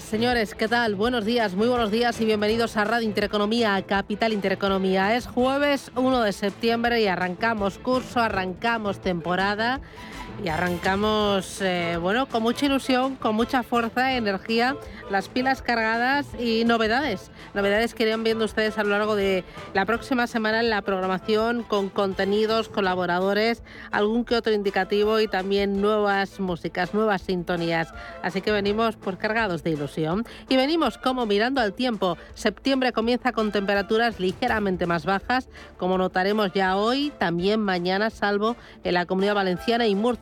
Señores, 0.00 0.54
¿qué 0.54 0.68
tal? 0.68 0.94
Buenos 0.94 1.24
días, 1.24 1.54
muy 1.54 1.68
buenos 1.68 1.90
días 1.90 2.20
y 2.20 2.24
bienvenidos 2.24 2.76
a 2.76 2.84
Radio 2.84 3.06
Intereconomía, 3.06 3.82
Capital 3.82 4.32
Intereconomía. 4.32 5.16
Es 5.16 5.26
jueves 5.26 5.90
1 5.96 6.22
de 6.22 6.32
septiembre 6.32 7.00
y 7.02 7.06
arrancamos 7.06 7.78
curso, 7.78 8.20
arrancamos 8.20 9.00
temporada 9.00 9.80
y 10.42 10.48
arrancamos, 10.48 11.60
eh, 11.62 11.98
bueno, 12.00 12.28
con 12.28 12.42
mucha 12.42 12.66
ilusión, 12.66 13.16
con 13.16 13.34
mucha 13.34 13.62
fuerza, 13.62 14.14
energía, 14.14 14.76
las 15.10 15.28
pilas 15.28 15.62
cargadas 15.62 16.28
y 16.38 16.64
novedades. 16.64 17.32
Novedades 17.54 17.94
que 17.94 18.04
irán 18.04 18.22
viendo 18.22 18.44
ustedes 18.44 18.78
a 18.78 18.84
lo 18.84 18.90
largo 18.90 19.16
de 19.16 19.44
la 19.74 19.84
próxima 19.84 20.26
semana 20.26 20.60
en 20.60 20.70
la 20.70 20.82
programación 20.82 21.64
con 21.64 21.88
contenidos, 21.88 22.68
colaboradores, 22.68 23.62
algún 23.90 24.24
que 24.24 24.36
otro 24.36 24.52
indicativo 24.52 25.18
y 25.18 25.26
también 25.26 25.80
nuevas 25.80 26.38
músicas, 26.38 26.94
nuevas 26.94 27.22
sintonías. 27.22 27.92
Así 28.22 28.40
que 28.40 28.52
venimos 28.52 28.96
por 28.96 29.18
cargados 29.18 29.64
de 29.64 29.70
ilusión. 29.70 30.24
Y 30.48 30.56
venimos 30.56 30.98
como 30.98 31.26
mirando 31.26 31.60
al 31.60 31.74
tiempo. 31.74 32.16
Septiembre 32.34 32.92
comienza 32.92 33.32
con 33.32 33.50
temperaturas 33.50 34.20
ligeramente 34.20 34.86
más 34.86 35.04
bajas, 35.04 35.48
como 35.78 35.98
notaremos 35.98 36.52
ya 36.52 36.76
hoy, 36.76 37.12
también 37.18 37.60
mañana, 37.60 38.10
salvo 38.10 38.56
en 38.84 38.94
la 38.94 39.06
Comunidad 39.06 39.34
Valenciana 39.34 39.86
y 39.86 39.94
Murcia 39.96 40.17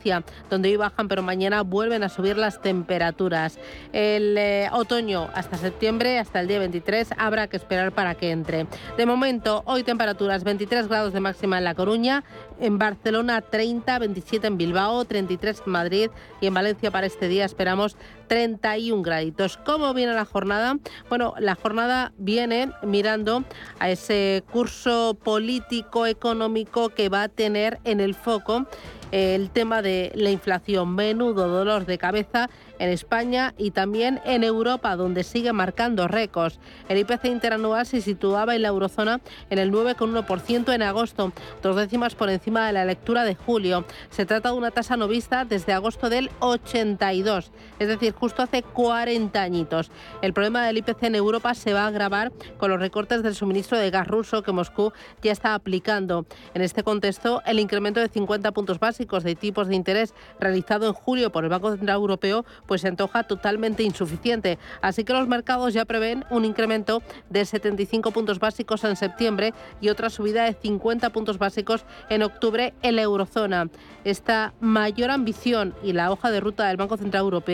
donde 0.49 0.69
hoy 0.69 0.77
bajan, 0.77 1.07
pero 1.07 1.21
mañana 1.21 1.63
vuelven 1.63 2.03
a 2.03 2.09
subir 2.09 2.37
las 2.37 2.61
temperaturas. 2.61 3.57
El 3.93 4.37
eh, 4.37 4.69
otoño 4.71 5.29
hasta 5.33 5.57
septiembre, 5.57 6.19
hasta 6.19 6.39
el 6.39 6.47
día 6.47 6.59
23, 6.59 7.09
habrá 7.17 7.47
que 7.47 7.57
esperar 7.57 7.91
para 7.91 8.15
que 8.15 8.31
entre. 8.31 8.67
De 8.97 9.05
momento, 9.05 9.63
hoy 9.65 9.83
temperaturas 9.83 10.43
23 10.43 10.87
grados 10.87 11.13
de 11.13 11.19
máxima 11.19 11.57
en 11.57 11.63
La 11.63 11.75
Coruña, 11.75 12.23
en 12.59 12.77
Barcelona 12.77 13.41
30, 13.41 13.99
27 13.99 14.47
en 14.47 14.57
Bilbao, 14.57 15.03
33 15.05 15.63
en 15.65 15.71
Madrid 15.71 16.09
y 16.41 16.47
en 16.47 16.53
Valencia 16.53 16.91
para 16.91 17.07
este 17.07 17.27
día 17.27 17.45
esperamos 17.45 17.97
31 18.27 19.01
graditos. 19.03 19.57
¿Cómo 19.57 19.93
viene 19.93 20.13
la 20.13 20.25
jornada? 20.25 20.77
Bueno, 21.09 21.33
la 21.39 21.55
jornada 21.55 22.13
viene 22.17 22.71
mirando 22.83 23.43
a 23.79 23.89
ese 23.89 24.43
curso 24.51 25.17
político 25.23 26.05
económico 26.05 26.89
que 26.89 27.09
va 27.09 27.23
a 27.23 27.29
tener 27.29 27.79
en 27.83 27.99
el 27.99 28.15
foco 28.15 28.67
el 29.11 29.49
tema 29.49 29.81
de 29.81 30.11
la 30.15 30.29
inflación. 30.29 30.95
Menudo 30.95 31.47
dolor 31.47 31.85
de 31.85 31.97
cabeza 31.97 32.49
en 32.79 32.89
España 32.89 33.53
y 33.57 33.71
también 33.71 34.21
en 34.25 34.43
Europa, 34.43 34.95
donde 34.95 35.23
sigue 35.23 35.53
marcando 35.53 36.07
récords. 36.07 36.59
El 36.89 36.97
IPC 36.99 37.25
interanual 37.25 37.85
se 37.85 38.01
situaba 38.01 38.55
en 38.55 38.61
la 38.61 38.69
eurozona 38.69 39.21
en 39.49 39.59
el 39.59 39.71
9,1% 39.71 40.73
en 40.73 40.81
agosto, 40.81 41.33
dos 41.61 41.75
décimas 41.75 42.15
por 42.15 42.29
encima 42.29 42.67
de 42.67 42.73
la 42.73 42.85
lectura 42.85 43.23
de 43.23 43.35
julio. 43.35 43.85
Se 44.09 44.25
trata 44.25 44.51
de 44.51 44.57
una 44.57 44.71
tasa 44.71 44.97
no 44.97 45.07
vista 45.07 45.45
desde 45.45 45.73
agosto 45.73 46.09
del 46.09 46.29
82, 46.39 47.51
es 47.79 47.87
decir, 47.87 48.13
justo 48.13 48.41
hace 48.41 48.63
40 48.63 49.41
añitos. 49.41 49.91
El 50.21 50.33
problema 50.33 50.65
del 50.65 50.77
IPC 50.77 51.03
en 51.03 51.15
Europa 51.15 51.53
se 51.53 51.73
va 51.73 51.83
a 51.83 51.87
agravar 51.87 52.31
con 52.57 52.69
los 52.69 52.79
recortes 52.79 53.23
del 53.23 53.35
suministro 53.35 53.77
de 53.77 53.89
gas 53.89 54.07
ruso 54.07 54.43
que 54.43 54.51
Moscú 54.51 54.91
ya 55.21 55.31
está 55.31 55.53
aplicando. 55.53 56.25
En 56.53 56.61
este 56.61 56.83
contexto, 56.83 57.41
el 57.45 57.59
incremento 57.59 57.99
de 57.99 58.09
50 58.09 58.51
puntos 58.51 58.79
básicos 58.79 59.23
de 59.23 59.35
tipos 59.35 59.67
de 59.67 59.75
interés 59.75 60.13
realizado 60.39 60.87
en 60.87 60.93
julio 60.93 61.31
por 61.31 61.43
el 61.43 61.49
Banco 61.49 61.71
Central 61.71 61.95
Europeo 61.95 62.45
pues 62.67 62.81
se 62.81 62.89
antoja 62.89 63.23
totalmente 63.23 63.83
insuficiente. 63.83 64.59
Así 64.81 65.03
que 65.03 65.13
los 65.13 65.27
mercados 65.27 65.73
ya 65.73 65.85
prevén 65.85 66.25
un 66.29 66.45
incremento 66.45 67.01
de 67.29 67.45
75 67.45 68.11
puntos 68.11 68.39
básicos 68.39 68.83
en 68.83 68.95
septiembre 68.95 69.53
y 69.81 69.89
otra 69.89 70.09
subida 70.09 70.43
de 70.43 70.53
50 70.53 71.09
puntos 71.09 71.37
básicos 71.37 71.85
en 72.09 72.23
octubre 72.23 72.73
en 72.81 72.95
la 72.95 73.01
eurozona. 73.01 73.69
Esta 74.03 74.53
mayor 74.59 75.09
ambición 75.09 75.73
y 75.83 75.93
la 75.93 76.11
hoja 76.11 76.31
de 76.31 76.39
ruta 76.39 76.67
del 76.67 76.77
Banco 76.77 76.97
Central 76.97 77.23
Europeo 77.23 77.47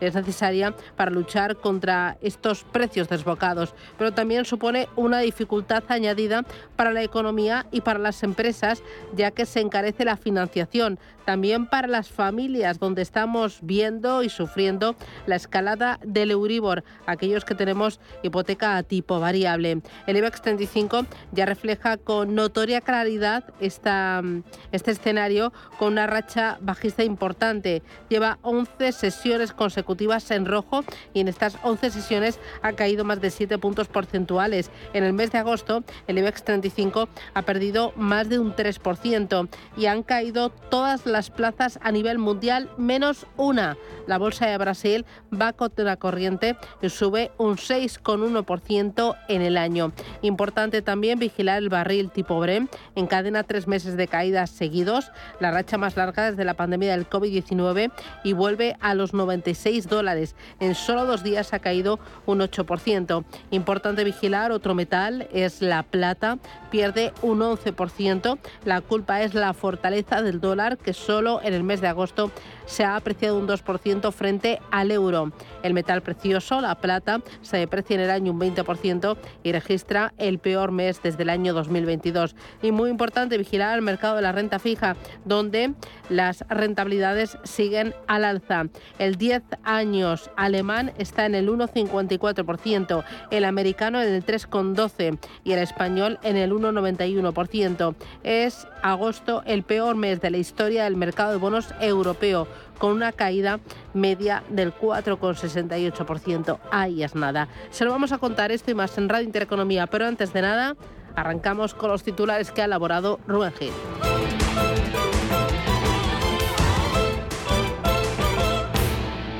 es 0.00 0.14
necesaria 0.14 0.74
para 0.96 1.10
luchar 1.10 1.56
contra 1.56 2.16
estos 2.20 2.64
precios 2.64 3.08
desbocados, 3.08 3.74
pero 3.98 4.12
también 4.12 4.44
supone 4.44 4.88
una 4.96 5.20
dificultad 5.20 5.84
añadida 5.88 6.44
para 6.76 6.92
la 6.92 7.02
economía 7.02 7.66
y 7.70 7.80
para 7.80 7.98
las 7.98 8.22
empresas, 8.22 8.82
ya 9.14 9.30
que 9.30 9.46
se 9.46 9.60
encarece 9.60 10.04
la 10.04 10.16
financiación, 10.16 10.98
también 11.24 11.66
para 11.66 11.88
las 11.88 12.08
familias, 12.08 12.78
donde 12.78 13.02
estamos 13.02 13.58
viendo 13.62 14.22
y 14.22 14.28
sufriendo 14.28 14.53
la 15.26 15.36
escalada 15.36 15.98
del 16.04 16.30
Euribor, 16.30 16.84
aquellos 17.06 17.44
que 17.44 17.54
tenemos 17.54 17.98
hipoteca 18.22 18.76
a 18.76 18.82
tipo 18.82 19.18
variable. 19.18 19.80
El 20.06 20.16
IBEX 20.16 20.42
35 20.42 21.06
ya 21.32 21.44
refleja 21.44 21.96
con 21.96 22.34
notoria 22.34 22.80
claridad 22.80 23.44
esta, 23.60 24.22
este 24.70 24.92
escenario 24.92 25.52
con 25.78 25.94
una 25.94 26.06
racha 26.06 26.58
bajista 26.60 27.02
importante. 27.02 27.82
Lleva 28.08 28.38
11 28.42 28.92
sesiones 28.92 29.52
consecutivas 29.52 30.30
en 30.30 30.46
rojo 30.46 30.84
y 31.12 31.20
en 31.20 31.28
estas 31.28 31.58
11 31.62 31.90
sesiones 31.90 32.38
ha 32.62 32.72
caído 32.72 33.04
más 33.04 33.20
de 33.20 33.30
7 33.30 33.58
puntos 33.58 33.88
porcentuales. 33.88 34.70
En 34.92 35.02
el 35.02 35.12
mes 35.12 35.32
de 35.32 35.38
agosto, 35.38 35.82
el 36.06 36.18
IBEX 36.18 36.44
35 36.44 37.08
ha 37.34 37.42
perdido 37.42 37.92
más 37.96 38.28
de 38.28 38.38
un 38.38 38.54
3% 38.54 39.48
y 39.76 39.86
han 39.86 40.02
caído 40.02 40.50
todas 40.50 41.06
las 41.06 41.30
plazas 41.30 41.78
a 41.82 41.90
nivel 41.90 42.18
mundial 42.18 42.70
menos 42.76 43.26
una. 43.36 43.76
La 44.06 44.18
bolsa 44.18 44.43
de 44.46 44.58
Brasil 44.58 45.04
va 45.32 45.52
contra 45.52 45.96
corriente 45.96 46.56
y 46.82 46.88
sube 46.88 47.30
un 47.38 47.56
6,1% 47.56 49.16
en 49.28 49.42
el 49.42 49.56
año. 49.56 49.92
Importante 50.22 50.82
también 50.82 51.18
vigilar 51.18 51.58
el 51.58 51.68
barril 51.68 52.10
tipo 52.10 52.38
Brent. 52.40 52.70
Encadena 52.94 53.42
tres 53.42 53.66
meses 53.66 53.96
de 53.96 54.08
caídas 54.08 54.50
seguidos, 54.50 55.10
la 55.40 55.50
racha 55.50 55.78
más 55.78 55.96
larga 55.96 56.30
desde 56.30 56.44
la 56.44 56.54
pandemia 56.54 56.92
del 56.92 57.08
COVID-19 57.08 57.90
y 58.22 58.32
vuelve 58.32 58.76
a 58.80 58.94
los 58.94 59.14
96 59.14 59.88
dólares. 59.88 60.36
En 60.60 60.74
solo 60.74 61.06
dos 61.06 61.22
días 61.22 61.52
ha 61.52 61.58
caído 61.58 61.98
un 62.26 62.40
8%. 62.40 63.24
Importante 63.50 64.04
vigilar 64.04 64.52
otro 64.52 64.74
metal 64.74 65.28
es 65.32 65.62
la 65.62 65.82
plata, 65.82 66.38
pierde 66.70 67.12
un 67.22 67.40
11%. 67.40 68.38
La 68.64 68.80
culpa 68.80 69.22
es 69.22 69.34
la 69.34 69.52
fortaleza 69.54 70.22
del 70.22 70.40
dólar 70.40 70.78
que 70.78 70.92
solo 70.92 71.40
en 71.42 71.54
el 71.54 71.62
mes 71.62 71.80
de 71.80 71.88
agosto 71.88 72.30
se 72.66 72.84
ha 72.84 72.96
apreciado 72.96 73.38
un 73.38 73.46
2% 73.46 74.12
frente 74.12 74.33
al 74.70 74.90
euro. 74.90 75.32
El 75.62 75.74
metal 75.74 76.02
precioso, 76.02 76.60
la 76.60 76.74
plata, 76.74 77.20
se 77.42 77.56
deprecia 77.56 77.94
en 77.94 78.00
el 78.00 78.10
año 78.10 78.32
un 78.32 78.40
20% 78.40 79.16
y 79.42 79.52
registra 79.52 80.12
el 80.18 80.38
peor 80.38 80.72
mes 80.72 81.00
desde 81.02 81.22
el 81.22 81.30
año 81.30 81.54
2022. 81.54 82.34
Y 82.62 82.72
muy 82.72 82.90
importante 82.90 83.38
vigilar 83.38 83.76
el 83.76 83.82
mercado 83.82 84.16
de 84.16 84.22
la 84.22 84.32
renta 84.32 84.58
fija, 84.58 84.96
donde 85.24 85.74
las 86.08 86.44
rentabilidades 86.48 87.38
siguen 87.44 87.94
al 88.06 88.24
alza. 88.24 88.66
El 88.98 89.16
10 89.16 89.42
años 89.62 90.30
alemán 90.36 90.92
está 90.98 91.26
en 91.26 91.34
el 91.34 91.48
1,54%, 91.48 93.04
el 93.30 93.44
americano 93.44 94.02
en 94.02 94.12
el 94.12 94.24
3,12% 94.24 95.18
y 95.44 95.52
el 95.52 95.58
español 95.60 96.18
en 96.22 96.36
el 96.36 96.52
1,91%. 96.52 97.94
Es 98.22 98.66
agosto 98.82 99.42
el 99.46 99.62
peor 99.62 99.96
mes 99.96 100.20
de 100.20 100.30
la 100.30 100.38
historia 100.38 100.84
del 100.84 100.96
mercado 100.96 101.32
de 101.32 101.38
bonos 101.38 101.68
europeo 101.80 102.46
con 102.78 102.92
una 102.92 103.12
caída 103.12 103.60
media 103.92 104.42
del 104.48 104.74
4,68%. 104.74 106.58
Ahí 106.70 107.02
es 107.02 107.14
nada. 107.14 107.48
Se 107.70 107.84
lo 107.84 107.90
vamos 107.90 108.12
a 108.12 108.18
contar 108.18 108.52
esto 108.52 108.70
y 108.70 108.74
más 108.74 108.96
en 108.98 109.08
Radio 109.08 109.26
Intereconomía, 109.26 109.86
pero 109.86 110.06
antes 110.06 110.32
de 110.32 110.42
nada, 110.42 110.76
arrancamos 111.14 111.74
con 111.74 111.90
los 111.90 112.02
titulares 112.02 112.50
que 112.50 112.62
ha 112.62 112.66
elaborado 112.66 113.20
Rubén 113.26 113.52
Gil. 113.58 113.72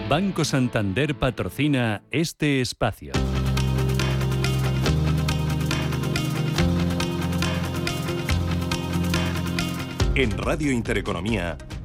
Banco 0.08 0.44
Santander 0.44 1.14
patrocina 1.14 2.02
este 2.10 2.60
espacio. 2.60 3.12
En 10.14 10.30
Radio 10.38 10.70
Intereconomía, 10.70 11.58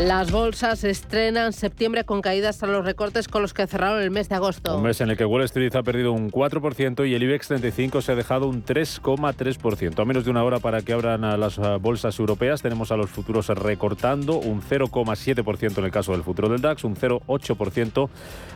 Las 0.00 0.32
bolsas 0.32 0.82
estrenan 0.84 1.52
septiembre 1.52 2.04
con 2.04 2.22
caídas 2.22 2.56
tras 2.56 2.70
los 2.70 2.86
recortes 2.86 3.28
con 3.28 3.42
los 3.42 3.52
que 3.52 3.66
cerraron 3.66 4.00
el 4.00 4.10
mes 4.10 4.30
de 4.30 4.34
agosto. 4.34 4.74
Un 4.74 4.84
mes 4.84 4.98
en 5.02 5.10
el 5.10 5.16
que 5.18 5.26
Wall 5.26 5.42
Street 5.42 5.76
ha 5.76 5.82
perdido 5.82 6.12
un 6.12 6.30
4% 6.30 7.06
y 7.06 7.14
el 7.14 7.22
IBEX 7.22 7.48
35 7.48 8.00
se 8.00 8.12
ha 8.12 8.14
dejado 8.14 8.46
un 8.46 8.64
3,3%. 8.64 10.00
A 10.00 10.04
menos 10.06 10.24
de 10.24 10.30
una 10.30 10.42
hora 10.42 10.58
para 10.58 10.80
que 10.80 10.94
abran 10.94 11.20
las 11.38 11.58
ah, 11.58 11.76
bolsas 11.76 12.18
europeas, 12.18 12.62
tenemos 12.62 12.90
a 12.92 12.96
los 12.96 13.10
futuros 13.10 13.48
recortando 13.48 14.38
un 14.38 14.62
0,7% 14.62 15.78
en 15.78 15.84
el 15.84 15.90
caso 15.90 16.12
del 16.12 16.22
futuro 16.22 16.48
del 16.48 16.62
DAX, 16.62 16.84
un 16.84 16.96
0,8% 16.96 18.08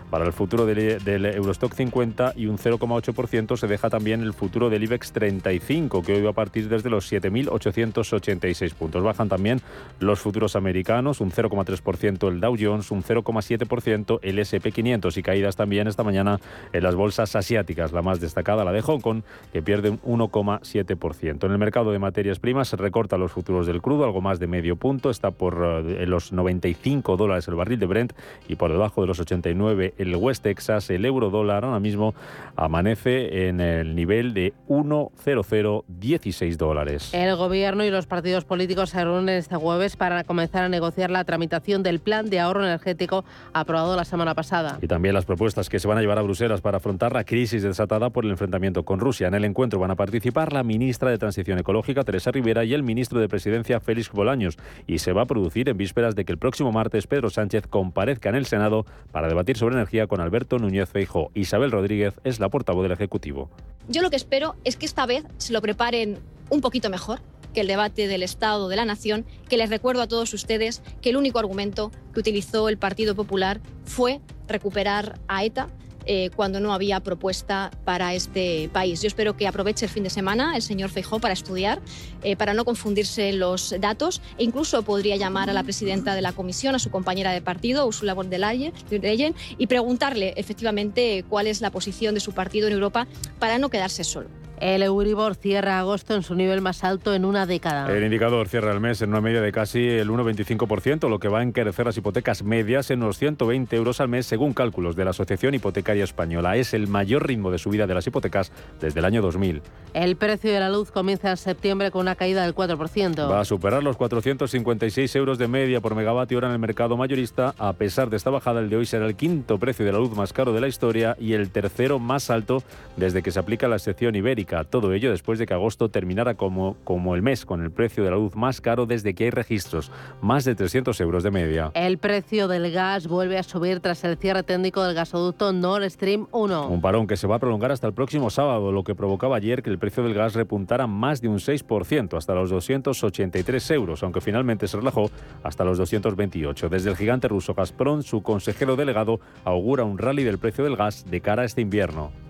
para 0.08 0.25
el 0.25 0.32
futuro 0.32 0.64
del, 0.64 1.02
del 1.05 1.26
Eurostock 1.26 1.75
50 1.75 2.35
y 2.37 2.46
un 2.46 2.56
0,8% 2.56 3.56
se 3.56 3.67
deja 3.67 3.91
también 3.91 4.23
el 4.23 4.32
futuro 4.32 4.70
del 4.70 4.85
IBEX 4.85 5.12
35, 5.12 6.02
que 6.02 6.14
hoy 6.14 6.23
va 6.23 6.31
a 6.31 6.35
partir 6.35 6.69
desde 6.69 6.88
los 6.88 7.12
7.886 7.12 8.73
puntos. 8.75 9.02
Bajan 9.02 9.29
también 9.29 9.61
los 9.99 10.20
futuros 10.20 10.56
americanos, 10.56 11.20
un 11.20 11.33
0,3% 11.34 12.28
el 12.28 12.40
Dow 12.40 12.56
Jones, 12.58 12.90
un 12.90 13.02
0,7% 13.02 14.19
el 14.22 14.38
SP500 14.38 15.16
y 15.16 15.22
caídas 15.22 15.56
también 15.56 15.88
esta 15.88 16.04
mañana 16.04 16.40
en 16.72 16.82
las 16.82 16.94
bolsas 16.94 17.36
asiáticas, 17.36 17.92
la 17.92 18.02
más 18.02 18.20
destacada 18.20 18.64
la 18.64 18.72
de 18.72 18.82
Hong 18.82 19.00
Kong, 19.00 19.22
que 19.52 19.62
pierde 19.62 19.90
un 19.90 19.98
1,7%. 20.20 21.44
En 21.44 21.52
el 21.52 21.58
mercado 21.58 21.92
de 21.92 21.98
materias 21.98 22.38
primas 22.38 22.69
se 22.69 22.76
recorta 22.76 23.19
los 23.19 23.32
futuros 23.32 23.66
del 23.66 23.82
crudo, 23.82 24.04
algo 24.04 24.20
más 24.20 24.38
de 24.38 24.46
medio 24.46 24.76
punto, 24.76 25.10
está 25.10 25.31
por 25.31 25.84
eh, 25.86 26.06
los 26.06 26.32
95 26.32 27.16
dólares 27.16 27.48
el 27.48 27.54
barril 27.54 27.78
de 27.78 27.86
Brent 27.86 28.12
y 28.48 28.56
por 28.56 28.70
debajo 28.70 29.00
de 29.00 29.06
los 29.08 29.19
89 29.20 29.94
el 29.98 30.16
West 30.16 30.42
Texas, 30.42 30.90
el 30.90 31.04
euro 31.04 31.31
dólar 31.31 31.64
ahora 31.64 31.81
mismo 31.81 32.14
amanece 32.56 33.48
en 33.48 33.60
el 33.60 33.94
nivel 33.94 34.34
de 34.34 34.52
1,0016 34.69 36.56
dólares. 36.56 37.12
El 37.12 37.36
gobierno 37.36 37.84
y 37.84 37.90
los 37.90 38.06
partidos 38.06 38.44
políticos 38.44 38.90
se 38.90 39.02
reúnen 39.04 39.36
este 39.36 39.56
jueves 39.56 39.96
para 39.96 40.25
comenzar 40.25 40.64
a 40.64 40.69
negociar 40.69 41.10
la 41.14 41.25
tramitación 41.25 41.82
del 41.82 42.00
plan 42.00 42.28
de 42.28 42.40
ahorro 42.40 42.62
energético 42.62 43.25
aprobado 43.55 43.96
la 43.96 44.05
semana 44.05 44.34
pasada. 44.34 44.78
Y 44.82 44.87
también 44.87 45.14
las 45.14 45.25
propuestas 45.25 45.70
que 45.70 45.78
se 45.78 45.88
van 45.88 45.96
a 45.96 46.02
llevar 46.02 46.19
a 46.19 46.22
Bruselas 46.22 46.61
para 46.61 46.76
afrontar 46.76 47.14
la 47.14 47.25
crisis 47.25 47.62
desatada 47.62 48.11
por 48.11 48.26
el 48.26 48.31
enfrentamiento 48.31 48.84
con 48.84 49.00
Rusia. 49.00 49.28
En 49.28 49.34
el 49.34 49.44
encuentro 49.44 49.78
van 49.78 49.90
a 49.90 49.96
participar 49.96 50.52
la 50.52 50.62
ministra 50.62 51.11
de 51.11 51.16
Transición 51.19 51.58
Ecológica, 51.58 52.05
Teresa 52.05 52.31
Rivera, 52.31 52.64
y 52.64 52.75
el 52.75 52.82
ministro 52.82 53.19
de 53.20 53.28
Presidencia, 53.28 53.81
Félix 53.81 54.11
Bolaños. 54.11 54.58
Y 54.87 54.99
se 54.99 55.12
va 55.12 55.22
a 55.22 55.26
producir 55.26 55.69
en 55.69 55.76
vísperas 55.76 56.14
de 56.14 56.25
que 56.25 56.32
el 56.32 56.38
próximo 56.38 56.72
martes 56.72 57.06
Pedro 57.06 57.31
Sánchez 57.31 57.67
comparezca 57.67 58.28
en 58.28 58.34
el 58.34 58.46
Senado 58.46 58.84
para 59.12 59.28
debatir 59.28 59.56
sobre 59.56 59.76
energía 59.76 60.06
con 60.06 60.20
Alberto 60.20 60.58
Núñez 60.58 60.88
Feijóo. 60.88 61.31
Isabel 61.34 61.70
Rodríguez 61.70 62.14
es 62.25 62.40
la 62.40 62.49
portavoz 62.49 62.82
del 62.82 62.93
Ejecutivo. 62.93 63.50
Yo 63.88 64.02
lo 64.02 64.10
que 64.10 64.17
espero 64.17 64.56
es 64.64 64.76
que 64.76 64.87
esta 64.87 65.06
vez 65.06 65.25
se 65.38 65.52
lo 65.52 65.62
preparen 65.62 66.19
un 66.50 66.60
poquito 66.60 66.90
mejor 66.90 67.20
que 67.55 67.62
el 67.62 67.67
debate 67.67 68.06
del 68.06 68.23
Estado 68.23 68.69
de 68.69 68.77
la 68.77 68.85
Nación, 68.85 69.25
que 69.49 69.56
les 69.56 69.71
recuerdo 69.71 70.03
a 70.03 70.09
todos 70.09 70.35
ustedes 70.35 70.83
que 71.01 71.11
el 71.11 71.17
único 71.17 71.39
argumento 71.39 71.91
que 72.12 72.21
utilizó 72.21 72.69
el 72.69 72.77
Partido 72.77 73.15
Popular 73.15 73.61
fue 73.85 74.21
recuperar 74.47 75.19
a 75.29 75.45
ETA 75.45 75.69
eh, 76.06 76.29
cuando 76.37 76.61
no 76.61 76.75
había 76.75 77.01
propuesta 77.01 77.71
para 77.85 78.12
este 78.12 78.69
país. 78.75 79.01
Yo 79.01 79.06
espero 79.06 79.39
que 79.39 79.47
aproveche 79.47 79.87
el 79.87 79.91
fin 79.91 80.03
de 80.03 80.11
semana 80.11 80.55
el 80.55 80.61
señor 80.61 80.91
Feijó 80.91 81.19
para 81.19 81.33
estudiar, 81.33 81.81
eh, 82.23 82.37
para 82.37 82.53
no 82.53 82.67
confundirse 82.67 83.33
los 83.33 83.75
datos 83.81 84.21
e 84.37 84.45
incluso 84.45 84.83
podría 84.83 85.17
llamar 85.17 85.49
a 85.49 85.55
la 85.55 85.62
presidenta 85.62 86.15
de 86.15 86.21
la 86.21 86.33
comisión, 86.33 86.75
a 86.75 86.79
su 86.79 86.91
compañera 86.91 87.33
de 87.33 87.41
partido, 87.41 87.87
Ursula 87.87 88.12
von 88.12 88.29
der 88.29 88.41
Leyen, 88.41 89.35
y 89.56 89.67
preguntarle 89.67 90.35
efectivamente 90.37 91.25
cuál 91.27 91.47
es 91.47 91.62
la 91.62 91.71
posición 91.71 92.15
de 92.15 92.21
su 92.21 92.33
partido 92.33 92.67
en 92.67 92.75
Europa 92.75 93.06
para 93.39 93.59
no 93.59 93.71
quedarse 93.71 94.05
solo. 94.05 94.29
El 94.61 94.83
Euribor 94.83 95.35
cierra 95.35 95.79
agosto 95.79 96.15
en 96.15 96.23
su 96.23 96.35
nivel 96.35 96.61
más 96.61 96.85
alto 96.85 97.12
en 97.12 97.25
una 97.25 97.45
década. 97.45 97.91
El 97.95 98.05
indicador 98.05 98.49
cierra 98.49 98.73
el 98.73 98.81
mes 98.81 99.03
en 99.03 99.11
una 99.11 99.21
media 99.21 99.41
de 99.41 99.51
casi 99.51 99.81
el 99.89 100.09
1,25%, 100.09 101.09
lo 101.09 101.19
que 101.19 101.29
va 101.29 101.41
a 101.41 101.43
encarecer 101.43 101.87
las 101.87 101.97
hipotecas 101.97 102.45
medias 102.45 102.91
en 102.91 103.03
unos 103.03 103.19
120 103.19 103.75
euros 103.77 104.01
al 104.01 104.09
mes, 104.09 104.27
según 104.27 104.55
cálculos 104.55 104.95
de 104.95 105.05
la 105.05 105.11
Asociación 105.11 105.55
Hipotecaria 105.55 106.05
Española. 106.05 106.56
Es 106.56 106.73
el 106.73 106.87
mayor 106.87 107.27
ritmo 107.27 107.51
de 107.51 107.59
subida 107.59 107.87
de 107.87 107.95
las 107.95 108.06
hipotecas 108.06 108.53
desde 108.81 109.01
el 109.01 109.05
año 109.05 109.23
2000. 109.23 109.61
El 109.93 110.17
precio 110.17 110.53
de 110.53 110.61
la 110.61 110.71
luz 110.71 110.91
comienza 110.93 111.31
en 111.31 111.37
septiembre 111.37 111.91
con 111.91 112.03
una 112.03 112.15
caída 112.15 112.43
del 112.43 112.55
4%. 112.55 113.31
Va 113.31 113.41
a 113.41 113.45
superar 113.45 113.83
los 113.83 113.97
456 113.97 115.17
euros 115.17 115.39
de 115.39 115.49
media 115.49 115.81
por 115.81 115.95
megavatio 115.95 116.39
hora 116.39 116.49
en 116.49 116.55
el 116.55 116.59
mercado 116.61 116.97
mayorista. 116.97 117.55
A 117.59 117.73
pesar 117.73 118.09
de 118.09 118.17
esta 118.17 118.31
bajada, 118.31 118.61
el 118.61 118.71
de 118.71 118.77
hoy 118.77 118.87
será 118.87 119.06
el 119.06 119.17
quinto 119.17 119.59
precio 119.59 119.85
de 119.85 119.93
la 119.93 119.99
luz 119.99 120.15
más 120.15 120.33
caro 120.33 120.53
de 120.53 120.61
la 120.61 120.69
historia 120.69 121.17
y 121.19 121.33
el 121.33 121.51
tercero 121.51 121.99
más 121.99 122.31
alto 122.31 122.62
desde 122.97 123.23
que 123.23 123.31
se 123.31 123.39
aplica 123.39 123.67
la 123.67 123.79
sección 123.79 124.15
ibérica. 124.15 124.44
Todo 124.44 124.93
ello 124.93 125.11
después 125.11 125.38
de 125.38 125.46
que 125.46 125.55
agosto 125.55 125.88
terminara 125.88 126.35
como, 126.35 126.76
como 126.85 127.14
el 127.14 127.23
mes 127.23 127.44
con 127.44 127.62
el 127.62 127.70
precio 127.70 128.05
de 128.05 128.11
la 128.11 128.17
luz 128.17 128.37
más 128.37 128.61
caro 128.61 128.87
desde 128.87 129.14
que 129.14 129.25
hay 129.25 129.31
registros, 129.31 129.91
más 130.20 130.44
de 130.44 130.55
300 130.55 131.00
euros 131.00 131.23
de 131.23 131.31
media. 131.31 131.70
El 131.75 131.99
precio 131.99 132.49
del 132.49 132.70
gas 132.73 133.08
vuelve 133.08 133.38
a 133.38 133.43
subir 133.43 133.81
tras 133.81 134.05
el 134.05 134.17
cierre 134.17 134.43
técnico 134.43 134.82
del 134.82 134.94
gasoducto 134.94 135.52
Nord 135.52 135.88
Stream 135.91 136.26
1. 136.32 136.69
Un 136.69 136.81
parón 136.81 137.06
que 137.06 137.17
se 137.17 137.26
va 137.26 137.37
a 137.37 137.38
prolongar 137.38 137.73
hasta 137.73 137.87
el 137.87 137.94
próximo 137.94 138.31
sábado, 138.31 138.73
lo 138.73 138.85
que 138.85 138.94
provocaba 138.94 139.37
ayer 139.37 139.62
que 139.62 139.70
el 139.70 139.79
precio 139.79 140.02
del 140.02 140.14
gas 140.14 140.35
repuntara 140.35 140.87
más 140.87 141.20
de 141.20 141.29
un 141.29 141.38
6%, 141.38 142.17
hasta 142.17 142.35
los 142.35 142.50
283 142.50 143.70
euros, 143.70 144.02
aunque 144.02 144.20
finalmente 144.20 144.69
se 144.69 144.76
relajó 144.76 145.11
hasta 145.43 145.64
los 145.64 145.79
228. 145.79 146.69
Desde 146.69 146.91
el 146.91 146.96
gigante 146.96 147.29
ruso 147.29 147.55
Gazprom, 147.55 148.02
su 148.02 148.23
consejero 148.23 148.76
delegado 148.76 149.20
augura 149.44 149.85
un 149.85 149.99
rally 149.99 150.25
del 150.25 150.38
precio 150.38 150.64
del 150.64 150.76
gas 150.76 151.05
de 151.08 151.20
cara 151.20 151.43
a 151.43 151.44
este 151.44 151.61
invierno. 151.61 152.24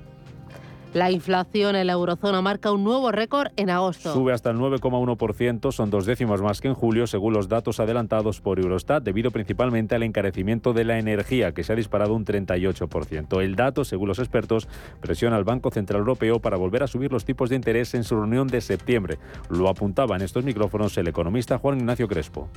La 0.95 1.11
inflación 1.11 1.75
en 1.75 1.89
la 1.89 1.95
eurozona 1.95 2.41
marca 2.41 2.71
un 2.71 2.85
nuevo 2.85 3.11
récord 3.11 3.49
en 3.57 3.69
agosto. 3.69 4.13
Sube 4.13 4.33
hasta 4.33 4.51
el 4.51 4.59
9,1%, 4.59 5.73
son 5.73 5.91
dos 5.91 6.07
décimos 6.07 6.41
más 6.41 6.61
que 6.61 6.69
en 6.69 6.75
julio, 6.75 7.09
según 7.09 7.35
los 7.35 7.49
datos 7.49 7.81
adelantados 7.81 8.41
por 8.41 8.61
Eurostat, 8.61 9.03
debido 9.03 9.33
principalmente 9.33 9.97
al 9.97 10.05
encarecimiento 10.05 10.73
de 10.73 10.85
la 10.85 11.01
energía, 11.01 11.51
que 11.51 11.65
se 11.65 11.73
ha 11.73 11.77
disparado 11.77 12.15
un 12.15 12.25
38%. 12.25 13.43
El 13.43 13.57
dato, 13.57 13.85
según 13.85 14.07
los 14.07 14.21
expertos, 14.21 14.69
presiona 15.01 15.35
al 15.35 15.43
Banco 15.43 15.73
Central 15.73 15.99
Europeo 15.99 16.39
para 16.39 16.57
volver 16.57 16.85
a 16.85 16.87
subir 16.87 17.11
los 17.11 17.25
tipos 17.25 17.51
de 17.51 17.57
interés 17.57 17.93
en 17.95 18.05
su 18.05 18.15
reunión 18.15 18.47
de 18.47 18.61
septiembre. 18.61 19.19
Lo 19.51 19.69
apuntaba 19.69 20.15
en 20.15 20.23
estos 20.23 20.45
micrófonos 20.45 20.97
el 20.97 21.09
economista 21.09 21.59
Juan 21.59 21.79
Ignacio 21.79 22.07
Crespo 22.07 22.49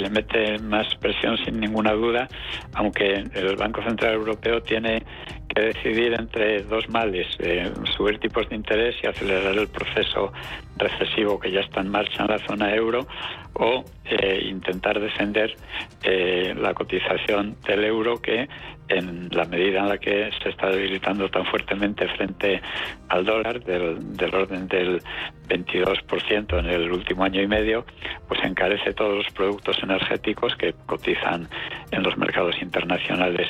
le 0.00 0.10
mete 0.10 0.58
más 0.58 0.94
presión 0.96 1.36
sin 1.44 1.60
ninguna 1.60 1.92
duda, 1.92 2.28
aunque 2.74 3.24
el 3.34 3.56
Banco 3.56 3.82
Central 3.82 4.14
Europeo 4.14 4.62
tiene 4.62 5.02
que 5.48 5.62
decidir 5.62 6.14
entre 6.18 6.62
dos 6.62 6.88
males, 6.88 7.26
eh, 7.40 7.70
subir 7.86 8.18
tipos 8.18 8.48
de 8.48 8.56
interés 8.56 8.96
y 9.02 9.06
acelerar 9.06 9.56
el 9.56 9.68
proceso 9.68 10.32
recesivo 10.76 11.38
que 11.38 11.50
ya 11.50 11.60
está 11.60 11.80
en 11.80 11.88
marcha 11.88 12.22
en 12.22 12.28
la 12.28 12.38
zona 12.38 12.74
euro 12.74 13.06
o 13.54 13.84
eh, 14.04 14.40
intentar 14.44 15.00
defender 15.00 15.54
eh, 16.02 16.54
la 16.56 16.74
cotización 16.74 17.56
del 17.66 17.84
euro 17.84 18.20
que 18.20 18.48
en 18.88 19.28
la 19.30 19.44
medida 19.44 19.80
en 19.80 19.88
la 19.88 19.98
que 19.98 20.30
se 20.42 20.48
está 20.48 20.68
debilitando 20.68 21.28
tan 21.28 21.44
fuertemente 21.46 22.08
frente 22.08 22.60
al 23.08 23.24
dólar 23.24 23.62
del, 23.62 24.16
del 24.16 24.34
orden 24.34 24.66
del 24.66 25.00
22% 25.48 26.58
en 26.58 26.66
el 26.66 26.90
último 26.90 27.24
año 27.24 27.40
y 27.40 27.46
medio, 27.46 27.84
pues 28.26 28.40
encarece 28.42 28.92
todos 28.92 29.16
los 29.16 29.32
productos 29.32 29.78
energéticos 29.82 30.56
que 30.56 30.74
cotizan 30.86 31.48
en 31.92 32.02
los 32.02 32.16
mercados 32.18 32.60
internacionales 32.60 33.48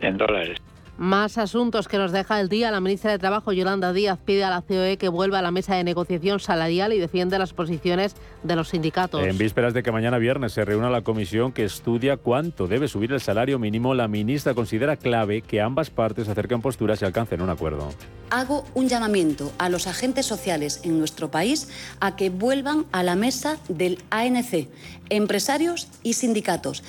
en 0.00 0.16
dólares. 0.16 0.58
Más 1.00 1.38
asuntos 1.38 1.88
que 1.88 1.96
nos 1.96 2.12
deja 2.12 2.42
el 2.42 2.50
día. 2.50 2.70
La 2.70 2.78
ministra 2.82 3.10
de 3.10 3.18
Trabajo, 3.18 3.54
Yolanda 3.54 3.94
Díaz, 3.94 4.18
pide 4.22 4.44
a 4.44 4.50
la 4.50 4.60
COE 4.60 4.98
que 4.98 5.08
vuelva 5.08 5.38
a 5.38 5.42
la 5.42 5.50
mesa 5.50 5.74
de 5.74 5.82
negociación 5.82 6.40
salarial 6.40 6.92
y 6.92 6.98
defiende 6.98 7.38
las 7.38 7.54
posiciones 7.54 8.14
de 8.42 8.54
los 8.54 8.68
sindicatos. 8.68 9.24
En 9.24 9.38
vísperas 9.38 9.72
de 9.72 9.82
que 9.82 9.92
mañana 9.92 10.18
viernes 10.18 10.52
se 10.52 10.62
reúna 10.62 10.90
la 10.90 11.00
comisión 11.00 11.52
que 11.52 11.64
estudia 11.64 12.18
cuánto 12.18 12.66
debe 12.66 12.86
subir 12.86 13.12
el 13.12 13.20
salario 13.22 13.58
mínimo, 13.58 13.94
la 13.94 14.08
ministra 14.08 14.52
considera 14.52 14.98
clave 14.98 15.40
que 15.40 15.62
ambas 15.62 15.88
partes 15.88 16.28
acerquen 16.28 16.60
posturas 16.60 17.00
y 17.00 17.06
alcancen 17.06 17.40
un 17.40 17.48
acuerdo. 17.48 17.88
Hago 18.28 18.66
un 18.74 18.86
llamamiento 18.86 19.50
a 19.56 19.70
los 19.70 19.86
agentes 19.86 20.26
sociales 20.26 20.82
en 20.84 20.98
nuestro 20.98 21.30
país 21.30 21.70
a 22.00 22.14
que 22.14 22.28
vuelvan 22.28 22.84
a 22.92 23.02
la 23.02 23.16
mesa 23.16 23.56
del 23.70 24.02
ANC, 24.10 24.68
empresarios 25.08 25.88
y 26.02 26.12
sindicatos 26.12 26.84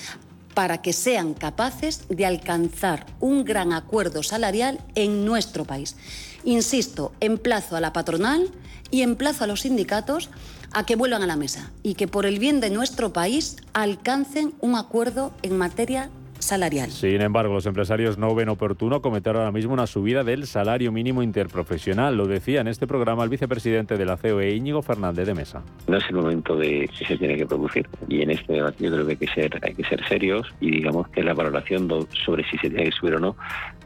para 0.53 0.81
que 0.81 0.93
sean 0.93 1.33
capaces 1.33 2.03
de 2.09 2.25
alcanzar 2.25 3.05
un 3.19 3.45
gran 3.45 3.73
acuerdo 3.73 4.23
salarial 4.23 4.79
en 4.95 5.25
nuestro 5.25 5.65
país. 5.65 5.95
Insisto, 6.43 7.13
emplazo 7.19 7.75
a 7.75 7.81
la 7.81 7.93
patronal 7.93 8.51
y 8.89 9.01
emplazo 9.01 9.43
a 9.43 9.47
los 9.47 9.61
sindicatos 9.61 10.29
a 10.71 10.85
que 10.85 10.95
vuelvan 10.95 11.23
a 11.23 11.27
la 11.27 11.35
mesa 11.35 11.71
y 11.83 11.95
que 11.95 12.07
por 12.07 12.25
el 12.25 12.39
bien 12.39 12.59
de 12.59 12.69
nuestro 12.69 13.13
país 13.13 13.57
alcancen 13.73 14.53
un 14.61 14.75
acuerdo 14.75 15.33
en 15.41 15.57
materia 15.57 16.09
salarial. 16.41 16.91
Sin 16.91 17.21
embargo, 17.21 17.53
los 17.53 17.65
empresarios 17.65 18.17
no 18.17 18.33
ven 18.35 18.49
oportuno 18.49 19.01
cometer 19.01 19.35
ahora 19.35 19.51
mismo 19.51 19.73
una 19.73 19.87
subida 19.87 20.23
del 20.23 20.47
salario 20.47 20.91
mínimo 20.91 21.23
interprofesional. 21.23 22.17
Lo 22.17 22.27
decía 22.27 22.61
en 22.61 22.67
este 22.67 22.87
programa 22.87 23.23
el 23.23 23.29
vicepresidente 23.29 23.97
de 23.97 24.05
la 24.05 24.17
COE, 24.17 24.51
Íñigo 24.55 24.81
Fernández 24.81 25.25
de 25.25 25.33
Mesa. 25.33 25.63
No 25.87 25.97
es 25.97 26.03
el 26.09 26.15
momento 26.15 26.55
de 26.55 26.89
que 26.97 27.05
se 27.05 27.17
tiene 27.17 27.37
que 27.37 27.45
producir. 27.45 27.87
Y 28.07 28.21
en 28.21 28.31
este 28.31 28.53
debate 28.53 28.83
yo 28.83 28.91
creo 28.91 29.05
que 29.05 29.11
hay 29.11 29.17
que 29.17 29.27
ser, 29.27 29.59
hay 29.63 29.73
que 29.73 29.83
ser 29.83 30.05
serios 30.07 30.47
y 30.59 30.71
digamos 30.71 31.07
que 31.09 31.23
la 31.23 31.33
valoración 31.33 31.89
sobre 32.25 32.43
si 32.49 32.57
se 32.57 32.69
tiene 32.69 32.85
que 32.85 32.91
subir 32.91 33.15
o 33.15 33.19
no 33.19 33.35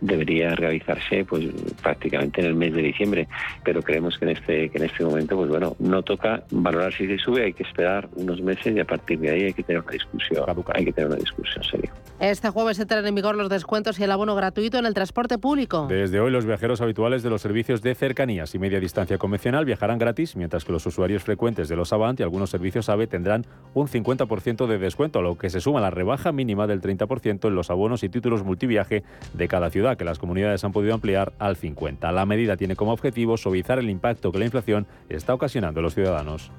debería 0.02 0.56
realizarse 0.56 1.26
pues 1.26 1.46
prácticamente 1.82 2.42
en 2.42 2.48
el 2.48 2.56
mes 2.56 2.74
de 2.74 2.82
diciembre. 2.82 3.28
Pero 3.64 3.82
creemos 3.82 4.18
que 4.18 4.26
en 4.26 4.32
este, 4.32 4.70
que 4.70 4.78
en 4.78 4.86
este 4.86 5.04
momento, 5.04 5.36
pues 5.36 5.50
bueno, 5.50 5.76
no 5.80 6.02
toca 6.04 6.44
valorar 6.52 6.94
si 6.94 7.08
se 7.08 7.18
sube, 7.18 7.46
hay 7.46 7.54
que 7.54 7.64
esperar 7.64 8.08
unos 8.16 8.42
meses 8.42 8.76
y 8.76 8.80
a 8.80 8.86
partir 8.86 9.20
de 9.20 9.30
ahí 9.30 9.44
hay 9.44 9.54
que 9.54 9.64
tener 9.64 9.82
una 9.82 9.92
discusión, 9.92 10.46
hay 10.74 10.86
que 10.86 10.94
tener 10.94 11.10
una 11.10 11.20
discusión 11.20 11.64
seria. 11.64 11.92
Este 12.20 12.45
jueves 12.52 12.80
entran 12.80 13.06
en 13.06 13.16
vigor 13.16 13.36
los 13.36 13.50
descuentos 13.50 14.00
y 14.00 14.04
el 14.04 14.12
abono 14.12 14.36
gratuito 14.36 14.78
en 14.78 14.86
el 14.86 14.94
transporte 14.94 15.38
público. 15.38 15.88
Desde 15.88 16.20
hoy 16.20 16.32
los 16.32 16.46
viajeros 16.46 16.82
habituales 16.82 17.24
de 17.24 17.30
los 17.30 17.42
servicios 17.42 17.82
de 17.82 17.96
cercanías 17.96 18.56
y 18.56 18.60
media 18.60 18.80
distancia 18.80 19.18
convencional 19.18 19.66
viajarán 19.66 19.98
gratis, 19.98 20.36
mientras 20.36 20.66
que 20.66 20.72
los 20.72 20.86
usuarios 20.86 21.24
frecuentes 21.24 21.70
de 21.70 21.76
los 21.76 21.94
Avant 21.94 22.20
y 22.20 22.24
algunos 22.24 22.50
servicios 22.50 22.90
AVE 22.90 23.08
tendrán 23.08 23.46
un 23.74 23.88
50% 23.88 24.68
de 24.68 24.78
descuento, 24.78 25.20
a 25.20 25.22
lo 25.22 25.38
que 25.38 25.50
se 25.50 25.62
suma 25.62 25.82
la 25.82 25.90
rebaja 25.90 26.32
mínima 26.32 26.68
del 26.68 26.82
30% 26.82 27.48
en 27.48 27.56
los 27.56 27.70
abonos 27.70 28.04
y 28.04 28.10
títulos 28.10 28.44
multiviaje 28.44 29.04
de 29.34 29.48
cada 29.48 29.70
ciudad, 29.70 29.98
que 29.98 30.06
las 30.06 30.20
comunidades 30.20 30.64
han 30.64 30.72
podido 30.72 30.94
ampliar 30.94 31.34
al 31.40 31.58
50%. 31.58 32.12
La 32.12 32.26
medida 32.26 32.58
tiene 32.58 32.76
como 32.76 32.94
objetivo 32.94 33.38
suavizar 33.38 33.80
el 33.80 33.90
impacto 33.90 34.32
que 34.32 34.40
la 34.40 34.46
inflación 34.46 34.88
está 35.10 35.34
ocasionando 35.34 35.80
a 35.80 35.84
los 35.84 35.94
ciudadanos. 35.94 36.52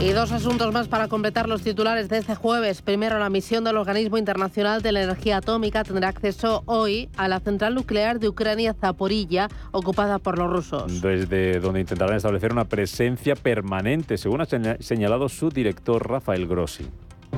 Y 0.00 0.10
dos 0.12 0.30
asuntos 0.30 0.72
más 0.72 0.86
para 0.86 1.08
completar 1.08 1.48
los 1.48 1.62
titulares 1.62 2.08
de 2.08 2.18
este 2.18 2.36
jueves. 2.36 2.82
Primero, 2.82 3.18
la 3.18 3.30
misión 3.30 3.64
del 3.64 3.76
Organismo 3.76 4.16
Internacional 4.16 4.80
de 4.80 4.92
la 4.92 5.02
Energía 5.02 5.38
Atómica 5.38 5.82
tendrá 5.82 6.08
acceso 6.08 6.62
hoy 6.66 7.08
a 7.16 7.26
la 7.26 7.40
central 7.40 7.74
nuclear 7.74 8.20
de 8.20 8.28
Ucrania 8.28 8.74
Zaporilla, 8.74 9.48
ocupada 9.72 10.20
por 10.20 10.38
los 10.38 10.52
rusos. 10.52 11.02
Desde 11.02 11.58
donde 11.58 11.80
intentarán 11.80 12.16
establecer 12.16 12.52
una 12.52 12.66
presencia 12.66 13.34
permanente, 13.34 14.18
según 14.18 14.40
ha 14.40 14.46
señalado 14.78 15.28
su 15.28 15.50
director 15.50 16.08
Rafael 16.08 16.46
Grossi. 16.46 16.84
Uh, 17.32 17.36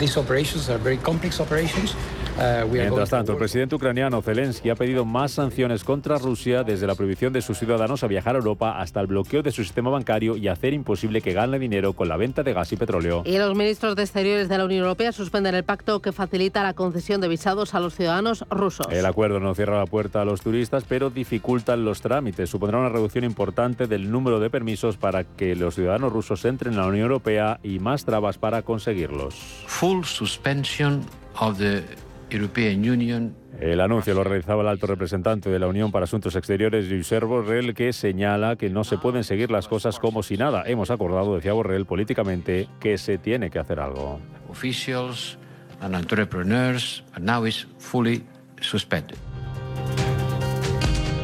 Mientras 2.71 3.11
tanto, 3.11 3.33
el 3.33 3.39
presidente 3.39 3.75
ucraniano 3.75 4.23
Zelensky 4.23 4.71
ha 4.71 4.75
pedido 4.75 5.05
más 5.05 5.33
sanciones 5.33 5.85
contra 5.85 6.17
Rusia 6.17 6.65
desde 6.65 6.87
la 6.87 6.95
prohibición 6.95 7.33
de 7.33 7.43
sus 7.43 7.59
ciudadanos 7.59 8.03
a 8.03 8.07
viajar 8.07 8.35
a 8.35 8.39
Europa 8.39 8.81
hasta 8.81 9.01
el 9.01 9.07
bloqueo 9.09 9.43
de 9.43 9.53
su 9.53 9.63
sistema 9.63 9.91
bancario 9.91 10.37
y 10.37 10.49
hacer 10.49 10.73
imposible 10.73 11.21
que 11.21 11.33
gane 11.33 11.59
dinero 11.59 11.93
con 11.93 12.09
la 12.09 12.17
venta 12.17 12.43
de 12.43 12.53
gas 12.55 12.73
y 12.73 12.77
petróleo. 12.77 13.23
Y 13.27 13.37
los 13.37 13.55
ministros 13.55 13.95
de 13.95 14.03
Exteriores 14.03 14.49
de 14.49 14.57
la 14.57 14.65
Unión 14.65 14.83
Europea 14.83 15.13
suspenden 15.13 15.55
el 15.55 15.65
pacto 15.65 16.01
que 16.01 16.13
facilita 16.13 16.63
la 16.63 16.73
concesión 16.73 17.21
de 17.21 17.29
visados 17.29 17.75
a 17.75 17.81
los 17.81 17.95
ciudadanos 17.95 18.45
rusos. 18.49 18.87
El 18.91 19.05
acuerdo 19.05 19.39
no 19.39 19.55
cierra 19.55 19.79
la 19.79 19.87
puerta 19.87 20.23
a 20.23 20.25
los 20.25 20.41
turistas, 20.41 20.85
pero 20.89 21.11
dificulta 21.11 21.77
los 21.77 22.01
trámites. 22.01 22.49
Supondrá 22.49 22.79
una 22.79 22.89
reducción 22.89 23.25
importante 23.25 23.87
del 23.87 24.11
número 24.11 24.41
de 24.41 24.49
permisos 24.49 24.97
para 24.97 25.25
que 25.25 25.55
los 25.55 25.75
ciudadanos 25.75 26.13
rusos 26.13 26.45
entren 26.45 26.75
a 26.75 26.83
la 26.83 26.87
Unión 26.87 27.03
Europea 27.03 27.61
y 27.63 27.79
más 27.81 28.05
trabas 28.05 28.39
para 28.39 28.63
conseguirlos. 28.63 29.35
Full 29.67 30.05
suspension 30.05 31.05
of 31.39 31.59
the 31.59 31.83
el 32.31 33.81
anuncio 33.81 34.15
lo 34.15 34.25
realizaba 34.25 34.63
el 34.63 34.69
alto 34.69 34.87
representante 34.87 35.51
de 35.51 35.59
la 35.59 35.67
Unión 35.67 35.91
para 35.91 36.05
Asuntos 36.05 36.37
Exteriores, 36.37 36.87
Josep 36.89 37.25
Borrell, 37.25 37.75
que 37.75 37.93
señala 37.93 38.57
que 38.57 38.71
no 38.71 38.85
se 38.85 38.99
pueden 38.99 39.25
seguir 39.25 39.51
las 39.51 39.69
cosas 39.69 39.99
como 39.99 40.23
si 40.23 40.37
nada. 40.37 40.63
Hemos 40.67 40.91
acordado, 40.91 41.35
decía 41.35 41.53
Borrell, 41.53 41.87
políticamente 41.87 42.69
que 42.79 42.99
se 42.99 43.19
tiene 43.19 43.51
que 43.51 43.59
hacer 43.59 43.81
algo. 43.81 44.21
Officials 44.49 45.39
and 45.81 45.95
entrepreneurs, 45.95 47.03
and 47.15 47.27
now 47.27 47.45
is 47.45 47.67
fully 47.79 48.25
suspended. 48.61 49.19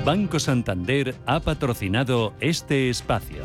Banco 0.05 0.39
Santander 0.39 1.15
ha 1.27 1.41
patrocinado 1.41 2.35
este 2.41 2.91
espacio. 2.91 3.45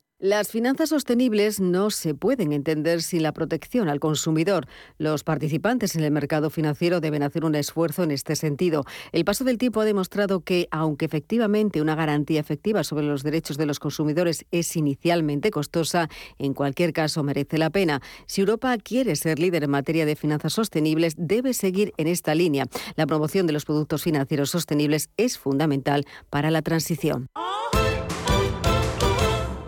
Las 0.23 0.49
finanzas 0.49 0.89
sostenibles 0.89 1.59
no 1.59 1.89
se 1.89 2.13
pueden 2.13 2.53
entender 2.53 3.01
sin 3.01 3.23
la 3.23 3.31
protección 3.31 3.89
al 3.89 3.99
consumidor. 3.99 4.67
Los 4.99 5.23
participantes 5.23 5.95
en 5.95 6.03
el 6.03 6.11
mercado 6.11 6.51
financiero 6.51 7.01
deben 7.01 7.23
hacer 7.23 7.43
un 7.43 7.55
esfuerzo 7.55 8.03
en 8.03 8.11
este 8.11 8.35
sentido. 8.35 8.85
El 9.13 9.25
paso 9.25 9.43
del 9.45 9.57
tiempo 9.57 9.81
ha 9.81 9.85
demostrado 9.85 10.41
que, 10.41 10.67
aunque 10.69 11.05
efectivamente 11.05 11.81
una 11.81 11.95
garantía 11.95 12.39
efectiva 12.39 12.83
sobre 12.83 13.07
los 13.07 13.23
derechos 13.23 13.57
de 13.57 13.65
los 13.65 13.79
consumidores 13.79 14.45
es 14.51 14.75
inicialmente 14.75 15.49
costosa, 15.49 16.07
en 16.37 16.53
cualquier 16.53 16.93
caso 16.93 17.23
merece 17.23 17.57
la 17.57 17.71
pena. 17.71 17.99
Si 18.27 18.41
Europa 18.41 18.77
quiere 18.77 19.15
ser 19.15 19.39
líder 19.39 19.63
en 19.63 19.71
materia 19.71 20.05
de 20.05 20.15
finanzas 20.15 20.53
sostenibles, 20.53 21.15
debe 21.17 21.55
seguir 21.55 21.93
en 21.97 22.05
esta 22.05 22.35
línea. 22.35 22.67
La 22.95 23.07
promoción 23.07 23.47
de 23.47 23.53
los 23.53 23.65
productos 23.65 24.03
financieros 24.03 24.51
sostenibles 24.51 25.09
es 25.17 25.39
fundamental 25.39 26.05
para 26.29 26.51
la 26.51 26.61
transición. 26.61 27.25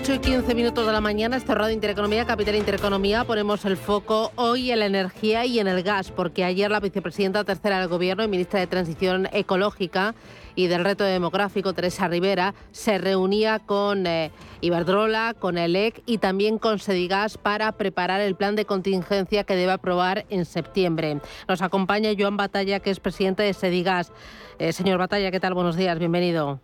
8 0.00 0.14
y 0.14 0.18
15 0.20 0.54
minutos 0.54 0.86
de 0.86 0.92
la 0.92 1.00
mañana, 1.00 1.36
este 1.36 1.54
Radio 1.56 1.74
Intereconomía, 1.74 2.24
Capital 2.24 2.54
Intereconomía. 2.54 3.24
Ponemos 3.24 3.64
el 3.64 3.76
foco 3.76 4.30
hoy 4.36 4.70
en 4.70 4.78
la 4.78 4.86
energía 4.86 5.44
y 5.44 5.58
en 5.58 5.66
el 5.66 5.82
gas, 5.82 6.12
porque 6.12 6.44
ayer 6.44 6.70
la 6.70 6.78
vicepresidenta 6.78 7.42
tercera 7.42 7.80
del 7.80 7.88
Gobierno 7.88 8.22
y 8.22 8.28
ministra 8.28 8.60
de 8.60 8.68
Transición 8.68 9.28
Ecológica 9.32 10.14
y 10.54 10.68
del 10.68 10.84
Reto 10.84 11.02
Demográfico, 11.02 11.72
Teresa 11.72 12.06
Rivera, 12.06 12.54
se 12.70 12.98
reunía 12.98 13.58
con 13.58 14.06
eh, 14.06 14.30
Iberdrola, 14.60 15.34
con 15.36 15.58
ELEC 15.58 16.00
y 16.06 16.18
también 16.18 16.58
con 16.58 16.78
Sedigas 16.78 17.36
para 17.36 17.72
preparar 17.72 18.20
el 18.20 18.36
plan 18.36 18.54
de 18.54 18.66
contingencia 18.66 19.42
que 19.42 19.56
debe 19.56 19.72
aprobar 19.72 20.26
en 20.30 20.44
septiembre. 20.44 21.18
Nos 21.48 21.60
acompaña 21.60 22.12
Joan 22.16 22.36
Batalla, 22.36 22.78
que 22.78 22.90
es 22.90 23.00
presidente 23.00 23.42
de 23.42 23.52
Sedigas. 23.52 24.12
Eh, 24.60 24.72
señor 24.72 24.98
Batalla, 24.98 25.32
¿qué 25.32 25.40
tal? 25.40 25.54
Buenos 25.54 25.76
días, 25.76 25.98
bienvenido. 25.98 26.60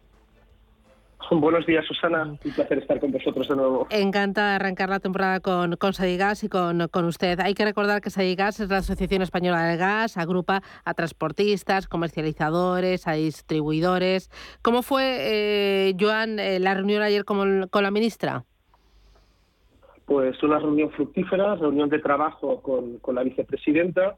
Buenos 1.31 1.67
días, 1.67 1.85
Susana. 1.87 2.25
Un 2.25 2.53
placer 2.53 2.79
estar 2.79 3.01
con 3.01 3.13
vosotros 3.13 3.49
de 3.49 3.57
nuevo. 3.57 3.87
Encantada 3.91 4.51
de 4.51 4.57
arrancar 4.57 4.89
la 4.89 5.01
temporada 5.01 5.41
con, 5.41 5.77
con 5.77 5.93
Sadigas 5.93 6.45
y 6.45 6.49
con, 6.49 6.89
con 6.89 7.05
usted. 7.05 7.41
Hay 7.41 7.55
que 7.55 7.65
recordar 7.65 8.01
que 8.01 8.11
Sadigas 8.11 8.61
es 8.61 8.69
la 8.69 8.79
Asociación 8.79 9.23
Española 9.23 9.65
del 9.65 9.79
Gas, 9.79 10.17
agrupa 10.17 10.63
a 10.85 10.95
transportistas, 10.95 11.89
comercializadores, 11.89 13.07
a 13.07 13.13
distribuidores. 13.13 14.31
¿Cómo 14.63 14.83
fue, 14.83 15.19
eh, 15.21 15.97
Joan, 15.99 16.39
eh, 16.39 16.59
la 16.59 16.75
reunión 16.75 17.03
ayer 17.03 17.25
con, 17.25 17.69
con 17.69 17.83
la 17.83 17.91
ministra? 17.91 18.45
Pues 20.07 20.43
una 20.43 20.59
reunión 20.59 20.91
fructífera, 20.91 21.55
reunión 21.55 21.89
de 21.89 21.99
trabajo 21.99 22.61
con, 22.61 22.99
con 22.99 23.15
la 23.15 23.23
vicepresidenta, 23.23 24.17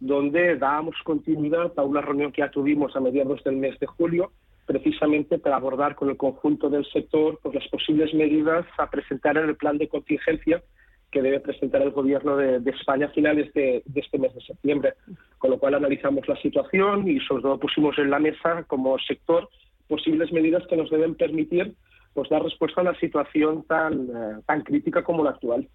donde 0.00 0.56
dábamos 0.56 0.96
continuidad 1.04 1.72
a 1.76 1.82
una 1.82 2.00
reunión 2.00 2.32
que 2.32 2.42
ya 2.42 2.50
tuvimos 2.50 2.94
a 2.96 3.00
mediados 3.00 3.42
del 3.44 3.56
mes 3.56 3.78
de 3.78 3.86
julio 3.86 4.32
precisamente 4.68 5.38
para 5.38 5.56
abordar 5.56 5.94
con 5.94 6.10
el 6.10 6.18
conjunto 6.18 6.68
del 6.68 6.84
sector 6.92 7.40
pues, 7.42 7.54
las 7.54 7.66
posibles 7.68 8.12
medidas 8.12 8.66
a 8.76 8.90
presentar 8.90 9.38
en 9.38 9.48
el 9.48 9.56
plan 9.56 9.78
de 9.78 9.88
contingencia 9.88 10.62
que 11.10 11.22
debe 11.22 11.40
presentar 11.40 11.80
el 11.80 11.90
Gobierno 11.90 12.36
de, 12.36 12.60
España 12.70 13.06
a 13.06 13.10
finales 13.10 13.50
de, 13.54 13.82
este 13.94 14.18
mes 14.18 14.34
de 14.34 14.42
septiembre. 14.42 14.92
Con 15.38 15.52
lo 15.52 15.58
cual 15.58 15.74
analizamos 15.74 16.28
la 16.28 16.36
situación 16.36 17.08
y 17.08 17.18
sobre 17.20 17.44
todo 17.44 17.58
pusimos 17.58 17.96
en 17.98 18.10
la 18.10 18.18
mesa 18.18 18.64
como 18.64 18.98
sector 18.98 19.48
posibles 19.88 20.30
medidas 20.32 20.66
que 20.68 20.76
nos 20.76 20.90
deben 20.90 21.14
permitir 21.14 21.72
pues, 22.12 22.28
dar 22.28 22.42
respuesta 22.42 22.82
a 22.82 22.84
una 22.90 23.00
situación 23.00 23.64
tan, 23.66 23.94
eh, 23.94 24.42
tan 24.46 24.60
crítica 24.60 25.02
como 25.02 25.24
la 25.24 25.30
actual. 25.30 25.66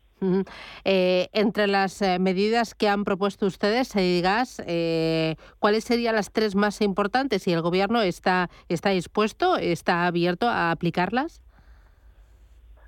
Eh, 0.86 1.28
entre 1.34 1.68
las 1.68 2.02
eh, 2.02 2.20
medidas 2.20 2.76
que 2.76 2.88
han 2.88 3.04
propuesto 3.04 3.46
ustedes, 3.46 3.94
digas, 3.94 4.62
eh, 4.68 5.36
¿cuáles 5.60 5.84
serían 5.84 6.16
las 6.16 6.32
tres 6.32 6.56
más 6.56 6.82
importantes? 6.82 7.48
¿Y 7.48 7.54
el 7.54 7.62
Gobierno 7.62 8.02
está, 8.02 8.50
está 8.70 8.90
dispuesto, 8.90 9.58
está 9.58 10.06
abierto 10.06 10.48
a 10.48 10.72
aplicarlas? 10.72 11.42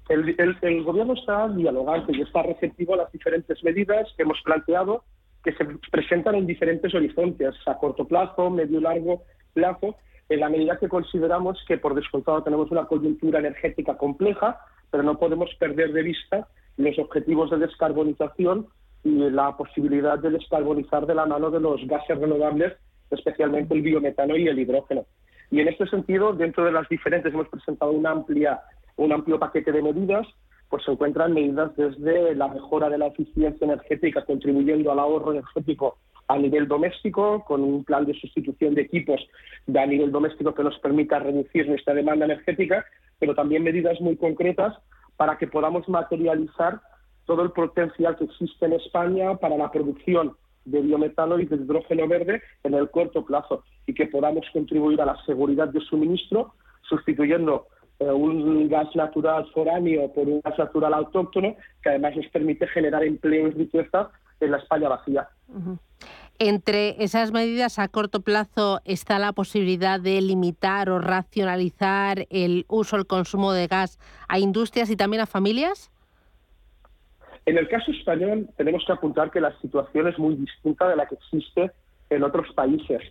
El, 0.10 0.36
el, 0.62 0.84
Gobierno 0.84 1.14
está 1.14 1.48
dialogante 1.50 2.16
y 2.16 2.22
está 2.22 2.44
receptivo 2.44 2.94
a 2.94 2.98
las 2.98 3.12
diferentes 3.12 3.64
medidas 3.64 4.08
que 4.16 4.24
hemos 4.24 4.40
planteado, 4.44 5.04
que 5.44 5.54
se 5.54 5.66
presentan 5.92 6.36
en 6.36 6.46
diferentes 6.46 6.94
horizontes, 6.94 7.56
a 7.66 7.76
corto 7.78 8.06
plazo, 8.06 8.50
medio 8.50 8.80
y 8.80 8.84
largo 8.84 9.24
plazo, 9.54 9.96
en 10.30 10.40
la 10.40 10.50
medida 10.50 10.78
que 10.78 10.90
consideramos 10.90 11.64
que, 11.68 11.78
por 11.78 11.96
descontado, 11.96 12.44
tenemos 12.44 12.72
una 12.72 12.86
coyuntura 12.86 13.40
energética 13.40 13.96
compleja, 13.98 14.60
pero 14.92 15.04
no 15.04 15.18
podemos 15.18 15.50
perder 15.60 15.92
de 15.94 16.04
vista 16.04 16.48
los 16.78 17.00
objetivos 17.00 17.50
de 17.52 17.58
descarbonización 17.58 18.68
y 19.04 19.30
la 19.30 19.56
posibilidad 19.56 20.18
de 20.20 20.32
descarbonizar 20.32 21.06
de 21.06 21.16
la 21.16 21.26
mano 21.26 21.52
de 21.52 21.60
los 21.60 21.86
gases 21.88 22.18
renovables, 22.18 22.74
especialmente 23.12 23.74
el 23.74 23.82
biometano 23.82 24.36
y 24.36 24.48
el 24.48 24.60
hidrógeno. 24.60 25.06
Y 25.52 25.60
en 25.60 25.68
este 25.68 25.88
sentido, 25.88 26.34
dentro 26.34 26.66
de 26.66 26.72
las 26.72 26.90
diferentes, 26.90 27.34
hemos 27.34 27.48
presentado 27.50 27.92
una 27.92 28.12
amplia, 28.12 28.62
un 28.98 29.14
amplio 29.14 29.40
paquete 29.40 29.72
de 29.72 29.84
medidas, 29.84 30.28
pues 30.70 30.84
se 30.84 30.92
encuentran 30.92 31.34
medidas 31.34 31.76
desde 31.76 32.34
la 32.36 32.48
mejora 32.48 32.90
de 32.90 32.98
la 32.98 33.08
eficiencia 33.08 33.64
energética, 33.66 34.26
contribuyendo 34.26 34.92
al 34.92 35.00
ahorro 35.00 35.32
energético 35.32 35.98
a 36.28 36.38
nivel 36.38 36.68
doméstico, 36.68 37.46
con 37.46 37.62
un 37.62 37.84
plan 37.84 38.06
de 38.06 38.16
sustitución 38.16 38.74
de 38.74 38.82
equipos 38.82 39.22
de 39.68 39.80
a 39.80 39.86
nivel 39.86 40.12
doméstico 40.12 40.56
que 40.56 40.64
nos 40.64 40.78
permita 40.80 41.20
reducir 41.20 41.70
nuestra 41.70 41.94
demanda 41.94 42.26
energética, 42.26 42.84
pero 43.20 43.36
también 43.36 43.64
medidas 43.64 44.02
muy 44.02 44.18
concretas 44.18 44.76
para 45.18 45.38
que 45.38 45.48
podamos 45.48 45.88
materializar 45.88 46.82
todo 47.26 47.42
el 47.44 47.52
potencial 47.52 48.16
que 48.16 48.26
existe 48.26 48.66
en 48.66 48.74
España 48.74 49.36
para 49.38 49.58
la 49.58 49.72
producción 49.72 50.36
de 50.66 50.82
biometano 50.82 51.40
y 51.40 51.46
de 51.46 51.56
hidrógeno 51.56 52.08
verde 52.08 52.42
en 52.64 52.74
el 52.74 52.90
corto 52.90 53.24
plazo 53.24 53.64
y 53.86 53.94
que 53.94 54.08
podamos 54.08 54.46
contribuir 54.52 55.02
a 55.02 55.06
la 55.06 55.18
seguridad 55.26 55.68
de 55.70 55.80
suministro 55.82 56.54
sustituyendo 56.82 57.68
eh, 58.00 58.12
un 58.12 58.68
gas 58.68 58.94
natural 58.96 59.48
foráneo 59.54 60.12
por 60.14 60.28
un 60.28 60.42
gas 60.42 60.58
natural 60.58 60.94
autóctono 60.94 61.56
que 61.82 61.90
además 61.90 62.16
nos 62.16 62.28
permite 62.28 62.68
generar 62.68 63.04
empleo 63.04 63.48
y 63.48 63.52
riqueza 63.52 64.10
en 64.40 64.52
la 64.52 64.58
España 64.58 64.90
vacía. 64.90 65.30
Entre 66.38 67.02
esas 67.02 67.32
medidas 67.32 67.80
a 67.80 67.88
corto 67.88 68.20
plazo 68.20 68.82
está 68.84 69.20
la 69.20 69.32
posibilidad 69.32 70.02
de 70.02 70.20
limitar 70.22 70.90
o 70.90 71.00
racionalizar 71.00 72.28
el 72.30 72.66
uso, 72.68 72.98
el 72.98 73.08
consumo 73.08 73.54
de 73.54 73.68
gas 73.68 74.00
a 74.28 74.38
industrias 74.38 74.90
y 74.90 74.98
también 74.98 75.22
a 75.22 75.28
familias. 75.28 75.92
En 77.46 77.58
el 77.58 77.70
caso 77.70 77.92
español 77.92 78.50
tenemos 78.58 78.84
que 78.86 78.92
apuntar 78.92 79.32
que 79.32 79.40
la 79.40 79.58
situación 79.62 80.08
es 80.08 80.20
muy 80.20 80.36
distinta 80.36 80.90
de 80.90 80.98
la 80.98 81.08
que 81.08 81.16
existe 81.16 81.72
en 82.10 82.24
otros 82.24 82.52
países. 82.54 83.02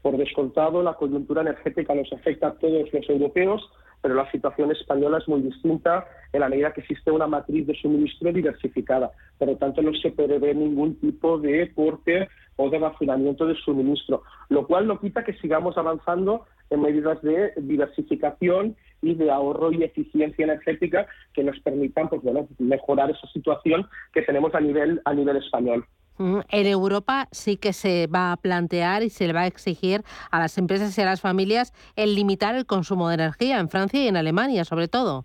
Por 0.00 0.16
descontado, 0.16 0.82
la 0.82 0.94
coyuntura 0.94 1.42
energética 1.42 1.94
nos 1.94 2.12
afecta 2.12 2.48
a 2.48 2.54
todos 2.54 2.92
los 2.92 3.08
europeos, 3.08 3.62
pero 4.02 4.14
la 4.14 4.30
situación 4.30 4.72
española 4.72 5.18
es 5.18 5.28
muy 5.28 5.40
distinta 5.40 6.06
en 6.32 6.40
la 6.40 6.48
medida 6.48 6.72
que 6.72 6.80
existe 6.80 7.10
una 7.10 7.26
matriz 7.26 7.66
de 7.66 7.74
suministro 7.74 8.32
diversificada. 8.32 9.12
Por 9.38 9.48
lo 9.48 9.56
tanto, 9.56 9.80
no 9.80 9.94
se 9.94 10.10
prevé 10.10 10.54
ningún 10.54 10.96
tipo 10.96 11.38
de 11.38 11.72
corte 11.72 12.28
o 12.56 12.68
de 12.68 12.78
racionamiento 12.78 13.46
de 13.46 13.54
suministro, 13.54 14.22
lo 14.48 14.66
cual 14.66 14.86
no 14.86 15.00
quita 15.00 15.24
que 15.24 15.34
sigamos 15.34 15.78
avanzando 15.78 16.44
en 16.70 16.82
medidas 16.82 17.22
de 17.22 17.52
diversificación 17.56 18.76
y 19.02 19.14
de 19.14 19.30
ahorro 19.30 19.72
y 19.72 19.84
eficiencia 19.84 20.44
energética 20.44 21.06
que 21.34 21.44
nos 21.44 21.58
permitan 21.60 22.08
pues, 22.08 22.22
bueno, 22.22 22.48
mejorar 22.58 23.10
esa 23.10 23.26
situación 23.28 23.86
que 24.12 24.22
tenemos 24.22 24.54
a 24.54 24.60
nivel, 24.60 25.00
a 25.04 25.14
nivel 25.14 25.36
español. 25.36 25.84
En 26.18 26.66
Europa 26.66 27.28
sí 27.32 27.56
que 27.56 27.72
se 27.72 28.06
va 28.06 28.32
a 28.32 28.36
plantear 28.36 29.02
y 29.02 29.10
se 29.10 29.26
le 29.26 29.32
va 29.32 29.40
a 29.40 29.46
exigir 29.46 30.02
a 30.30 30.38
las 30.38 30.56
empresas 30.58 30.96
y 30.96 31.00
a 31.00 31.04
las 31.04 31.20
familias 31.20 31.72
el 31.96 32.14
limitar 32.14 32.54
el 32.54 32.66
consumo 32.66 33.08
de 33.08 33.14
energía 33.14 33.58
en 33.58 33.68
Francia 33.68 34.04
y 34.04 34.08
en 34.08 34.16
Alemania, 34.16 34.64
sobre 34.64 34.88
todo. 34.88 35.24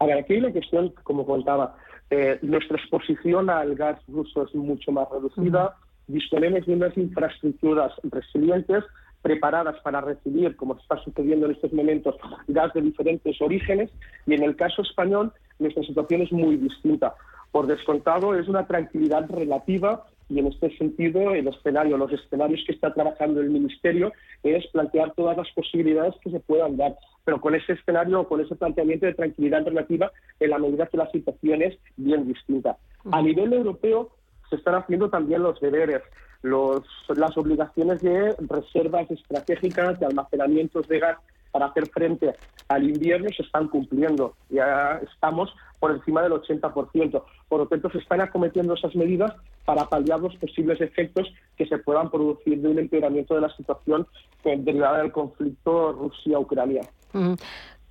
A 0.00 0.06
ver, 0.06 0.18
aquí 0.18 0.38
la 0.40 0.50
cuestión, 0.50 0.92
como 1.04 1.24
contaba, 1.24 1.76
eh, 2.10 2.38
nuestra 2.42 2.76
exposición 2.76 3.48
al 3.50 3.74
gas 3.74 3.98
ruso 4.08 4.44
es 4.44 4.54
mucho 4.54 4.92
más 4.92 5.08
reducida. 5.10 5.76
Disponemos 6.06 6.66
de 6.66 6.74
unas 6.74 6.96
infraestructuras 6.98 7.92
resilientes 8.02 8.84
preparadas 9.22 9.80
para 9.82 10.02
recibir, 10.02 10.54
como 10.56 10.76
está 10.76 11.02
sucediendo 11.02 11.46
en 11.46 11.52
estos 11.52 11.72
momentos, 11.72 12.14
gas 12.46 12.74
de 12.74 12.82
diferentes 12.82 13.40
orígenes. 13.40 13.90
Y 14.26 14.34
en 14.34 14.42
el 14.42 14.54
caso 14.54 14.82
español, 14.82 15.32
nuestra 15.58 15.82
situación 15.82 16.22
es 16.22 16.30
muy 16.30 16.56
distinta. 16.56 17.14
Por 17.54 17.68
descontado, 17.68 18.34
es 18.34 18.48
una 18.48 18.66
tranquilidad 18.66 19.30
relativa 19.30 20.06
y 20.28 20.40
en 20.40 20.48
este 20.48 20.76
sentido 20.76 21.36
el 21.36 21.46
escenario, 21.46 21.96
los 21.96 22.12
escenarios 22.12 22.64
que 22.66 22.72
está 22.72 22.92
trabajando 22.92 23.40
el 23.40 23.48
Ministerio 23.48 24.12
es 24.42 24.66
plantear 24.72 25.12
todas 25.14 25.36
las 25.36 25.48
posibilidades 25.52 26.16
que 26.20 26.32
se 26.32 26.40
puedan 26.40 26.76
dar. 26.76 26.96
pero 27.24 27.40
con 27.40 27.54
ese 27.54 27.74
escenario, 27.74 28.26
con 28.26 28.40
ese 28.40 28.56
planteamiento 28.56 29.06
de 29.06 29.14
tranquilidad 29.14 29.64
relativa 29.64 30.10
en 30.40 30.50
la 30.50 30.58
medida 30.58 30.86
que 30.86 30.96
la 30.96 31.08
situación 31.12 31.62
es 31.62 31.78
bien 31.96 32.26
distinta. 32.26 32.76
A 33.12 33.22
nivel 33.22 33.52
europeo 33.52 34.10
se 34.50 34.56
están 34.56 34.74
haciendo 34.74 35.08
también 35.08 35.44
los 35.44 35.60
deberes. 35.60 36.02
las 36.42 37.38
obligaciones 37.38 38.02
de 38.02 38.34
reservas 38.48 39.08
estratégicas, 39.12 40.00
de 40.00 40.06
almacenamientos 40.06 40.88
de 40.88 40.98
gas 40.98 41.18
para 41.54 41.66
hacer 41.66 41.88
frente 41.90 42.34
al 42.66 42.82
invierno 42.82 43.28
se 43.36 43.44
están 43.44 43.68
cumpliendo. 43.68 44.34
Ya 44.50 45.00
estamos 45.08 45.54
por 45.78 45.92
encima 45.92 46.20
del 46.20 46.32
80%. 46.32 47.22
Por 47.48 47.60
lo 47.60 47.68
tanto, 47.68 47.90
se 47.90 47.98
están 47.98 48.20
acometiendo 48.20 48.74
esas 48.74 48.92
medidas 48.96 49.32
para 49.64 49.88
paliar 49.88 50.18
los 50.18 50.34
posibles 50.34 50.80
efectos 50.80 51.32
que 51.56 51.66
se 51.66 51.78
puedan 51.78 52.10
producir 52.10 52.60
de 52.60 52.68
un 52.68 52.80
empeoramiento 52.80 53.36
de 53.36 53.42
la 53.42 53.56
situación 53.56 54.04
derivada 54.42 54.98
del 54.98 55.12
conflicto 55.12 55.92
Rusia-Ucrania. 55.92 56.90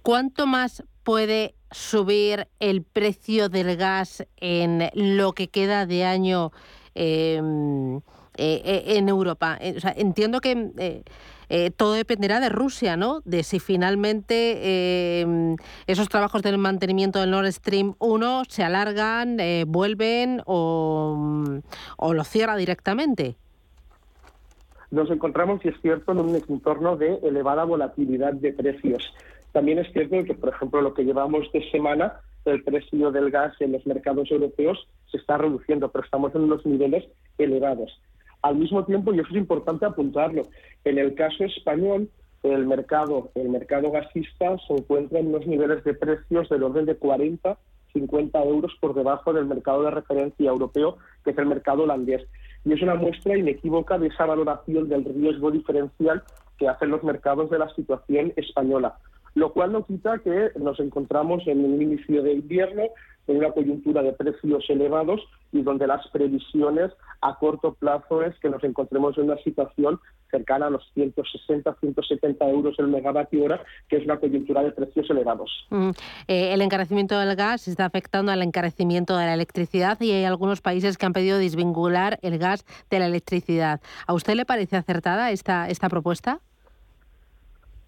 ¿Cuánto 0.02 0.46
más 0.46 0.84
puede 1.04 1.56
subir 1.72 2.50
el 2.60 2.84
precio 2.84 3.48
del 3.48 3.78
gas 3.78 4.28
en 4.42 4.90
lo 4.94 5.32
que 5.32 5.48
queda 5.48 5.86
de 5.86 6.04
año 6.04 6.52
em, 6.96 7.96
eh, 7.96 8.02
eh, 8.36 8.84
en 8.88 9.08
Europa? 9.08 9.58
Eh, 9.62 9.80
entiendo 9.96 10.42
que 10.42 11.04
todo 11.76 11.94
dependerá 11.94 12.40
de 12.40 12.50
Rusia, 12.50 12.98
¿no? 12.98 13.22
De 13.26 13.44
si 13.44 13.60
finalmente 13.60 14.60
eh, 14.62 15.56
esos 15.88 16.10
trabajos 16.10 16.42
del 16.42 16.58
mantenimiento 16.58 17.20
del 17.20 17.32
Nord 17.32 17.52
Stream 17.52 17.96
1 18.00 18.44
se 18.48 18.64
alargan, 18.64 19.40
eh, 19.40 19.66
vuelven 19.68 20.42
o, 20.46 21.60
o 21.98 22.14
lo 22.14 22.24
cierra 22.24 22.56
directamente 22.56 23.38
nos 24.94 25.10
encontramos, 25.10 25.60
y 25.66 25.70
es 25.70 25.82
cierto, 25.82 26.12
en 26.12 26.20
un 26.20 26.36
entorno 26.36 26.96
de 26.96 27.16
elevada 27.24 27.64
volatilidad 27.64 28.34
de 28.34 28.54
precios. 28.54 29.12
También 29.52 29.80
es 29.80 29.92
cierto 29.92 30.24
que, 30.24 30.36
por 30.36 30.50
ejemplo, 30.50 30.82
lo 30.82 30.94
que 30.94 31.04
llevamos 31.04 31.52
de 31.52 31.68
semana, 31.72 32.22
el 32.46 32.64
precio 32.64 33.12
del 33.12 33.32
gas 33.32 33.54
en 33.60 33.72
los 33.72 33.86
mercados 33.88 34.30
europeos 34.30 34.88
se 35.10 35.18
está 35.18 35.38
reduciendo, 35.38 35.92
pero 35.92 36.06
estamos 36.06 36.36
en 36.36 36.42
unos 36.44 36.64
niveles 36.66 37.06
elevados. 37.40 38.00
Al 38.44 38.58
mismo 38.58 38.84
tiempo, 38.84 39.14
y 39.14 39.20
eso 39.20 39.30
es 39.30 39.38
importante 39.38 39.86
apuntarlo, 39.86 40.44
en 40.84 40.98
el 40.98 41.16
caso 41.16 41.46
español, 41.46 42.10
el 42.44 42.66
mercado, 42.68 43.32
el 43.36 43.48
mercado 43.48 43.90
gasista 43.90 44.58
se 44.68 44.74
encuentra 44.74 45.20
en 45.20 45.28
unos 45.28 45.48
niveles 45.48 45.82
de 45.86 45.94
precios 45.94 46.50
del 46.50 46.64
orden 46.64 46.86
de 46.86 46.96
40, 46.96 47.58
50 47.94 48.44
euros 48.44 48.74
por 48.82 48.94
debajo 48.94 49.32
del 49.32 49.46
mercado 49.46 49.84
de 49.84 49.92
referencia 49.92 50.50
europeo, 50.50 50.98
que 51.24 51.32
es 51.32 51.38
el 51.38 51.46
mercado 51.46 51.84
holandés. 51.84 52.28
Y 52.66 52.74
es 52.74 52.82
una 52.82 52.96
muestra 52.96 53.38
inequívoca 53.38 53.98
de 53.98 54.08
esa 54.08 54.26
valoración 54.26 54.90
del 54.90 55.06
riesgo 55.06 55.50
diferencial 55.50 56.24
que 56.58 56.68
hacen 56.68 56.90
los 56.90 57.04
mercados 57.04 57.50
de 57.50 57.60
la 57.60 57.74
situación 57.74 58.34
española. 58.36 58.98
Lo 59.36 59.54
cual 59.54 59.72
no 59.72 59.86
quita 59.86 60.20
que 60.20 60.52
nos 60.60 60.80
encontramos 60.80 61.46
en 61.48 61.64
un 61.66 61.82
inicio 61.82 62.22
de 62.22 62.34
invierno 62.34 62.84
en 63.28 63.38
una 63.38 63.52
coyuntura 63.52 64.02
de 64.02 64.14
precios 64.14 64.66
elevados 64.70 65.22
y 65.52 65.62
donde 65.62 65.88
las 65.88 66.06
previsiones 66.08 66.92
a 67.22 67.38
corto 67.38 67.74
plazo 67.74 68.22
es 68.24 68.38
que 68.40 68.50
nos 68.50 68.64
encontremos 68.64 69.18
en 69.18 69.26
una 69.26 69.38
situación 69.38 70.00
cercana 70.30 70.68
a 70.68 70.70
los 70.72 70.84
160, 70.94 71.76
170 71.80 72.50
euros 72.50 72.76
el 72.80 72.88
megavatio 72.88 73.44
hora, 73.44 73.64
que 73.88 73.98
es 73.98 74.06
una 74.06 74.18
coyuntura 74.18 74.64
de 74.64 74.72
precios 74.72 75.10
elevados. 75.10 75.68
Mm, 75.70 75.92
eh, 76.28 76.54
el 76.54 76.62
encarecimiento 76.62 77.18
del 77.20 77.36
gas 77.36 77.68
está 77.68 77.86
afectando 77.86 78.32
al 78.32 78.42
encarecimiento 78.42 79.16
de 79.16 79.26
la 79.26 79.36
electricidad 79.36 80.02
y 80.02 80.12
hay 80.12 80.26
algunos 80.26 80.62
países 80.62 80.98
que 80.98 81.06
han 81.06 81.14
pedido 81.14 81.38
desvincular 81.38 82.20
el 82.24 82.40
gas 82.40 82.66
de 82.90 83.00
la 83.00 83.06
electricidad. 83.06 83.80
¿A 84.08 84.14
usted 84.14 84.34
le 84.34 84.46
parece 84.46 84.76
acertada 84.76 85.32
esta, 85.32 85.70
esta 85.70 85.88
propuesta? 85.88 86.40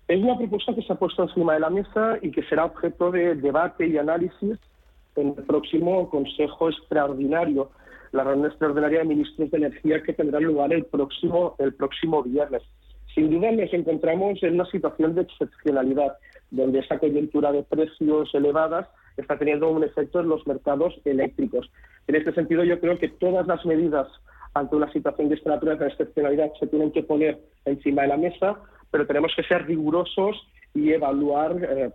Es 0.08 0.22
una 0.22 0.38
propuesta 0.38 0.76
que 0.76 0.84
se 0.84 0.94
ha 0.94 0.98
puesto 0.98 1.24
encima 1.24 1.56
de 1.56 1.62
la 1.62 1.72
mesa 1.72 2.20
y 2.22 2.30
que 2.30 2.44
será 2.44 2.66
objeto 2.66 3.10
de 3.10 3.34
debate 3.34 3.88
y 3.88 3.98
análisis 3.98 4.60
en 5.16 5.30
el 5.30 5.44
próximo 5.46 6.10
Consejo 6.12 6.70
Extraordinario, 6.70 7.72
la 8.12 8.24
reunión 8.24 8.52
extraordinaria 8.52 9.00
de 9.00 9.06
ministros 9.06 9.50
de 9.50 9.58
Energía 9.58 10.04
que 10.04 10.14
tendrá 10.14 10.40
lugar 10.40 10.72
el 10.74 10.86
próximo, 10.86 11.56
el 11.58 11.74
próximo 11.74 12.22
viernes. 12.22 12.62
Sin 13.16 13.32
duda 13.32 13.52
nos 13.52 13.74
encontramos 13.74 14.44
en 14.44 14.56
una 14.56 14.66
situación 14.66 15.16
de 15.16 15.22
excepcionalidad, 15.22 16.18
donde 16.52 16.80
esa 16.80 17.00
coyuntura 17.00 17.52
de 17.52 17.64
precios 17.64 18.30
elevadas 18.36 18.88
está 19.18 19.40
teniendo 19.40 19.70
un 19.70 19.84
efecto 19.84 20.20
en 20.20 20.30
los 20.30 20.46
mercados 20.46 20.94
eléctricos. 21.06 21.72
En 22.08 22.16
este 22.16 22.32
sentido, 22.34 22.64
yo 22.64 22.80
creo 22.80 23.00
que 23.00 23.08
todas 23.08 23.48
las 23.48 23.66
medidas 23.66 24.08
ante 24.54 24.76
una 24.76 24.92
situación 24.92 25.30
de 25.30 25.36
esta 25.36 25.50
naturaleza 25.50 25.86
de 25.86 25.90
excepcionalidad 25.92 26.52
se 26.60 26.68
tienen 26.68 26.92
que 26.92 27.04
poner 27.04 27.40
encima 27.66 28.04
de 28.04 28.08
la 28.10 28.18
mesa, 28.18 28.60
pero 28.92 29.06
tenemos 29.06 29.34
que 29.36 29.44
ser 29.44 29.66
rigurosos 29.66 30.48
y 30.74 30.92
evaluar 30.92 31.56
eh, 31.62 31.92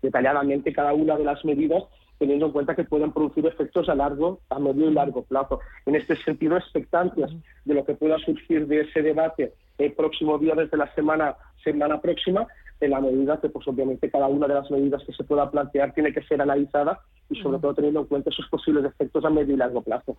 detalladamente 0.00 0.72
cada 0.72 0.92
una 0.94 1.16
de 1.16 1.24
las 1.24 1.44
medidas 1.44 1.82
teniendo 2.18 2.46
en 2.46 2.52
cuenta 2.52 2.74
que 2.74 2.84
pueden 2.84 3.12
producir 3.12 3.46
efectos 3.46 3.88
a 3.88 3.94
largo, 3.94 4.40
a 4.48 4.58
medio 4.58 4.88
y 4.88 4.94
largo 4.94 5.22
plazo. 5.22 5.60
En 5.84 5.96
este 5.96 6.16
sentido, 6.16 6.56
expectantes 6.56 7.30
de 7.64 7.74
lo 7.74 7.84
que 7.84 7.94
pueda 7.94 8.18
surgir 8.18 8.66
de 8.66 8.82
ese 8.82 9.02
debate 9.02 9.52
el 9.78 9.92
próximo 9.92 10.38
viernes 10.38 10.70
de 10.70 10.78
la 10.78 10.92
semana, 10.94 11.36
semana 11.62 12.00
próxima, 12.00 12.46
en 12.80 12.90
la 12.90 13.00
medida 13.00 13.40
que, 13.40 13.48
pues 13.48 13.66
obviamente, 13.68 14.10
cada 14.10 14.26
una 14.26 14.46
de 14.46 14.54
las 14.54 14.70
medidas 14.70 15.02
que 15.04 15.12
se 15.12 15.24
pueda 15.24 15.50
plantear 15.50 15.92
tiene 15.94 16.12
que 16.12 16.22
ser 16.22 16.42
analizada 16.42 17.00
y 17.28 17.36
sobre 17.42 17.58
todo 17.58 17.74
teniendo 17.74 18.00
en 18.00 18.06
cuenta 18.06 18.30
esos 18.30 18.46
posibles 18.48 18.84
efectos 18.84 19.24
a 19.24 19.30
medio 19.30 19.54
y 19.54 19.56
largo 19.56 19.82
plazo. 19.82 20.16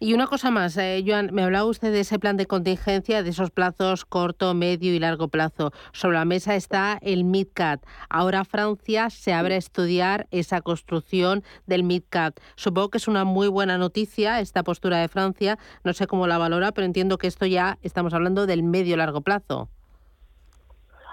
Y 0.00 0.14
una 0.14 0.26
cosa 0.26 0.50
más, 0.50 0.76
eh, 0.78 1.04
Joan, 1.06 1.30
me 1.32 1.42
hablaba 1.42 1.66
usted 1.66 1.92
de 1.92 2.00
ese 2.00 2.18
plan 2.18 2.36
de 2.36 2.46
contingencia, 2.46 3.22
de 3.22 3.30
esos 3.30 3.50
plazos 3.50 4.04
corto, 4.04 4.54
medio 4.54 4.94
y 4.94 4.98
largo 4.98 5.28
plazo. 5.28 5.72
Sobre 5.92 6.16
la 6.16 6.24
mesa 6.24 6.54
está 6.54 6.98
el 7.02 7.24
MidCat. 7.24 7.84
Ahora 8.08 8.44
Francia 8.44 9.10
se 9.10 9.34
abre 9.34 9.56
a 9.56 9.58
estudiar 9.58 10.28
esa 10.30 10.62
construcción 10.62 11.42
del 11.66 11.84
MidCat. 11.84 12.38
Supongo 12.54 12.90
que 12.90 12.98
es 12.98 13.08
una 13.08 13.24
muy 13.24 13.48
buena 13.48 13.76
noticia 13.76 14.40
esta 14.40 14.62
postura 14.62 14.98
de 14.98 15.08
Francia. 15.08 15.58
No 15.84 15.92
sé 15.92 16.06
cómo 16.06 16.26
la 16.26 16.38
valora, 16.38 16.72
pero 16.72 16.86
entiendo 16.86 17.18
que 17.18 17.26
esto 17.26 17.44
ya 17.44 17.78
estamos 17.82 18.14
hablando 18.14 18.46
del 18.46 18.62
medio 18.62 18.94
y 18.94 18.96
largo 18.96 19.20
plazo. 19.20 19.68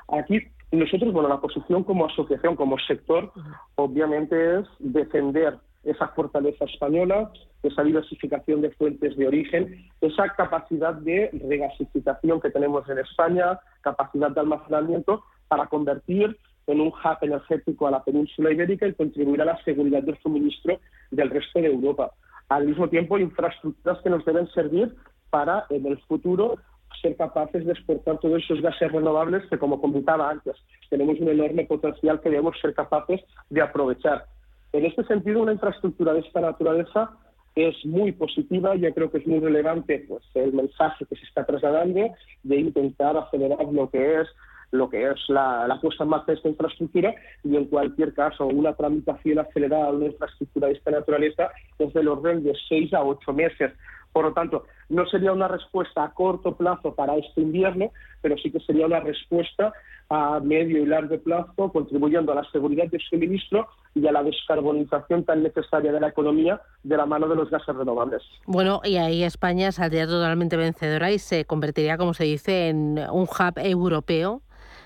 Aquí 0.08 0.53
nosotros, 0.80 1.14
bueno, 1.14 1.30
la 1.30 1.40
posición 1.40 1.84
como 1.84 2.06
asociación, 2.06 2.56
como 2.56 2.78
sector, 2.80 3.32
obviamente 3.76 4.60
es 4.60 4.68
defender 4.80 5.58
esa 5.84 6.08
fortaleza 6.10 6.66
española, 6.66 7.32
esa 7.62 7.84
diversificación 7.84 8.62
de 8.62 8.72
fuentes 8.72 9.16
de 9.18 9.28
origen, 9.28 9.90
esa 10.02 10.30
capacidad 10.30 10.94
de 10.94 11.30
regasificación 11.48 12.42
que 12.42 12.50
tenemos 12.50 12.88
en 12.90 13.00
España, 13.00 13.60
capacidad 13.82 14.32
de 14.32 14.40
almacenamiento 14.40 15.24
para 15.48 15.68
convertir 15.68 16.38
en 16.68 16.80
un 16.80 16.88
hub 16.88 17.18
energético 17.22 17.88
a 17.88 17.92
la 17.92 18.04
península 18.04 18.52
ibérica 18.52 18.88
y 18.88 18.94
contribuir 18.94 19.42
a 19.42 19.46
la 19.46 19.64
seguridad 19.64 20.02
del 20.04 20.18
suministro 20.20 20.80
del 21.12 21.30
resto 21.30 21.60
de 21.60 21.68
Europa. 21.68 22.12
Al 22.50 22.68
mismo 22.68 22.88
tiempo, 22.90 23.18
infraestructuras 23.18 24.02
que 24.02 24.10
nos 24.10 24.24
deben 24.26 24.48
servir 24.50 24.96
para, 25.30 25.66
en 25.70 25.86
el 25.86 26.00
futuro, 26.04 26.58
ser 27.04 27.16
capaces 27.16 27.66
de 27.66 27.74
exportar 27.74 28.18
todos 28.20 28.42
esos 28.42 28.62
gases 28.62 28.92
renovables 28.92 29.44
que, 29.50 29.60
como 29.60 29.80
comentaba 29.80 30.32
antes, 30.32 30.56
tenemos 30.90 31.20
un 31.20 31.30
enorme 31.30 31.66
potencial 31.66 32.20
que 32.22 32.30
debemos 32.30 32.60
ser 32.60 32.74
capaces 32.74 33.22
de 33.50 33.62
aprovechar. 33.62 34.26
En 34.72 34.86
este 34.86 35.04
sentido, 35.04 35.44
una 35.44 35.54
infraestructura 35.54 36.14
de 36.14 36.22
esta 36.22 36.42
naturaleza 36.42 37.12
es 37.56 37.76
muy 37.86 38.12
positiva, 38.14 38.76
yo 38.76 38.92
creo 38.94 39.12
que 39.12 39.20
es 39.20 39.28
muy 39.28 39.40
relevante 39.40 40.06
pues, 40.08 40.24
el 40.34 40.54
mensaje 40.54 41.06
que 41.06 41.16
se 41.16 41.26
está 41.26 41.46
trasladando 41.46 42.16
de 42.42 42.56
intentar 42.56 43.16
acelerar 43.16 43.66
lo 43.72 43.90
que 43.92 44.22
es 44.22 44.28
lo 44.72 44.90
que 44.90 45.08
es 45.08 45.30
la, 45.30 45.68
la 45.68 45.80
puesta 45.80 46.04
en 46.04 46.10
marcha 46.10 46.32
de 46.32 46.34
esta 46.34 46.50
infraestructura 46.50 47.14
y 47.44 47.56
en 47.56 47.66
cualquier 47.66 48.12
caso 48.16 48.48
una 48.48 48.74
tramitación 48.74 49.38
acelerada 49.38 49.92
de 49.92 49.98
una 49.98 50.06
infraestructura 50.08 50.68
de 50.68 50.74
esta 50.74 50.90
naturaleza 50.90 51.52
es 51.78 51.94
del 51.94 52.08
orden 52.08 52.44
de 52.44 52.56
seis 52.68 52.92
a 52.92 53.04
ocho 53.04 53.34
meses. 53.34 53.72
Por 54.14 54.26
lo 54.26 54.34
tanto, 54.34 54.66
no 54.90 55.08
sería 55.08 55.34
una 55.34 55.48
respuesta 55.48 56.04
a 56.04 56.14
corto 56.14 56.56
plazo 56.56 56.94
para 56.94 57.16
este 57.18 57.42
invierno, 57.42 57.92
pero 58.22 58.38
sí 58.38 58.52
que 58.52 58.60
sería 58.60 58.86
una 58.86 59.00
respuesta 59.00 59.74
a 60.10 60.40
medio 60.40 60.84
y 60.84 60.86
largo 60.86 61.20
plazo, 61.20 61.72
contribuyendo 61.72 62.32
a 62.32 62.36
la 62.36 62.44
seguridad 62.52 62.86
de 62.92 63.00
suministro 63.00 63.68
y 63.96 64.06
a 64.06 64.12
la 64.12 64.22
descarbonización 64.22 65.24
tan 65.24 65.42
necesaria 65.42 65.92
de 65.92 66.00
la 66.00 66.10
economía 66.10 66.62
de 66.84 66.96
la 66.96 67.08
mano 67.08 67.28
de 67.28 67.36
los 67.36 67.50
gases 67.50 67.76
renovables. 67.76 68.22
Bueno, 68.46 68.82
y 68.84 68.98
ahí 68.98 69.24
España 69.24 69.72
saldría 69.72 70.06
totalmente 70.06 70.58
vencedora 70.58 71.12
y 71.12 71.18
se 71.18 71.46
convertiría, 71.46 71.98
como 71.98 72.14
se 72.14 72.26
dice, 72.26 72.70
en 72.70 73.00
un 73.12 73.24
hub 73.24 73.58
europeo 73.58 74.44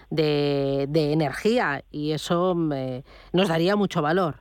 de, 0.10 0.88
energía 1.12 1.84
y 1.92 2.12
eso 2.12 2.56
eh, 2.74 3.04
nos 3.34 3.50
daría 3.50 3.76
mucho 3.76 4.02
valor. 4.02 4.36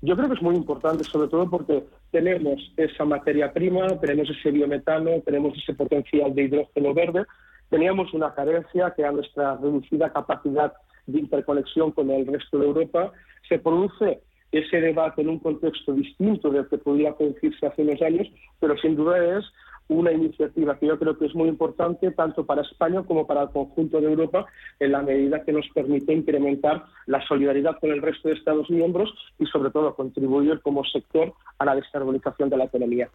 Yo 0.00 0.16
creo 0.16 0.28
que 0.28 0.36
es 0.36 0.42
muy 0.42 0.54
importante, 0.54 1.04
sobre 1.04 1.28
todo 1.28 1.50
porque 1.50 1.84
tenemos 2.10 2.60
esa 2.76 3.04
materia 3.04 3.52
prima, 3.52 3.86
tenemos 4.00 4.30
ese 4.30 4.50
biometano, 4.50 5.20
tenemos 5.24 5.56
ese 5.58 5.74
potencial 5.74 6.34
de 6.34 6.44
hidrógeno 6.44 6.94
verde. 6.94 7.24
Teníamos 7.70 8.12
una 8.14 8.34
carencia 8.34 8.92
que 8.96 9.04
a 9.04 9.12
nuestra 9.12 9.56
reducida 9.56 10.12
capacidad 10.12 10.72
de 11.06 11.20
interconexión 11.20 11.92
con 11.92 12.10
el 12.10 12.26
resto 12.26 12.58
de 12.58 12.66
Europa 12.66 13.12
se 13.48 13.58
produce 13.58 14.20
ese 14.52 14.80
debate 14.80 15.20
en 15.20 15.28
un 15.28 15.38
contexto 15.38 15.92
distinto 15.92 16.50
del 16.50 16.66
que 16.68 16.78
podía 16.78 17.14
producirse 17.14 17.66
hace 17.66 17.82
unos 17.82 18.00
años, 18.00 18.26
pero 18.60 18.76
sin 18.78 18.96
duda 18.96 19.38
es 19.38 19.44
una 19.88 20.12
iniciativa 20.12 20.78
que 20.78 20.86
yo 20.86 20.98
creo 20.98 21.16
que 21.16 21.26
es 21.26 21.34
muy 21.34 21.48
importante 21.48 22.10
tanto 22.10 22.44
para 22.44 22.62
España 22.62 23.02
como 23.02 23.26
para 23.26 23.42
el 23.42 23.50
conjunto 23.50 24.00
de 24.00 24.06
Europa 24.06 24.46
en 24.78 24.92
la 24.92 25.02
medida 25.02 25.42
que 25.44 25.52
nos 25.52 25.66
permite 25.74 26.12
incrementar 26.12 26.84
la 27.06 27.26
solidaridad 27.26 27.78
con 27.80 27.90
el 27.90 28.02
resto 28.02 28.28
de 28.28 28.34
Estados 28.34 28.68
miembros 28.70 29.12
y 29.38 29.46
sobre 29.46 29.70
todo 29.70 29.94
contribuir 29.94 30.60
como 30.60 30.84
sector 30.84 31.32
a 31.58 31.64
la 31.64 31.74
descarbonización 31.74 32.50
de 32.50 32.56
la 32.56 32.64
economía. 32.64 33.08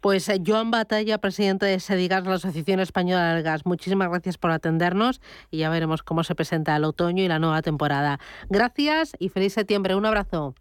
Pues 0.00 0.28
eh, 0.28 0.40
Joan 0.44 0.70
Batalla, 0.70 1.18
presidente 1.18 1.66
de 1.66 1.78
SEDIGAS, 1.80 2.26
la 2.26 2.34
Asociación 2.34 2.80
Española 2.80 3.34
del 3.34 3.42
Gas, 3.42 3.66
muchísimas 3.66 4.08
gracias 4.08 4.38
por 4.38 4.50
atendernos 4.50 5.20
y 5.50 5.58
ya 5.58 5.70
veremos 5.70 6.02
cómo 6.02 6.24
se 6.24 6.34
presenta 6.34 6.76
el 6.76 6.84
otoño 6.84 7.22
y 7.22 7.28
la 7.28 7.38
nueva 7.38 7.62
temporada. 7.62 8.18
Gracias 8.48 9.12
y 9.18 9.28
feliz 9.28 9.52
septiembre. 9.52 9.94
Un 9.94 10.06
abrazo. 10.06 10.54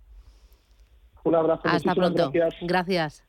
Un 1.23 1.35
abrazo. 1.35 1.61
Hasta 1.65 1.95
pronto. 1.95 2.31
gracias. 2.61 3.28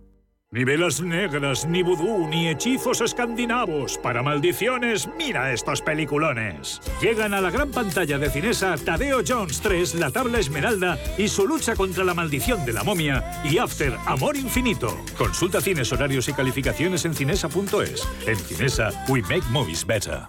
Ni 0.53 0.65
velas 0.65 0.99
negras, 0.99 1.65
ni 1.65 1.81
vudú, 1.81 2.27
ni 2.27 2.49
hechizos 2.49 2.99
escandinavos. 2.99 3.97
Para 3.97 4.21
maldiciones, 4.21 5.07
mira 5.17 5.53
estos 5.53 5.81
peliculones. 5.81 6.81
Llegan 7.01 7.33
a 7.33 7.39
la 7.39 7.51
gran 7.51 7.71
pantalla 7.71 8.17
de 8.17 8.29
Cinesa 8.29 8.75
Tadeo 8.75 9.21
Jones 9.25 9.61
3, 9.61 9.95
La 9.95 10.11
Tabla 10.11 10.39
Esmeralda 10.39 10.99
y 11.17 11.29
su 11.29 11.47
lucha 11.47 11.73
contra 11.77 12.03
la 12.03 12.13
maldición 12.13 12.65
de 12.65 12.73
la 12.73 12.83
momia 12.83 13.41
y 13.45 13.59
After, 13.59 13.95
Amor 14.05 14.35
Infinito. 14.35 14.93
Consulta 15.17 15.61
cines, 15.61 15.89
horarios 15.93 16.27
y 16.27 16.33
calificaciones 16.33 17.05
en 17.05 17.13
cinesa.es. 17.13 18.05
En 18.27 18.35
Cinesa, 18.35 18.91
we 19.07 19.21
make 19.21 19.47
movies 19.51 19.87
better. 19.87 20.27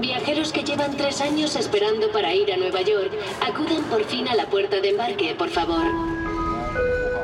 Viajeros 0.00 0.52
que 0.52 0.64
llevan 0.64 0.96
tres 0.96 1.20
años 1.20 1.54
esperando 1.54 2.10
para 2.10 2.34
ir 2.34 2.52
a 2.52 2.56
Nueva 2.56 2.82
York, 2.82 3.12
acudan 3.40 3.84
por 3.84 4.02
fin 4.02 4.26
a 4.26 4.34
la 4.34 4.46
puerta 4.46 4.80
de 4.80 4.88
embarque, 4.88 5.36
por 5.38 5.48
favor. 5.48 6.21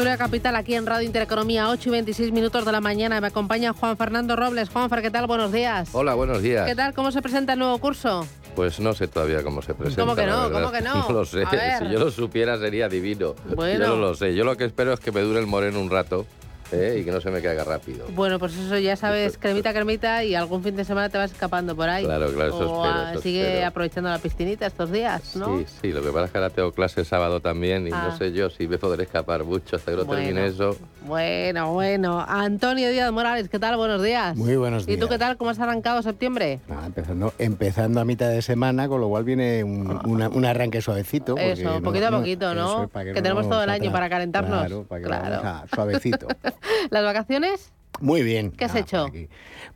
Tertulia 0.00 0.16
Capital 0.16 0.56
aquí 0.56 0.74
en 0.76 0.86
Radio 0.86 1.04
Intereconomía, 1.04 1.68
8 1.68 1.90
y 1.90 1.92
26 1.92 2.32
minutos 2.32 2.64
de 2.64 2.72
la 2.72 2.80
mañana. 2.80 3.20
Me 3.20 3.26
acompaña 3.26 3.74
Juan 3.74 3.98
Fernando 3.98 4.34
Robles. 4.34 4.70
Juanfer, 4.70 5.02
¿qué 5.02 5.10
tal? 5.10 5.26
Buenos 5.26 5.52
días. 5.52 5.90
Hola, 5.92 6.14
buenos 6.14 6.40
días. 6.40 6.66
¿Qué 6.66 6.74
tal? 6.74 6.94
¿Cómo 6.94 7.12
se 7.12 7.20
presenta 7.20 7.52
el 7.52 7.58
nuevo 7.58 7.76
curso? 7.76 8.26
Pues 8.56 8.80
no 8.80 8.94
sé 8.94 9.08
todavía 9.08 9.42
cómo 9.42 9.60
se 9.60 9.74
presenta. 9.74 10.00
¿Cómo 10.00 10.16
que 10.16 10.24
no? 10.24 10.50
¿Cómo 10.50 10.72
que 10.72 10.80
no? 10.80 10.94
No 11.06 11.12
lo 11.12 11.24
sé. 11.26 11.44
Si 11.44 11.90
yo 11.92 11.98
lo 11.98 12.10
supiera 12.10 12.56
sería 12.56 12.88
divino. 12.88 13.34
Bueno. 13.54 13.84
Yo 13.84 13.88
no 13.90 13.96
lo 13.96 14.14
sé. 14.14 14.34
Yo 14.34 14.44
lo 14.44 14.56
que 14.56 14.64
espero 14.64 14.94
es 14.94 15.00
que 15.00 15.12
me 15.12 15.20
dure 15.20 15.38
el 15.38 15.46
moreno 15.46 15.78
un 15.78 15.90
rato 15.90 16.24
¿eh? 16.72 16.98
y 17.00 17.04
que 17.04 17.10
no 17.12 17.20
se 17.20 17.30
me 17.30 17.40
caiga 17.40 17.64
rápido. 17.64 18.06
Bueno, 18.14 18.38
pues 18.38 18.56
eso 18.56 18.78
ya 18.78 18.96
sabes, 18.96 19.38
cremita, 19.38 19.72
cremita 19.72 20.24
y 20.24 20.34
algún 20.34 20.62
fin 20.62 20.76
de 20.76 20.84
semana 20.84 21.08
te 21.08 21.18
vas 21.18 21.32
escapando 21.32 21.74
por 21.76 21.88
ahí. 21.88 22.04
Claro, 22.04 22.32
claro, 22.32 22.48
eso 22.56 22.72
o 22.72 22.84
espero, 22.86 23.08
eso 23.10 23.20
sigue 23.22 23.46
espero. 23.48 23.66
aprovechando 23.66 24.10
la 24.10 24.18
piscinita 24.18 24.66
estos 24.66 24.90
días, 24.90 25.36
¿no? 25.36 25.58
Sí, 25.58 25.66
sí, 25.82 25.92
lo 25.92 26.02
que 26.02 26.10
pasa 26.10 26.26
es 26.26 26.30
que 26.32 26.38
ahora 26.38 26.50
tengo 26.50 26.72
clase 26.72 27.00
el 27.00 27.06
sábado 27.06 27.40
también 27.40 27.86
y 27.86 27.90
Ah. 27.92 28.08
no 28.10 28.16
sé 28.16 28.32
yo 28.32 28.50
si 28.50 28.66
me 28.68 28.78
podré 28.78 29.04
escapar 29.04 29.44
mucho 29.44 29.76
hasta 29.76 29.90
que 29.90 29.96
lo 29.96 30.04
Bueno. 30.04 30.22
termine 30.22 30.46
eso. 30.46 30.76
Bueno, 31.06 31.72
bueno. 31.72 32.24
Antonio 32.28 32.90
Díaz 32.90 33.10
Morales, 33.12 33.48
¿qué 33.48 33.58
tal? 33.58 33.76
Buenos 33.76 34.02
días. 34.02 34.36
Muy 34.36 34.56
buenos 34.56 34.84
¿Y 34.84 34.86
tú 34.92 35.06
días. 35.06 35.08
qué 35.10 35.18
tal? 35.18 35.36
¿Cómo 35.36 35.50
has 35.50 35.58
arrancado 35.58 36.02
septiembre? 36.02 36.60
Ah, 36.70 36.84
empezando, 36.86 37.32
empezando 37.38 38.00
a 38.00 38.04
mitad 38.04 38.28
de 38.28 38.42
semana, 38.42 38.86
con 38.88 39.00
lo 39.00 39.08
cual 39.08 39.24
viene 39.24 39.64
un, 39.64 40.00
una- 40.04 40.28
un 40.28 40.44
arranque 40.44 40.80
suavecito. 40.82 41.36
Eso, 41.36 41.64
no- 41.64 41.82
poquito 41.82 42.06
a 42.06 42.10
no- 42.10 42.18
poquito, 42.18 42.54
¿no? 42.54 42.84
eso 42.84 42.90
Que 42.92 43.04
no 43.12 43.22
tenemos 43.22 43.48
todo 43.48 43.62
el 43.62 43.70
año 43.70 43.90
para 43.92 44.08
calentarnos. 44.08 44.58
Claro, 44.60 44.84
para 44.84 45.00
que 45.00 45.06
Claro. 45.06 45.42
vamos 45.42 45.62
a- 45.72 45.74
suavecito. 45.74 46.26
¿Las 46.90 47.04
vacaciones? 47.04 47.72
Muy 48.00 48.22
bien. 48.22 48.52
¿Qué 48.52 48.64
has 48.64 48.70
nada, 48.72 48.80
hecho? 48.80 49.06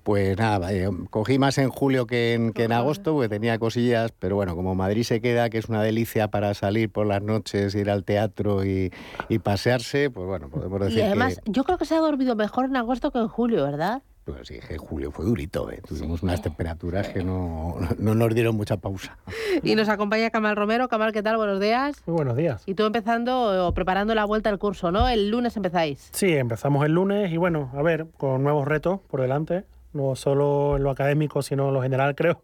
Pues 0.03 0.39
nada, 0.39 0.73
eh, 0.73 0.89
cogí 1.11 1.39
más 1.39 1.59
en 1.59 1.69
julio 1.69 2.07
que 2.07 2.33
en, 2.33 2.53
que 2.53 2.65
en 2.65 2.73
agosto, 2.73 3.13
porque 3.13 3.29
tenía 3.29 3.59
cosillas, 3.59 4.13
pero 4.19 4.37
bueno, 4.37 4.55
como 4.57 4.75
Madrid 4.75 5.03
se 5.03 5.21
queda, 5.21 5.51
que 5.51 5.59
es 5.59 5.67
una 5.67 5.83
delicia 5.83 6.29
para 6.29 6.55
salir 6.55 6.91
por 6.91 7.07
las 7.07 7.23
noches, 7.23 7.75
ir 7.75 7.91
al 7.91 8.05
teatro 8.05 8.65
y, 8.65 8.93
y 9.29 9.39
pasearse, 9.41 10.11
pues 10.11 10.27
bueno, 10.27 10.49
podemos 10.49 10.81
decir 10.81 10.99
Y 10.99 11.03
además, 11.03 11.41
que... 11.45 11.53
yo 11.53 11.65
creo 11.65 11.77
que 11.77 11.85
se 11.85 11.95
ha 11.95 12.01
dormido 12.01 12.35
mejor 12.35 12.65
en 12.67 12.77
agosto 12.77 13.11
que 13.11 13.19
en 13.19 13.29
julio, 13.29 13.63
¿verdad? 13.65 14.03
Pues 14.25 14.49
sí, 14.49 14.59
que 14.67 14.79
julio 14.79 15.11
fue 15.11 15.27
durito, 15.27 15.71
¿eh? 15.71 15.83
tuvimos 15.87 16.23
unas 16.23 16.41
temperaturas 16.41 17.11
que 17.11 17.23
no, 17.23 17.77
no 17.99 18.15
nos 18.15 18.35
dieron 18.35 18.57
mucha 18.57 18.79
pausa. 18.79 19.19
Y 19.63 19.75
nos 19.75 19.91
acompaña 19.91 20.31
Camal 20.31 20.57
Romero. 20.57 20.89
Camal, 20.89 21.13
¿qué 21.13 21.23
tal? 21.23 21.37
Buenos 21.37 21.61
días. 21.61 22.03
Muy 22.07 22.17
buenos 22.17 22.35
días. 22.35 22.63
Y 22.65 22.75
tú 22.75 22.85
empezando 22.85 23.67
o 23.67 23.75
preparando 23.75 24.15
la 24.15 24.25
vuelta 24.25 24.49
al 24.49 24.59
curso, 24.59 24.91
¿no? 24.91 25.11
El 25.11 25.29
lunes 25.29 25.55
empezáis. 25.59 26.09
Sí, 26.13 26.33
empezamos 26.33 26.87
el 26.87 26.93
lunes 26.93 27.31
y 27.33 27.37
bueno, 27.37 27.71
a 27.75 27.83
ver, 27.83 28.07
con 28.17 28.43
nuevos 28.43 28.67
retos 28.67 29.01
por 29.11 29.21
delante, 29.21 29.65
no 29.93 30.17
solo 30.17 30.77
en 30.79 30.85
lo 30.85 30.91
académico, 30.91 31.43
sino 31.43 31.69
en 31.69 31.75
lo 31.75 31.83
general, 31.83 32.15
creo. 32.17 32.41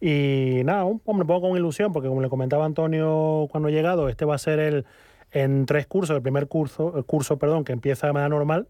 Y 0.00 0.62
nada, 0.64 0.84
un, 0.84 1.00
hombre, 1.04 1.24
me 1.24 1.28
pongo 1.28 1.48
con 1.48 1.56
ilusión, 1.56 1.92
porque 1.92 2.08
como 2.08 2.20
le 2.20 2.28
comentaba 2.28 2.64
Antonio 2.64 3.46
cuando 3.52 3.68
he 3.68 3.72
llegado, 3.72 4.08
este 4.08 4.24
va 4.24 4.34
a 4.34 4.38
ser 4.38 4.58
el 4.58 4.86
en 5.30 5.66
tres 5.66 5.86
cursos, 5.86 6.16
el 6.16 6.22
primer 6.22 6.48
curso, 6.48 6.96
el 6.96 7.04
curso, 7.04 7.38
perdón, 7.38 7.64
que 7.64 7.72
empieza 7.72 8.08
de 8.08 8.12
manera 8.12 8.28
normal. 8.28 8.68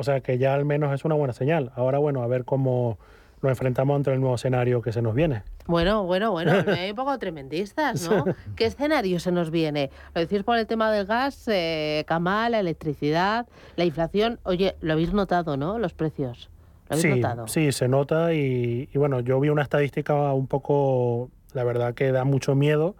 O 0.00 0.02
sea 0.02 0.20
que 0.22 0.38
ya 0.38 0.54
al 0.54 0.64
menos 0.64 0.94
es 0.94 1.04
una 1.04 1.14
buena 1.14 1.34
señal. 1.34 1.72
Ahora, 1.76 1.98
bueno, 1.98 2.22
a 2.22 2.26
ver 2.26 2.46
cómo 2.46 2.98
nos 3.42 3.50
enfrentamos 3.50 3.96
ante 3.96 4.10
el 4.14 4.18
nuevo 4.20 4.34
escenario 4.36 4.80
que 4.80 4.92
se 4.92 5.02
nos 5.02 5.14
viene. 5.14 5.42
Bueno, 5.66 6.04
bueno, 6.04 6.30
bueno, 6.32 6.62
no 6.62 6.72
hay 6.72 6.88
un 6.90 6.96
poco 6.96 7.18
tremendistas, 7.18 8.08
¿no? 8.08 8.24
¿Qué 8.56 8.64
escenario 8.64 9.20
se 9.20 9.30
nos 9.30 9.50
viene? 9.50 9.90
Lo 10.14 10.22
decís 10.22 10.42
por 10.42 10.56
el 10.56 10.66
tema 10.66 10.90
del 10.90 11.04
gas, 11.04 11.44
eh, 11.48 12.04
Camal, 12.06 12.52
la 12.52 12.60
electricidad, 12.60 13.46
la 13.76 13.84
inflación. 13.84 14.38
Oye, 14.44 14.74
lo 14.80 14.94
habéis 14.94 15.12
notado, 15.12 15.58
¿no? 15.58 15.78
Los 15.78 15.92
precios. 15.92 16.48
¿Lo 16.88 16.96
habéis 16.96 17.02
Sí, 17.14 17.20
notado? 17.20 17.46
sí, 17.48 17.70
se 17.72 17.86
nota 17.86 18.32
y, 18.32 18.88
y 18.90 18.98
bueno, 18.98 19.20
yo 19.20 19.38
vi 19.38 19.50
una 19.50 19.62
estadística 19.62 20.32
un 20.32 20.46
poco, 20.46 21.28
la 21.52 21.62
verdad 21.64 21.92
que 21.92 22.10
da 22.10 22.24
mucho 22.24 22.54
miedo, 22.54 22.96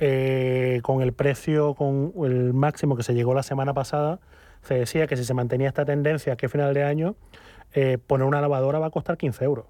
eh, 0.00 0.80
con 0.82 1.02
el 1.02 1.12
precio, 1.12 1.74
con 1.74 2.12
el 2.24 2.52
máximo 2.52 2.96
que 2.96 3.04
se 3.04 3.14
llegó 3.14 3.32
la 3.32 3.44
semana 3.44 3.74
pasada, 3.74 4.18
se 4.62 4.74
decía 4.74 5.06
que 5.06 5.16
si 5.16 5.24
se 5.24 5.34
mantenía 5.34 5.68
esta 5.68 5.84
tendencia 5.84 6.36
que 6.36 6.46
a 6.46 6.48
final 6.48 6.72
de 6.74 6.84
año, 6.84 7.16
eh, 7.74 7.98
poner 7.98 8.26
una 8.26 8.40
lavadora 8.40 8.78
va 8.78 8.86
a 8.86 8.90
costar 8.90 9.16
15 9.16 9.44
euros. 9.44 9.66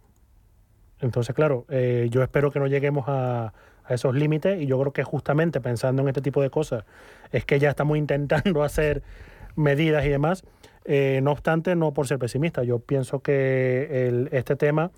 Entonces, 1.00 1.34
claro, 1.34 1.66
eh, 1.68 2.08
yo 2.10 2.22
espero 2.22 2.50
que 2.50 2.58
no 2.60 2.66
lleguemos 2.66 3.04
a, 3.08 3.52
esos 3.88 4.14
límites 4.14 4.62
y 4.62 4.66
yo 4.66 4.78
creo 4.80 4.92
que 4.92 5.02
justamente 5.02 5.60
pensando 5.60 6.02
en 6.02 6.08
este 6.08 6.22
tipo 6.22 6.40
de 6.40 6.50
cosas 6.50 6.84
es 7.32 7.44
que 7.44 7.58
ya 7.58 7.68
estamos 7.68 7.98
intentando 7.98 8.62
hacer 8.62 9.02
medidas 9.56 10.04
y 10.06 10.08
demás. 10.08 10.44
Eh, 10.84 11.20
no 11.22 11.32
obstante, 11.32 11.74
no 11.74 11.92
por 11.92 12.06
ser 12.06 12.18
pesimista, 12.18 12.62
yo 12.62 12.78
pienso 12.78 13.20
que 13.20 14.28
este 14.32 14.56
tema, 14.56 14.92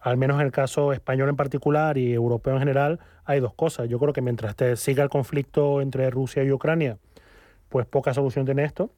al 0.00 0.16
menos 0.16 0.40
en 0.40 0.46
el 0.46 0.52
caso 0.52 0.92
español 0.92 1.28
en 1.28 1.36
particular 1.36 1.98
y 1.98 2.12
europeo 2.12 2.54
en 2.54 2.60
general, 2.60 3.00
hay 3.24 3.40
dos 3.40 3.54
cosas. 3.54 3.88
Yo 3.88 3.98
creo 3.98 4.12
que 4.12 4.22
mientras 4.22 4.56
te 4.56 4.76
siga 4.76 5.02
el 5.02 5.10
conflicto 5.10 5.80
entre 5.80 6.08
Rusia 6.08 6.42
y 6.44 6.52
Ucrania, 6.52 6.96
pues 7.68 7.86
poca 7.86 8.14
solución 8.14 8.46
tiene 8.46 8.64
esto. 8.64 8.90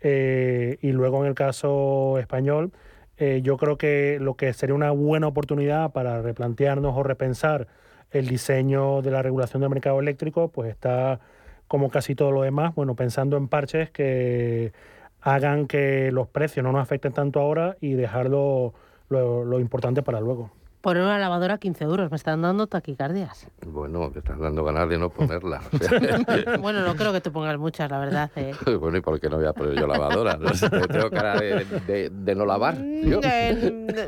Eh, 0.00 0.78
y 0.82 0.92
luego 0.92 1.22
en 1.22 1.28
el 1.28 1.34
caso 1.34 2.18
español, 2.18 2.72
eh, 3.16 3.40
yo 3.42 3.56
creo 3.56 3.78
que 3.78 4.18
lo 4.20 4.34
que 4.34 4.52
sería 4.52 4.74
una 4.74 4.90
buena 4.90 5.26
oportunidad 5.26 5.92
para 5.92 6.20
replantearnos 6.22 6.96
o 6.96 7.02
repensar 7.02 7.66
el 8.10 8.28
diseño 8.28 9.02
de 9.02 9.10
la 9.10 9.22
regulación 9.22 9.60
del 9.62 9.70
mercado 9.70 10.00
eléctrico, 10.00 10.48
pues 10.48 10.70
está 10.70 11.20
como 11.68 11.90
casi 11.90 12.14
todo 12.14 12.30
lo 12.30 12.42
demás, 12.42 12.74
bueno, 12.74 12.94
pensando 12.94 13.36
en 13.36 13.48
parches 13.48 13.90
que 13.90 14.72
hagan 15.20 15.66
que 15.66 16.10
los 16.12 16.28
precios 16.28 16.62
no 16.64 16.72
nos 16.72 16.82
afecten 16.82 17.12
tanto 17.12 17.40
ahora 17.40 17.76
y 17.80 17.94
dejarlo 17.94 18.74
lo 19.08 19.60
importante 19.60 20.02
para 20.02 20.20
luego 20.20 20.50
poner 20.86 21.02
una 21.02 21.18
lavadora 21.18 21.54
a 21.54 21.58
15 21.58 21.82
euros. 21.82 22.10
Me 22.12 22.16
están 22.16 22.42
dando 22.42 22.68
taquicardias. 22.68 23.48
Bueno, 23.66 24.08
te 24.12 24.20
están 24.20 24.40
dando 24.40 24.62
ganas 24.62 24.88
de 24.88 24.96
no 24.98 25.10
ponerla. 25.10 25.60
bueno, 26.60 26.82
no 26.82 26.94
creo 26.94 27.12
que 27.12 27.20
te 27.20 27.32
pongas 27.32 27.58
muchas, 27.58 27.90
la 27.90 27.98
verdad. 27.98 28.30
¿eh? 28.36 28.54
bueno, 28.80 28.96
¿y 28.96 29.00
por 29.00 29.18
qué 29.18 29.28
no 29.28 29.38
voy 29.38 29.46
a 29.46 29.52
poner 29.52 29.74
yo 29.74 29.88
lavadora? 29.88 30.36
¿No? 30.40 30.48
¿Tengo 30.86 31.10
cara 31.10 31.40
de, 31.40 32.08
de, 32.08 32.34
no 32.36 32.46
lavar? 32.46 32.76
¿yo? 33.02 33.20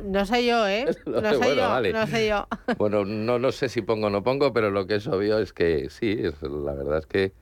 no 0.04 0.24
sé 0.24 0.46
yo, 0.46 0.68
¿eh? 0.68 0.84
No 1.04 1.34
sé 1.34 1.56
yo, 1.56 1.92
no 1.92 2.06
sé 2.06 2.28
yo. 2.28 2.46
bueno, 2.78 3.04
no, 3.04 3.40
no 3.40 3.50
sé 3.50 3.68
si 3.68 3.82
pongo 3.82 4.06
o 4.06 4.10
no 4.10 4.22
pongo, 4.22 4.52
pero 4.52 4.70
lo 4.70 4.86
que 4.86 4.94
es 4.94 5.08
obvio 5.08 5.40
es 5.40 5.52
que 5.52 5.90
sí, 5.90 6.14
la 6.42 6.74
verdad 6.74 6.98
es 6.98 7.06
que 7.06 7.32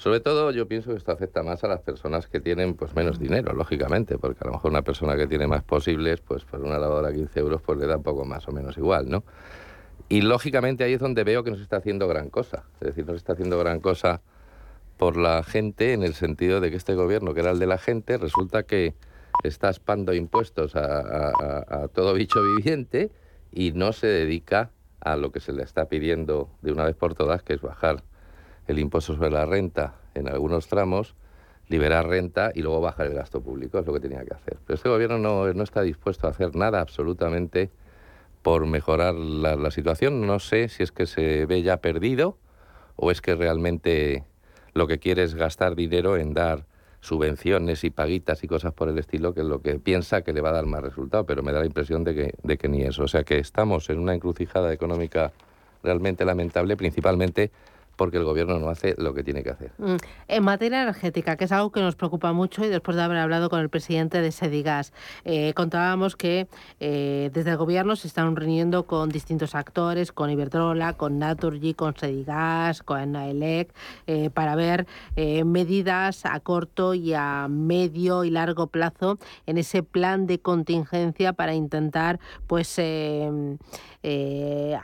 sobre 0.00 0.20
todo 0.20 0.50
yo 0.50 0.66
pienso 0.66 0.92
que 0.92 0.96
esto 0.96 1.12
afecta 1.12 1.42
más 1.42 1.62
a 1.62 1.68
las 1.68 1.82
personas 1.82 2.26
que 2.26 2.40
tienen 2.40 2.72
pues 2.72 2.96
menos 2.96 3.18
dinero, 3.18 3.52
lógicamente, 3.52 4.16
porque 4.16 4.38
a 4.40 4.46
lo 4.46 4.54
mejor 4.54 4.70
una 4.70 4.80
persona 4.80 5.14
que 5.14 5.26
tiene 5.26 5.46
más 5.46 5.62
posibles, 5.62 6.22
pues 6.22 6.42
por 6.46 6.60
una 6.62 6.78
lavadora 6.78 7.10
a 7.10 7.12
15 7.12 7.38
euros 7.38 7.60
pues 7.60 7.78
le 7.78 7.86
da 7.86 7.98
un 7.98 8.02
poco 8.02 8.24
más 8.24 8.48
o 8.48 8.52
menos 8.52 8.78
igual, 8.78 9.10
¿no? 9.10 9.24
Y 10.08 10.22
lógicamente 10.22 10.84
ahí 10.84 10.94
es 10.94 11.00
donde 11.00 11.22
veo 11.22 11.44
que 11.44 11.50
no 11.50 11.58
se 11.58 11.64
está 11.64 11.76
haciendo 11.76 12.08
gran 12.08 12.30
cosa. 12.30 12.64
Es 12.80 12.86
decir, 12.86 13.04
no 13.04 13.12
se 13.12 13.18
está 13.18 13.34
haciendo 13.34 13.58
gran 13.58 13.80
cosa 13.80 14.22
por 14.96 15.18
la 15.18 15.42
gente 15.42 15.92
en 15.92 16.02
el 16.02 16.14
sentido 16.14 16.62
de 16.62 16.70
que 16.70 16.78
este 16.78 16.94
gobierno, 16.94 17.34
que 17.34 17.40
era 17.40 17.50
el 17.50 17.58
de 17.58 17.66
la 17.66 17.76
gente, 17.76 18.16
resulta 18.16 18.62
que 18.62 18.94
está 19.44 19.68
espando 19.68 20.14
impuestos 20.14 20.76
a 20.76 21.88
todo 21.92 22.14
bicho 22.14 22.40
viviente 22.42 23.10
y 23.52 23.72
no 23.72 23.92
se 23.92 24.06
dedica 24.06 24.70
a 25.00 25.16
lo 25.16 25.30
que 25.30 25.40
se 25.40 25.52
le 25.52 25.62
está 25.62 25.90
pidiendo 25.90 26.48
de 26.62 26.72
una 26.72 26.84
vez 26.84 26.96
por 26.96 27.14
todas, 27.14 27.42
que 27.42 27.52
es 27.52 27.60
bajar 27.60 28.02
el 28.70 28.78
impuesto 28.78 29.14
sobre 29.14 29.30
la 29.30 29.46
renta 29.46 29.94
en 30.14 30.28
algunos 30.28 30.68
tramos, 30.68 31.14
liberar 31.68 32.08
renta 32.08 32.50
y 32.54 32.62
luego 32.62 32.80
bajar 32.80 33.06
el 33.06 33.14
gasto 33.14 33.40
público, 33.40 33.78
es 33.78 33.86
lo 33.86 33.92
que 33.92 34.00
tenía 34.00 34.24
que 34.24 34.34
hacer. 34.34 34.58
Pero 34.66 34.74
este 34.74 34.88
gobierno 34.88 35.18
no, 35.18 35.52
no 35.52 35.62
está 35.62 35.82
dispuesto 35.82 36.26
a 36.26 36.30
hacer 36.30 36.56
nada 36.56 36.80
absolutamente 36.80 37.70
por 38.42 38.66
mejorar 38.66 39.14
la, 39.14 39.70
situación. 39.70 40.26
No 40.26 40.38
sé 40.38 40.68
si 40.68 40.82
es 40.82 40.92
que 40.92 41.06
se 41.06 41.46
ve 41.46 41.62
ya 41.62 41.78
perdido 41.78 42.36
o 42.96 43.10
es 43.10 43.20
que 43.20 43.34
realmente 43.34 44.24
lo 44.72 44.86
que 44.86 44.98
quiere 44.98 45.22
es 45.22 45.34
gastar 45.34 45.76
dinero 45.76 46.16
en 46.16 46.34
dar 46.34 46.66
subvenciones 47.00 47.84
y 47.84 47.90
paguitas 47.90 48.44
y 48.44 48.48
cosas 48.48 48.74
por 48.74 48.88
el 48.88 48.98
estilo, 48.98 49.32
que 49.32 49.40
es 49.40 49.46
lo 49.46 49.62
que 49.62 49.78
piensa 49.78 50.22
que 50.22 50.32
le 50.32 50.40
va 50.40 50.50
a 50.50 50.52
dar 50.52 50.66
más 50.66 50.82
resultado, 50.82 51.24
pero 51.24 51.42
me 51.42 51.52
da 51.52 51.60
la 51.60 51.66
impresión 51.66 52.04
de 52.04 52.14
que, 52.14 52.34
de 52.42 52.58
que 52.58 52.68
ni 52.68 52.82
eso. 52.82 53.04
O 53.04 53.08
sea 53.08 53.24
que 53.24 53.38
estamos 53.38 53.88
en 53.90 53.98
una 53.98 54.14
encrucijada 54.14 54.72
económica 54.72 55.32
realmente 55.82 56.24
lamentable, 56.24 56.76
principalmente 56.76 57.50
porque 58.00 58.16
el 58.16 58.24
gobierno 58.24 58.58
no 58.58 58.70
hace 58.70 58.94
lo 58.96 59.12
que 59.12 59.22
tiene 59.22 59.42
que 59.42 59.50
hacer. 59.50 59.72
Mm. 59.76 59.96
En 60.26 60.42
materia 60.42 60.80
energética, 60.84 61.36
que 61.36 61.44
es 61.44 61.52
algo 61.52 61.70
que 61.70 61.82
nos 61.82 61.96
preocupa 61.96 62.32
mucho 62.32 62.64
y 62.64 62.68
después 62.68 62.96
de 62.96 63.02
haber 63.02 63.18
hablado 63.18 63.50
con 63.50 63.60
el 63.60 63.68
presidente 63.68 64.22
de 64.22 64.32
Sedigas, 64.32 64.94
eh, 65.26 65.52
contábamos 65.52 66.16
que 66.16 66.48
eh, 66.80 67.28
desde 67.34 67.50
el 67.50 67.58
gobierno 67.58 67.96
se 67.96 68.08
están 68.08 68.34
reuniendo 68.36 68.86
con 68.86 69.10
distintos 69.10 69.54
actores, 69.54 70.12
con 70.12 70.30
Iberdrola, 70.30 70.94
con 70.94 71.18
Naturgy, 71.18 71.74
con 71.74 71.94
Sedigas, 71.94 72.82
con 72.82 73.12
Naelec, 73.12 73.74
eh, 74.06 74.30
para 74.30 74.56
ver 74.56 74.86
medidas 75.44 76.24
a 76.24 76.40
corto 76.40 76.94
y 76.94 77.12
a 77.12 77.48
medio 77.50 78.24
y 78.24 78.30
largo 78.30 78.68
plazo 78.68 79.18
en 79.44 79.58
ese 79.58 79.82
plan 79.82 80.26
de 80.26 80.38
contingencia 80.38 81.34
para 81.34 81.52
intentar 81.52 82.18
pues 82.46 82.80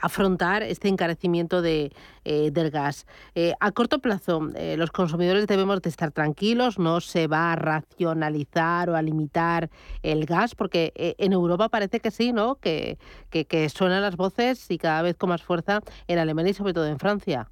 afrontar 0.01 0.63
este 0.63 0.87
encarecimiento 0.87 1.61
de, 1.61 1.91
del 2.23 2.71
gas. 2.71 3.05
Eh, 3.35 3.53
a 3.59 3.71
corto 3.71 3.99
plazo, 3.99 4.49
eh, 4.55 4.75
los 4.77 4.91
consumidores 4.91 5.47
debemos 5.47 5.81
de 5.81 5.89
estar 5.89 6.11
tranquilos, 6.11 6.79
no 6.79 7.01
se 7.01 7.27
va 7.27 7.53
a 7.53 7.55
racionalizar 7.55 8.89
o 8.89 8.95
a 8.95 9.01
limitar 9.01 9.69
el 10.03 10.25
gas, 10.25 10.55
porque 10.55 10.91
eh, 10.95 11.15
en 11.17 11.33
Europa 11.33 11.69
parece 11.69 11.99
que 11.99 12.11
sí, 12.11 12.33
¿no? 12.33 12.55
Que, 12.55 12.97
que, 13.29 13.45
que 13.45 13.69
suenan 13.69 14.01
las 14.01 14.15
voces 14.15 14.69
y 14.69 14.77
cada 14.77 15.01
vez 15.01 15.15
con 15.17 15.29
más 15.29 15.43
fuerza 15.43 15.81
en 16.07 16.19
Alemania 16.19 16.51
y 16.51 16.53
sobre 16.53 16.73
todo 16.73 16.87
en 16.87 16.99
Francia. 16.99 17.49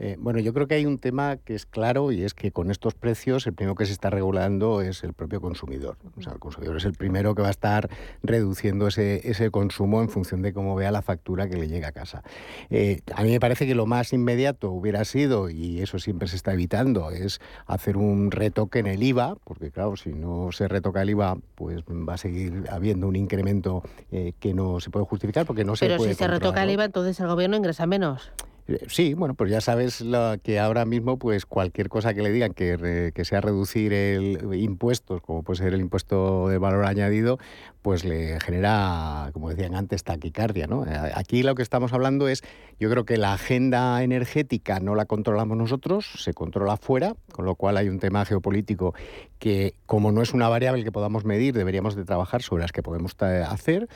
Eh, 0.00 0.16
bueno, 0.18 0.38
yo 0.38 0.54
creo 0.54 0.68
que 0.68 0.76
hay 0.76 0.86
un 0.86 0.98
tema 0.98 1.36
que 1.36 1.54
es 1.54 1.66
claro 1.66 2.12
y 2.12 2.22
es 2.22 2.32
que 2.32 2.52
con 2.52 2.70
estos 2.70 2.94
precios 2.94 3.46
el 3.46 3.52
primero 3.52 3.74
que 3.74 3.84
se 3.84 3.92
está 3.92 4.10
regulando 4.10 4.80
es 4.80 5.02
el 5.02 5.12
propio 5.12 5.40
consumidor. 5.40 5.96
O 6.16 6.22
sea, 6.22 6.32
el 6.32 6.38
consumidor 6.38 6.76
es 6.76 6.84
el 6.84 6.92
primero 6.92 7.34
que 7.34 7.42
va 7.42 7.48
a 7.48 7.52
estar 7.52 7.90
reduciendo 8.22 8.86
ese, 8.86 9.28
ese 9.28 9.50
consumo 9.50 10.00
en 10.00 10.08
función 10.08 10.40
de 10.42 10.52
cómo 10.52 10.76
vea 10.76 10.92
la 10.92 11.02
factura 11.02 11.48
que 11.48 11.56
le 11.56 11.68
llega 11.68 11.88
a 11.88 11.92
casa. 11.92 12.22
Eh, 12.70 13.00
a 13.14 13.22
mí 13.24 13.30
me 13.30 13.40
parece 13.40 13.66
que 13.66 13.74
lo 13.74 13.86
más 13.86 14.12
inmediato 14.12 14.70
hubiera 14.70 15.04
sido, 15.04 15.50
y 15.50 15.80
eso 15.80 15.98
siempre 15.98 16.28
se 16.28 16.36
está 16.36 16.52
evitando, 16.52 17.10
es 17.10 17.40
hacer 17.66 17.96
un 17.96 18.30
retoque 18.30 18.78
en 18.78 18.86
el 18.86 19.02
IVA, 19.02 19.36
porque 19.44 19.70
claro, 19.70 19.96
si 19.96 20.10
no 20.10 20.52
se 20.52 20.68
retoca 20.68 21.02
el 21.02 21.10
IVA, 21.10 21.38
pues 21.54 21.82
va 21.82 22.14
a 22.14 22.18
seguir 22.18 22.64
habiendo 22.70 23.08
un 23.08 23.16
incremento 23.16 23.82
eh, 24.12 24.32
que 24.38 24.54
no 24.54 24.80
se 24.80 24.90
puede 24.90 25.06
justificar 25.06 25.46
porque 25.46 25.64
no 25.64 25.74
se 25.74 25.86
puede 25.86 25.98
Pero 25.98 26.10
si 26.10 26.14
se 26.14 26.28
retoca 26.28 26.62
el 26.62 26.70
IVA, 26.70 26.84
entonces 26.84 27.18
el 27.20 27.26
gobierno 27.26 27.56
ingresa 27.56 27.86
menos. 27.86 28.32
Eh, 28.68 28.84
sí, 28.88 29.14
bueno, 29.14 29.34
pues 29.34 29.50
ya 29.50 29.62
sabes 29.62 30.04
que 30.42 30.58
ahora 30.58 30.84
mismo, 30.84 31.18
pues 31.18 31.46
cualquier 31.46 31.88
cosa 31.88 32.12
que 32.12 32.22
le 32.22 32.30
digan 32.30 32.52
que, 32.52 33.12
sea 33.24 33.40
reducir 33.40 33.94
el 33.94 34.54
impuestos, 34.54 35.22
como 35.22 35.42
puede 35.42 35.58
ser 35.58 35.72
el 35.72 35.80
impuesto 35.80 36.48
de 36.48 36.58
valor 36.58 36.84
añadido, 36.84 37.38
pues 37.80 38.04
le 38.04 38.38
genera, 38.40 39.30
como 39.32 39.48
decían 39.48 39.74
antes, 39.74 40.04
taquicardia. 40.04 40.66
¿no? 40.66 40.84
Eh, 40.84 41.12
aquí 41.14 41.42
lo 41.42 41.54
que 41.54 41.62
estamos 41.62 41.94
hablando 41.94 42.28
es, 42.28 42.42
yo 42.78 42.90
creo 42.90 43.06
que 43.06 43.16
la 43.16 43.32
agenda 43.32 44.02
energética 44.02 44.80
no 44.80 44.94
la 44.94 45.06
controlamos 45.06 45.56
nosotros, 45.56 46.06
se 46.18 46.34
controla 46.34 46.76
fuera, 46.76 47.16
con 47.32 47.46
lo 47.46 47.54
cual 47.54 47.78
hay 47.78 47.88
un 47.88 47.98
tema 47.98 48.26
geopolítico 48.26 48.94
que, 49.38 49.74
como 49.86 50.12
no 50.12 50.20
es 50.20 50.34
una 50.34 50.48
variable 50.50 50.84
que 50.84 50.92
podamos 50.92 51.24
medir, 51.24 51.54
deberíamos 51.54 51.96
de 51.96 52.04
trabajar 52.04 52.42
sobre 52.42 52.62
las 52.62 52.72
que 52.72 52.82
podemos 52.82 53.16
hacer. 53.18 53.88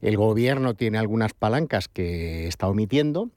El 0.00 0.16
gobierno 0.16 0.74
tiene 0.74 0.98
algunas 0.98 1.32
palancas 1.32 1.86
que 1.86 2.48
está 2.48 2.66
omitiendo, 2.68 3.30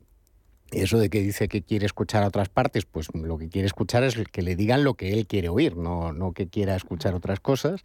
eso 0.72 1.00
de 1.00 1.10
que 1.10 1.22
dice 1.22 1.48
que 1.48 1.62
quiere 1.62 1.86
escuchar 1.86 2.24
a 2.24 2.28
otras 2.28 2.50
partes, 2.50 2.86
pues 2.86 3.08
lo 3.14 3.38
que 3.38 3.50
quiere 3.50 3.66
escuchar 3.66 4.04
es 4.04 4.16
que 4.32 4.42
le 4.42 4.56
digan 4.56 4.84
lo 4.84 4.94
que 4.94 5.14
él 5.14 5.28
quiere 5.28 5.50
oír, 5.50 5.76
no, 5.76 6.14
no 6.14 6.34
que 6.34 6.48
quiera 6.48 6.76
escuchar 6.76 7.16
otras 7.16 7.40
cosas. 7.40 7.82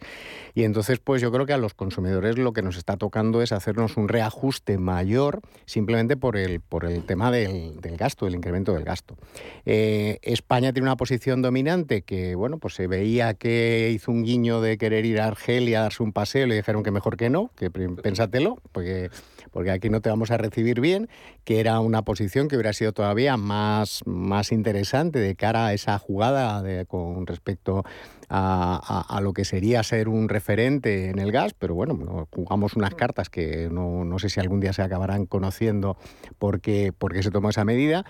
Y 0.53 0.63
entonces, 0.63 0.99
pues 0.99 1.21
yo 1.21 1.31
creo 1.31 1.45
que 1.45 1.53
a 1.53 1.57
los 1.57 1.73
consumidores 1.73 2.37
lo 2.37 2.53
que 2.53 2.61
nos 2.61 2.77
está 2.77 2.97
tocando 2.97 3.41
es 3.41 3.51
hacernos 3.51 3.97
un 3.97 4.07
reajuste 4.07 4.77
mayor 4.77 5.41
simplemente 5.65 6.17
por 6.17 6.37
el, 6.37 6.59
por 6.59 6.85
el 6.85 7.03
tema 7.03 7.31
del, 7.31 7.79
gasto, 7.97 8.25
del 8.25 8.35
incremento 8.35 8.73
del 8.73 8.83
gasto. 8.83 9.17
Eh, 9.65 10.19
España 10.21 10.73
tiene 10.73 10.87
una 10.87 10.97
posición 10.97 11.41
dominante 11.41 12.03
que, 12.03 12.35
bueno, 12.35 12.57
pues 12.57 12.75
se 12.75 12.87
veía 12.87 13.33
que 13.33 13.91
hizo 13.93 14.11
un 14.11 14.23
guiño 14.23 14.61
de 14.61 14.77
querer 14.77 15.05
ir 15.05 15.19
a 15.19 15.27
Argelia 15.27 15.79
a 15.79 15.83
darse 15.83 16.03
un 16.03 16.13
paseo, 16.13 16.45
le 16.45 16.55
dijeron 16.55 16.83
que 16.83 16.91
mejor 16.91 17.17
que 17.17 17.29
no, 17.29 17.51
que 17.55 17.71
pénsatelo, 17.71 18.61
porque 18.71 19.09
porque 19.55 19.71
aquí 19.71 19.89
no 19.89 20.01
te 20.01 20.09
vamos 20.09 20.31
a 20.31 20.37
recibir 20.37 20.81
bien, 20.81 21.07
que 21.45 21.61
era 21.61 21.79
una 21.79 22.01
posición 22.01 22.49
que 22.49 22.57
hubiera 22.57 22.73
sido 22.73 22.91
todavía 22.91 23.37
más, 23.37 24.01
más 24.05 24.51
interesante 24.51 25.19
de 25.19 25.33
cara 25.37 25.67
a 25.67 25.73
esa 25.73 25.97
jugada 25.97 26.61
con 26.87 27.25
respecto 27.25 27.85
a, 28.27 29.17
lo 29.21 29.31
que 29.31 29.45
sería 29.45 29.81
ser 29.83 30.09
un 30.09 30.27
referente 30.27 31.09
en 31.09 31.19
el 31.19 31.31
gas, 31.31 31.53
pero 31.53 31.73
bueno, 31.73 32.27
jugamos 32.31 32.75
unas 32.75 32.95
cartas 32.95 33.29
que 33.29 33.69
no, 33.71 34.19
sé 34.19 34.27
si 34.27 34.41
algún 34.41 34.59
día 34.59 34.73
se 34.73 34.81
acabarán 34.81 35.25
conociendo 35.25 35.95
porque, 36.37 36.91
porque 36.91 37.23
se 37.23 37.31
tomó 37.31 37.49
esa 37.49 37.63
medida. 37.63 38.03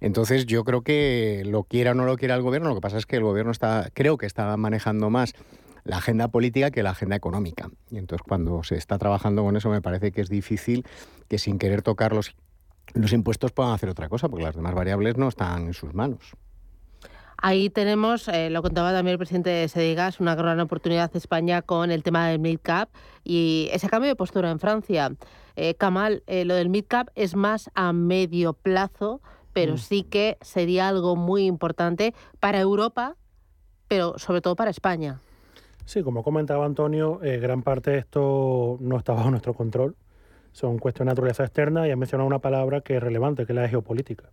Entonces 0.00 0.46
yo 0.46 0.64
creo 0.64 0.80
que 0.80 1.42
lo 1.44 1.64
quiera 1.64 1.90
o 1.90 1.94
no 1.94 2.06
lo 2.06 2.16
quiera 2.16 2.36
el 2.36 2.42
gobierno, 2.42 2.70
lo 2.70 2.74
que 2.74 2.80
pasa 2.80 2.96
es 2.96 3.04
que 3.04 3.16
el 3.16 3.22
gobierno 3.22 3.52
está, 3.52 3.90
creo 3.92 4.16
que 4.16 4.24
está 4.24 4.56
manejando 4.56 5.10
más 5.10 5.34
la 5.86 5.98
agenda 5.98 6.28
política 6.28 6.70
que 6.70 6.82
la 6.82 6.90
agenda 6.90 7.16
económica. 7.16 7.70
Y 7.90 7.98
entonces 7.98 8.24
cuando 8.26 8.62
se 8.62 8.76
está 8.76 8.98
trabajando 8.98 9.44
con 9.44 9.56
eso 9.56 9.70
me 9.70 9.80
parece 9.80 10.12
que 10.12 10.20
es 10.20 10.28
difícil 10.28 10.84
que 11.28 11.38
sin 11.38 11.58
querer 11.58 11.82
tocar 11.82 12.12
los, 12.12 12.34
los 12.94 13.12
impuestos 13.12 13.52
puedan 13.52 13.72
hacer 13.72 13.88
otra 13.88 14.08
cosa, 14.08 14.28
porque 14.28 14.44
las 14.44 14.56
demás 14.56 14.74
variables 14.74 15.16
no 15.16 15.28
están 15.28 15.66
en 15.66 15.74
sus 15.74 15.94
manos. 15.94 16.32
Ahí 17.38 17.68
tenemos, 17.68 18.28
eh, 18.28 18.48
lo 18.50 18.62
contaba 18.62 18.92
también 18.92 19.12
el 19.12 19.18
presidente 19.18 19.50
de 19.50 19.68
Sedigas, 19.68 20.20
una 20.20 20.34
gran 20.34 20.58
oportunidad 20.58 21.12
de 21.12 21.18
España 21.18 21.62
con 21.62 21.90
el 21.90 22.02
tema 22.02 22.28
del 22.28 22.38
mid-cap 22.38 22.88
y 23.24 23.68
ese 23.72 23.88
cambio 23.88 24.08
de 24.08 24.16
postura 24.16 24.50
en 24.50 24.58
Francia. 24.58 25.12
Eh, 25.54 25.74
Kamal, 25.74 26.22
eh, 26.26 26.44
lo 26.46 26.54
del 26.54 26.70
mid-cap 26.70 27.08
es 27.14 27.36
más 27.36 27.70
a 27.74 27.92
medio 27.92 28.54
plazo, 28.54 29.20
pero 29.52 29.74
mm. 29.74 29.78
sí 29.78 30.02
que 30.02 30.38
sería 30.40 30.88
algo 30.88 31.14
muy 31.14 31.44
importante 31.44 32.14
para 32.40 32.58
Europa, 32.58 33.16
pero 33.86 34.18
sobre 34.18 34.40
todo 34.40 34.56
para 34.56 34.70
España. 34.70 35.20
Sí, 35.86 36.02
como 36.02 36.24
comentaba 36.24 36.66
Antonio, 36.66 37.20
eh, 37.22 37.38
gran 37.38 37.62
parte 37.62 37.92
de 37.92 37.98
esto 37.98 38.76
no 38.80 38.98
está 38.98 39.12
bajo 39.12 39.30
nuestro 39.30 39.54
control. 39.54 39.94
Son 40.50 40.78
cuestiones 40.78 41.10
de 41.10 41.12
naturaleza 41.12 41.44
externa 41.44 41.86
y 41.86 41.92
ha 41.92 41.96
mencionado 41.96 42.26
una 42.26 42.40
palabra 42.40 42.80
que 42.80 42.96
es 42.96 43.02
relevante, 43.02 43.46
que 43.46 43.52
es 43.52 43.56
la 43.56 43.68
geopolítica. 43.68 44.24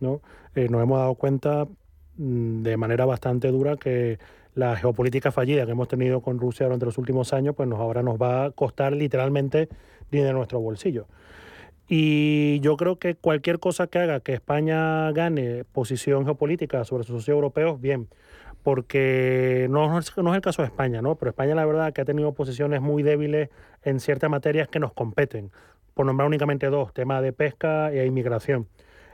¿no? 0.00 0.20
Eh, 0.56 0.68
nos 0.68 0.82
hemos 0.82 0.98
dado 0.98 1.14
cuenta 1.14 1.68
mm, 2.16 2.62
de 2.62 2.76
manera 2.76 3.04
bastante 3.04 3.52
dura 3.52 3.76
que 3.76 4.18
la 4.56 4.74
geopolítica 4.74 5.30
fallida 5.30 5.64
que 5.64 5.72
hemos 5.72 5.86
tenido 5.86 6.22
con 6.22 6.40
Rusia 6.40 6.66
durante 6.66 6.86
los 6.86 6.98
últimos 6.98 7.32
años, 7.32 7.54
pues 7.54 7.68
nos, 7.68 7.78
ahora 7.78 8.02
nos 8.02 8.20
va 8.20 8.46
a 8.46 8.50
costar 8.50 8.92
literalmente 8.92 9.68
dinero 10.10 10.30
de 10.30 10.34
nuestro 10.34 10.58
bolsillo. 10.58 11.06
Y 11.86 12.58
yo 12.60 12.76
creo 12.76 12.98
que 12.98 13.14
cualquier 13.14 13.60
cosa 13.60 13.86
que 13.86 14.00
haga 14.00 14.20
que 14.20 14.32
España 14.34 15.12
gane 15.12 15.62
posición 15.64 16.24
geopolítica 16.24 16.84
sobre 16.84 17.04
sus 17.04 17.22
socios 17.22 17.34
europeos, 17.36 17.80
bien, 17.80 18.08
porque 18.62 19.66
no, 19.70 19.98
es, 19.98 20.16
no 20.16 20.30
es 20.30 20.36
el 20.36 20.42
caso 20.42 20.62
de 20.62 20.68
España, 20.68 21.02
¿no? 21.02 21.14
Pero 21.16 21.30
España 21.30 21.54
la 21.54 21.64
verdad 21.64 21.92
que 21.92 22.02
ha 22.02 22.04
tenido 22.04 22.32
posiciones 22.32 22.80
muy 22.80 23.02
débiles 23.02 23.48
en 23.82 24.00
ciertas 24.00 24.30
materias 24.30 24.68
que 24.68 24.78
nos 24.78 24.92
competen, 24.92 25.50
por 25.94 26.06
nombrar 26.06 26.26
únicamente 26.26 26.66
dos, 26.66 26.92
tema 26.92 27.20
de 27.22 27.32
pesca 27.32 27.92
e 27.92 28.06
inmigración, 28.06 28.68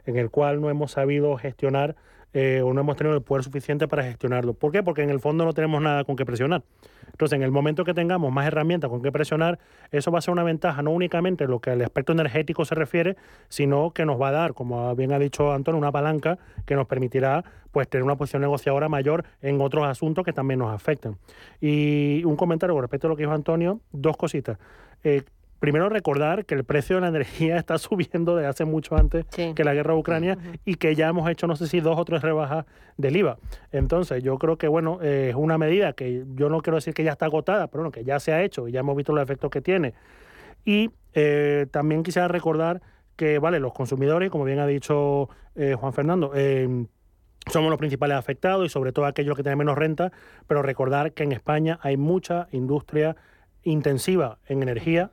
en 0.04 0.16
el 0.16 0.30
cual 0.30 0.60
no 0.60 0.70
hemos 0.70 0.92
sabido 0.92 1.36
gestionar 1.36 1.96
eh, 2.38 2.60
o 2.60 2.74
no 2.74 2.82
hemos 2.82 2.96
tenido 2.96 3.16
el 3.16 3.22
poder 3.22 3.42
suficiente 3.42 3.88
para 3.88 4.02
gestionarlo. 4.02 4.52
¿Por 4.52 4.70
qué? 4.70 4.82
Porque 4.82 5.02
en 5.02 5.08
el 5.08 5.20
fondo 5.20 5.46
no 5.46 5.54
tenemos 5.54 5.80
nada 5.80 6.04
con 6.04 6.16
qué 6.16 6.26
presionar. 6.26 6.64
Entonces, 7.10 7.34
en 7.34 7.42
el 7.42 7.50
momento 7.50 7.82
que 7.82 7.94
tengamos 7.94 8.30
más 8.30 8.46
herramientas 8.46 8.90
con 8.90 9.00
qué 9.00 9.10
presionar, 9.10 9.58
eso 9.90 10.10
va 10.10 10.18
a 10.18 10.20
ser 10.20 10.32
una 10.32 10.42
ventaja, 10.42 10.82
no 10.82 10.90
únicamente 10.90 11.44
en 11.44 11.50
lo 11.50 11.60
que 11.60 11.70
al 11.70 11.80
aspecto 11.80 12.12
energético 12.12 12.66
se 12.66 12.74
refiere, 12.74 13.16
sino 13.48 13.90
que 13.92 14.04
nos 14.04 14.20
va 14.20 14.28
a 14.28 14.32
dar, 14.32 14.52
como 14.52 14.94
bien 14.94 15.14
ha 15.14 15.18
dicho 15.18 15.50
Antonio, 15.50 15.78
una 15.78 15.90
palanca 15.92 16.36
que 16.66 16.74
nos 16.74 16.86
permitirá 16.86 17.42
pues 17.72 17.88
tener 17.88 18.04
una 18.04 18.16
posición 18.16 18.42
negociadora 18.42 18.90
mayor 18.90 19.24
en 19.40 19.58
otros 19.62 19.86
asuntos 19.86 20.22
que 20.22 20.34
también 20.34 20.58
nos 20.58 20.74
afectan. 20.74 21.16
Y 21.58 22.22
un 22.26 22.36
comentario 22.36 22.74
con 22.74 22.82
respecto 22.82 23.06
a 23.06 23.10
lo 23.10 23.16
que 23.16 23.22
dijo 23.22 23.32
Antonio, 23.32 23.80
dos 23.92 24.18
cositas. 24.18 24.58
Eh, 25.04 25.22
primero 25.58 25.88
recordar 25.88 26.44
que 26.44 26.54
el 26.54 26.64
precio 26.64 26.96
de 26.96 27.02
la 27.02 27.08
energía 27.08 27.56
está 27.58 27.78
subiendo 27.78 28.36
desde 28.36 28.48
hace 28.48 28.64
mucho 28.64 28.96
antes 28.96 29.24
que 29.26 29.64
la 29.64 29.74
guerra 29.74 29.94
de 29.94 30.00
Ucrania 30.00 30.38
y 30.64 30.76
que 30.76 30.94
ya 30.94 31.08
hemos 31.08 31.28
hecho 31.30 31.46
no 31.46 31.56
sé 31.56 31.66
si 31.66 31.80
dos 31.80 31.98
o 31.98 32.04
tres 32.04 32.22
rebajas 32.22 32.66
del 32.96 33.16
IVA. 33.16 33.38
Entonces 33.72 34.22
yo 34.22 34.38
creo 34.38 34.56
que 34.56 34.68
bueno, 34.68 35.00
es 35.02 35.34
una 35.34 35.58
medida 35.58 35.92
que 35.92 36.24
yo 36.34 36.48
no 36.48 36.60
quiero 36.60 36.76
decir 36.76 36.94
que 36.94 37.04
ya 37.04 37.12
está 37.12 37.26
agotada, 37.26 37.68
pero 37.68 37.82
bueno, 37.82 37.92
que 37.92 38.04
ya 38.04 38.20
se 38.20 38.32
ha 38.32 38.42
hecho 38.42 38.68
y 38.68 38.72
ya 38.72 38.80
hemos 38.80 38.96
visto 38.96 39.12
los 39.12 39.22
efectos 39.22 39.50
que 39.50 39.60
tiene. 39.60 39.94
Y 40.66 40.90
eh, 41.14 41.66
también 41.70 42.02
quisiera 42.02 42.28
recordar 42.28 42.82
que 43.16 43.38
vale, 43.38 43.60
los 43.60 43.72
consumidores, 43.72 44.30
como 44.30 44.44
bien 44.44 44.58
ha 44.58 44.66
dicho 44.66 45.30
eh, 45.54 45.74
Juan 45.78 45.94
Fernando, 45.94 46.32
eh, 46.34 46.86
somos 47.50 47.70
los 47.70 47.78
principales 47.78 48.16
afectados 48.18 48.66
y 48.66 48.68
sobre 48.68 48.92
todo 48.92 49.06
aquellos 49.06 49.36
que 49.36 49.42
tienen 49.42 49.58
menos 49.58 49.78
renta, 49.78 50.12
pero 50.46 50.62
recordar 50.62 51.12
que 51.12 51.22
en 51.22 51.32
España 51.32 51.78
hay 51.82 51.96
mucha 51.96 52.48
industria 52.50 53.16
intensiva 53.62 54.38
en 54.46 54.62
energía 54.62 55.12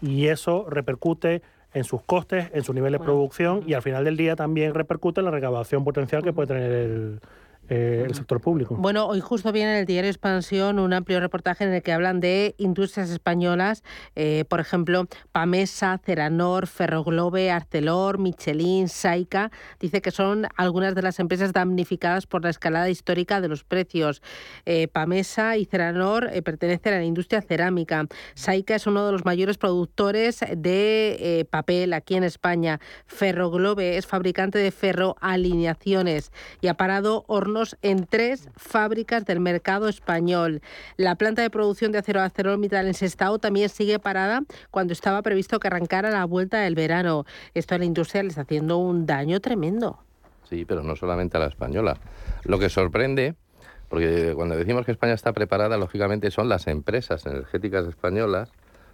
y 0.00 0.26
eso 0.26 0.66
repercute 0.68 1.42
en 1.74 1.84
sus 1.84 2.02
costes, 2.02 2.50
en 2.54 2.62
su 2.62 2.72
nivel 2.72 2.92
de 2.92 2.98
producción 2.98 3.62
y 3.66 3.74
al 3.74 3.82
final 3.82 4.04
del 4.04 4.16
día 4.16 4.36
también 4.36 4.74
repercute 4.74 5.20
en 5.20 5.26
la 5.26 5.30
recaudación 5.30 5.84
potencial 5.84 6.22
que 6.22 6.32
puede 6.32 6.48
tener 6.48 6.70
el, 6.72 7.20
eh, 7.68 8.04
el 8.06 8.14
sector 8.14 8.40
público. 8.40 8.76
Bueno, 8.76 9.06
hoy 9.06 9.20
justo 9.20 9.52
viene 9.52 9.72
en 9.72 9.78
el 9.80 9.86
diario 9.86 10.10
Expansión 10.10 10.78
un 10.78 10.92
amplio 10.92 11.20
reportaje 11.20 11.64
en 11.64 11.74
el 11.74 11.82
que 11.82 11.92
hablan 11.92 12.20
de 12.20 12.54
industrias 12.58 13.10
españolas, 13.10 13.82
eh, 14.16 14.44
por 14.48 14.60
ejemplo, 14.60 15.06
Pamesa, 15.32 16.00
Ceranor, 16.04 16.66
Ferroglobe, 16.66 17.50
Arcelor, 17.50 18.18
Michelin, 18.18 18.88
Saika. 18.88 19.50
Dice 19.80 20.00
que 20.00 20.10
son 20.10 20.46
algunas 20.56 20.94
de 20.94 21.02
las 21.02 21.18
empresas 21.20 21.52
damnificadas 21.52 22.26
por 22.26 22.42
la 22.42 22.50
escalada 22.50 22.88
histórica 22.88 23.40
de 23.40 23.48
los 23.48 23.64
precios. 23.64 24.22
Eh, 24.64 24.88
Pamesa 24.88 25.56
y 25.56 25.64
Ceranor 25.64 26.30
pertenecen 26.42 26.94
a 26.94 26.98
la 26.98 27.04
industria 27.04 27.42
cerámica. 27.42 28.06
Saika 28.34 28.76
es 28.76 28.86
uno 28.86 29.04
de 29.04 29.12
los 29.12 29.24
mayores 29.24 29.58
productores 29.58 30.40
de 30.56 31.46
papel 31.50 31.92
aquí 31.92 32.14
en 32.14 32.24
España. 32.24 32.80
Ferroglobe 33.06 33.96
es 33.96 34.06
fabricante 34.06 34.58
de 34.58 34.70
ferroalineaciones 34.70 36.32
y 36.60 36.68
ha 36.68 36.74
parado 36.74 37.24
en 37.82 38.06
tres 38.06 38.48
fábricas 38.56 39.24
del 39.24 39.40
mercado 39.40 39.88
español. 39.88 40.62
La 40.96 41.16
planta 41.16 41.42
de 41.42 41.50
producción 41.50 41.92
de 41.92 41.98
acero 41.98 42.20
ArcelorMittal 42.20 42.86
en 42.86 42.94
Sestao 42.94 43.38
también 43.38 43.68
sigue 43.68 43.98
parada 43.98 44.42
cuando 44.70 44.92
estaba 44.92 45.22
previsto 45.22 45.58
que 45.58 45.68
arrancara 45.68 46.10
la 46.10 46.24
vuelta 46.24 46.60
del 46.60 46.74
verano. 46.74 47.24
Esto 47.54 47.74
a 47.74 47.78
la 47.78 47.84
industria 47.84 48.22
le 48.22 48.28
está 48.28 48.42
haciendo 48.42 48.78
un 48.78 49.06
daño 49.06 49.40
tremendo. 49.40 49.98
Sí, 50.48 50.64
pero 50.64 50.82
no 50.82 50.96
solamente 50.96 51.36
a 51.36 51.40
la 51.40 51.46
española. 51.46 51.98
Lo 52.44 52.58
que 52.58 52.68
sorprende, 52.68 53.34
porque 53.88 54.32
cuando 54.34 54.56
decimos 54.56 54.86
que 54.86 54.92
España 54.92 55.12
está 55.12 55.32
preparada, 55.32 55.76
lógicamente 55.76 56.30
son 56.30 56.48
las 56.48 56.66
empresas 56.66 57.26
energéticas 57.26 57.86
españolas 57.86 58.50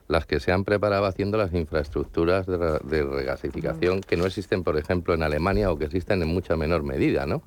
las 0.09 0.27
que 0.27 0.41
se 0.41 0.53
han 0.53 0.65
preparado 0.65 1.07
haciendo 1.07 1.39
las 1.39 1.53
infraestructuras 1.55 2.47
de 2.47 3.03
regasificación 3.03 4.01
que 4.01 4.17
no 4.17 4.27
existen, 4.27 4.63
por 4.63 4.77
ejemplo, 4.77 5.15
en 5.15 5.23
Alemania 5.23 5.71
o 5.71 5.79
que 5.79 5.87
existen 5.87 6.23
en 6.23 6.29
mucha 6.29 6.57
menor 6.57 6.83
medida, 6.83 7.27
¿no? 7.27 7.43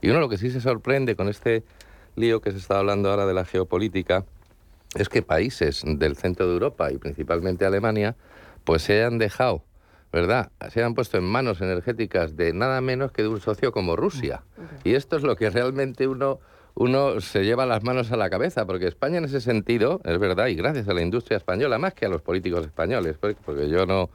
Y 0.00 0.10
uno 0.10 0.20
lo 0.20 0.28
que 0.28 0.38
sí 0.38 0.50
se 0.50 0.60
sorprende 0.60 1.16
con 1.16 1.28
este 1.28 1.64
lío 2.16 2.40
que 2.40 2.52
se 2.52 2.58
está 2.58 2.78
hablando 2.78 3.10
ahora 3.10 3.26
de 3.26 3.34
la 3.34 3.44
geopolítica 3.44 4.24
es 4.94 5.08
que 5.08 5.22
países 5.22 5.82
del 5.84 6.16
centro 6.16 6.46
de 6.46 6.52
Europa 6.54 6.90
y 6.92 6.98
principalmente 6.98 7.64
Alemania 7.64 8.16
pues 8.64 8.82
se 8.82 8.94
hayan 8.94 9.18
dejado, 9.18 9.64
¿verdad? 10.12 10.50
Se 10.70 10.82
han 10.82 10.94
puesto 10.94 11.18
en 11.18 11.24
manos 11.24 11.60
energéticas 11.60 12.36
de 12.36 12.52
nada 12.52 12.80
menos 12.80 13.12
que 13.12 13.22
de 13.22 13.28
un 13.28 13.40
socio 13.40 13.72
como 13.72 13.96
Rusia. 13.96 14.42
Y 14.84 14.94
esto 14.94 15.16
es 15.16 15.22
lo 15.22 15.36
que 15.36 15.50
realmente 15.50 16.06
uno 16.06 16.40
uno 16.80 17.20
se 17.20 17.44
lleva 17.44 17.66
las 17.66 17.82
manos 17.82 18.12
a 18.12 18.16
la 18.16 18.30
cabeza, 18.30 18.64
porque 18.64 18.86
España 18.86 19.18
en 19.18 19.24
ese 19.24 19.40
sentido, 19.40 20.00
es 20.04 20.16
verdad, 20.20 20.46
y 20.46 20.54
gracias 20.54 20.88
a 20.88 20.94
la 20.94 21.02
industria 21.02 21.36
española, 21.36 21.76
más 21.76 21.92
que 21.92 22.06
a 22.06 22.08
los 22.08 22.22
políticos 22.22 22.64
españoles, 22.64 23.16
porque 23.18 23.68
yo 23.68 23.84
no, 23.84 24.10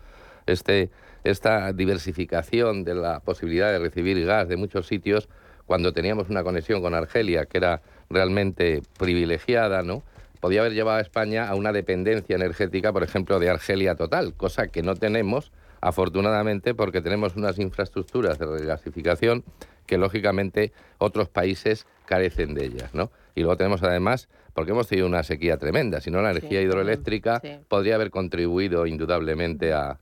este, 0.45 0.89
esta 1.25 1.73
diversificación 1.73 2.86
de 2.86 2.95
la 2.95 3.19
posibilidad 3.19 3.69
de 3.69 3.79
recibir 3.79 4.25
gas 4.25 4.47
de 4.47 4.55
muchos 4.55 4.88
sitios, 4.88 5.27
cuando 5.66 5.93
teníamos 5.93 6.30
una 6.30 6.43
conexión 6.43 6.82
con 6.82 6.93
Argelia 6.93 7.45
que 7.45 7.57
era 7.57 7.82
realmente 8.09 8.82
privilegiada, 8.97 9.82
¿no? 9.82 10.03
Podía 10.39 10.59
haber 10.59 10.74
llevado 10.74 10.97
a 10.97 11.01
España 11.01 11.47
a 11.47 11.55
una 11.55 11.72
dependencia 11.72 12.36
energética, 12.36 12.91
por 12.91 13.03
ejemplo, 13.03 13.39
de 13.39 13.49
Argelia 13.49 13.95
total, 13.95 14.34
cosa 14.34 14.68
que 14.68 14.82
no 14.84 14.95
tenemos, 14.95 15.51
afortunadamente, 15.80 16.74
porque 16.74 17.01
tenemos 17.01 17.36
unas 17.36 17.59
infraestructuras 17.59 18.39
de 18.39 18.45
regasificación 18.45 19.43
que, 19.86 19.97
lógicamente, 19.97 20.74
otros 20.97 21.30
países 21.30 21.88
carecen 22.05 22.53
de 22.55 22.66
ellas, 22.66 22.93
¿no? 22.93 23.09
Y 23.36 23.41
luego 23.41 23.55
tenemos, 23.57 23.84
además, 23.84 24.28
porque 24.53 24.72
hemos 24.72 24.88
tenido 24.88 25.07
una 25.07 25.24
sequía 25.24 25.57
tremenda, 25.57 26.01
si 26.01 26.11
no, 26.11 26.22
la 26.22 26.32
energía 26.32 26.61
hidroeléctrica 26.61 27.41
podría 27.68 27.95
haber 27.95 28.11
contribuido 28.11 28.86
indudablemente 28.86 29.74
a, 29.74 29.97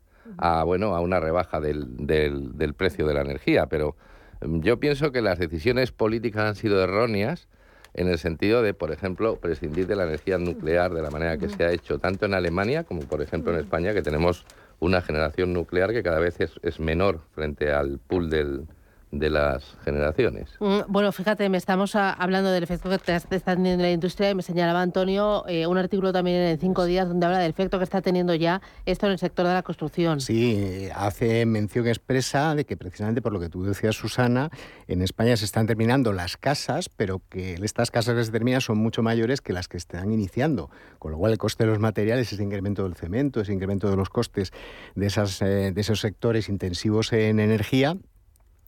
bueno, 0.65 0.95
a 0.95 1.01
una 1.01 1.19
rebaja 1.19 1.59
del, 1.59 2.07
del 2.07 2.73
precio 2.73 3.05
de 3.05 3.13
la 3.13 3.21
energía, 3.21 3.67
pero 3.67 3.95
yo 4.41 4.79
pienso 4.79 5.11
que 5.11 5.21
las 5.21 5.39
decisiones 5.39 5.91
políticas 5.91 6.43
han 6.43 6.55
sido 6.55 6.83
erróneas 6.83 7.47
en 7.93 8.07
el 8.07 8.17
sentido 8.17 8.61
de, 8.61 8.73
por 8.73 8.91
ejemplo, 8.91 9.35
prescindir 9.35 9.87
de 9.87 9.95
la 9.95 10.03
energía 10.03 10.37
nuclear 10.37 10.93
de 10.93 11.01
la 11.01 11.09
manera 11.09 11.37
que 11.37 11.49
se 11.49 11.63
ha 11.63 11.71
hecho 11.71 11.99
tanto 11.99 12.25
en 12.25 12.33
Alemania 12.33 12.83
como, 12.83 13.01
por 13.01 13.21
ejemplo, 13.21 13.53
en 13.53 13.59
España, 13.59 13.93
que 13.93 14.01
tenemos 14.01 14.45
una 14.79 15.01
generación 15.01 15.53
nuclear 15.53 15.91
que 15.91 16.01
cada 16.01 16.19
vez 16.19 16.39
es, 16.39 16.53
es 16.63 16.79
menor 16.79 17.19
frente 17.33 17.71
al 17.71 17.99
pool 17.99 18.29
del, 18.29 18.65
de 19.11 19.29
las 19.29 19.63
generaciones. 19.83 20.49
Mm, 20.59 20.79
bueno, 20.87 21.11
fíjate, 21.11 21.47
me 21.49 21.57
estamos 21.57 21.95
hablando 21.95 22.51
del 22.51 22.63
efecto 22.63 22.89
que 22.89 23.15
está 23.15 23.55
teniendo 23.55 23.83
la 23.83 23.91
industria 23.91 24.29
y 24.29 24.35
me 24.35 24.41
señalaba 24.41 24.81
Antonio 24.81 25.45
eh, 25.47 25.67
un 25.67 25.77
artículo 25.77 26.13
también 26.13 26.37
en 26.37 26.57
Cinco 26.59 26.85
Días 26.85 27.07
donde 27.07 27.25
habla 27.25 27.39
del 27.39 27.51
efecto 27.51 27.77
que 27.77 27.83
está 27.83 28.01
teniendo 28.01 28.33
ya 28.35 28.61
esto 28.85 29.07
en 29.07 29.13
el 29.13 29.19
sector 29.19 29.45
de 29.47 29.53
la 29.53 29.63
construcción. 29.63 30.21
Sí, 30.21 30.87
hace 30.95 31.45
mención 31.45 31.87
expresa 31.87 32.55
de 32.55 32.65
que 32.65 32.77
precisamente 32.77 33.21
por 33.21 33.33
lo 33.33 33.39
que 33.39 33.49
tú 33.49 33.63
decías, 33.63 33.95
Susana, 33.95 34.49
en 34.87 35.01
España 35.01 35.35
se 35.35 35.45
están 35.45 35.67
terminando 35.67 36.13
las 36.13 36.37
casas, 36.37 36.89
pero 36.89 37.21
que 37.29 37.55
estas 37.55 37.91
casas 37.91 38.15
que 38.15 38.23
se 38.23 38.31
terminan 38.31 38.61
son 38.61 38.77
mucho 38.77 39.03
mayores 39.03 39.41
que 39.41 39.53
las 39.53 39.67
que 39.67 39.77
están 39.77 40.11
iniciando, 40.11 40.69
con 40.99 41.11
lo 41.11 41.17
cual 41.17 41.33
el 41.33 41.37
coste 41.37 41.65
de 41.65 41.69
los 41.69 41.79
materiales, 41.79 42.31
ese 42.31 42.43
incremento 42.43 42.83
del 42.83 42.95
cemento, 42.95 43.41
ese 43.41 43.53
incremento 43.53 43.89
de 43.89 43.97
los 43.97 44.09
costes 44.09 44.53
de, 44.95 45.07
esas, 45.07 45.41
eh, 45.41 45.71
de 45.73 45.81
esos 45.81 45.99
sectores 45.99 46.49
intensivos 46.49 47.11
en 47.13 47.39
energía, 47.39 47.97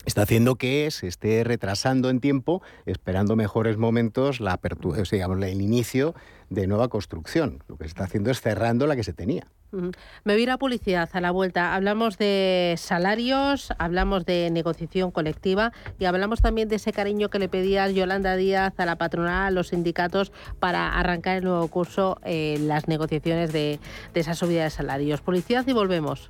está 0.05 0.23
haciendo 0.23 0.55
que 0.55 0.89
se 0.91 1.07
esté 1.07 1.43
retrasando 1.43 2.09
en 2.09 2.19
tiempo, 2.19 2.61
esperando 2.85 3.35
mejores 3.35 3.77
momentos 3.77 4.39
la 4.39 4.53
apertura, 4.53 5.03
digamos, 5.09 5.41
el 5.43 5.61
inicio 5.61 6.13
de 6.49 6.67
nueva 6.67 6.87
construcción. 6.87 7.63
Lo 7.67 7.77
que 7.77 7.85
se 7.85 7.89
está 7.89 8.03
haciendo 8.05 8.31
es 8.31 8.41
cerrando 8.41 8.87
la 8.87 8.95
que 8.95 9.03
se 9.03 9.13
tenía. 9.13 9.47
Me 10.23 10.35
voy 10.35 10.47
a 10.47 10.57
publicidad 10.57 11.09
a 11.13 11.21
la 11.21 11.31
vuelta. 11.31 11.73
Hablamos 11.73 12.19
de 12.19 12.75
salarios, 12.77 13.73
hablamos 13.79 14.23
de 14.23 14.49
negociación 14.51 15.09
colectiva 15.09 15.71
y 15.97 16.05
hablamos 16.05 16.41
también 16.41 16.69
de 16.69 16.75
ese 16.75 16.93
cariño 16.93 17.29
que 17.29 17.39
le 17.39 17.49
pedía 17.49 17.89
Yolanda 17.89 18.35
Díaz 18.35 18.73
a 18.77 18.85
la 18.85 18.97
patronal, 18.97 19.47
a 19.47 19.51
los 19.51 19.69
sindicatos 19.69 20.31
para 20.59 20.99
arrancar 20.99 21.37
el 21.37 21.45
nuevo 21.45 21.67
curso, 21.69 22.19
eh, 22.23 22.57
las 22.61 22.87
negociaciones 22.87 23.51
de, 23.51 23.79
de 24.13 24.19
esa 24.19 24.35
subida 24.35 24.63
de 24.63 24.69
salarios. 24.69 25.21
Publicidad 25.21 25.65
y 25.65 25.73
volvemos. 25.73 26.29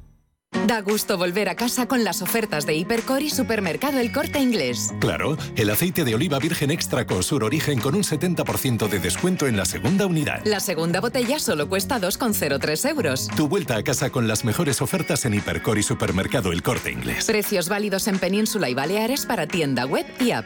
Da 0.71 0.79
gusto 0.81 1.17
volver 1.17 1.49
a 1.49 1.55
casa 1.55 1.85
con 1.85 2.03
las 2.03 2.21
ofertas 2.21 2.65
de 2.65 2.75
Hipercor 2.75 3.21
y 3.21 3.29
Supermercado 3.29 3.99
El 3.99 4.11
Corte 4.11 4.39
Inglés. 4.39 4.93
Claro, 5.01 5.37
el 5.55 5.69
aceite 5.69 6.05
de 6.05 6.15
oliva 6.15 6.39
virgen 6.39 6.71
extra 6.71 7.05
Cosur 7.05 7.43
Origen 7.43 7.79
con 7.79 7.93
un 7.93 8.03
70% 8.03 8.87
de 8.87 8.99
descuento 8.99 9.47
en 9.47 9.57
la 9.57 9.65
segunda 9.65 10.05
unidad. 10.05 10.41
La 10.45 10.59
segunda 10.59 11.01
botella 11.01 11.39
solo 11.39 11.67
cuesta 11.67 11.99
2,03 11.99 12.89
euros. 12.89 13.27
Tu 13.35 13.47
vuelta 13.47 13.75
a 13.75 13.83
casa 13.83 14.11
con 14.11 14.27
las 14.27 14.45
mejores 14.45 14.81
ofertas 14.81 15.25
en 15.25 15.33
Hipercor 15.33 15.77
y 15.77 15.83
Supermercado 15.83 16.51
El 16.51 16.61
Corte 16.63 16.91
Inglés. 16.91 17.25
Precios 17.25 17.67
válidos 17.67 18.07
en 18.07 18.19
Península 18.19 18.69
y 18.69 18.73
Baleares 18.73 19.25
para 19.25 19.47
tienda 19.47 19.85
web 19.85 20.05
y 20.19 20.31
app. 20.31 20.45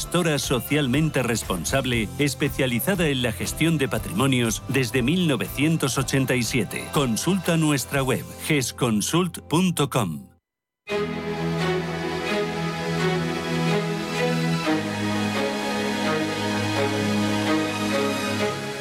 gestora 0.00 0.38
socialmente 0.38 1.22
responsable 1.22 2.08
especializada 2.18 3.08
en 3.08 3.20
la 3.20 3.32
gestión 3.32 3.76
de 3.76 3.86
patrimonios 3.86 4.62
desde 4.68 5.02
1987. 5.02 6.86
Consulta 6.90 7.58
nuestra 7.58 8.02
web 8.02 8.24
gesconsult.com. 8.46 10.26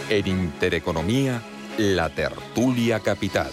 En 0.10 0.28
Intereconomía, 0.28 1.42
la 1.78 2.10
tertulia 2.10 3.02
capital. 3.02 3.52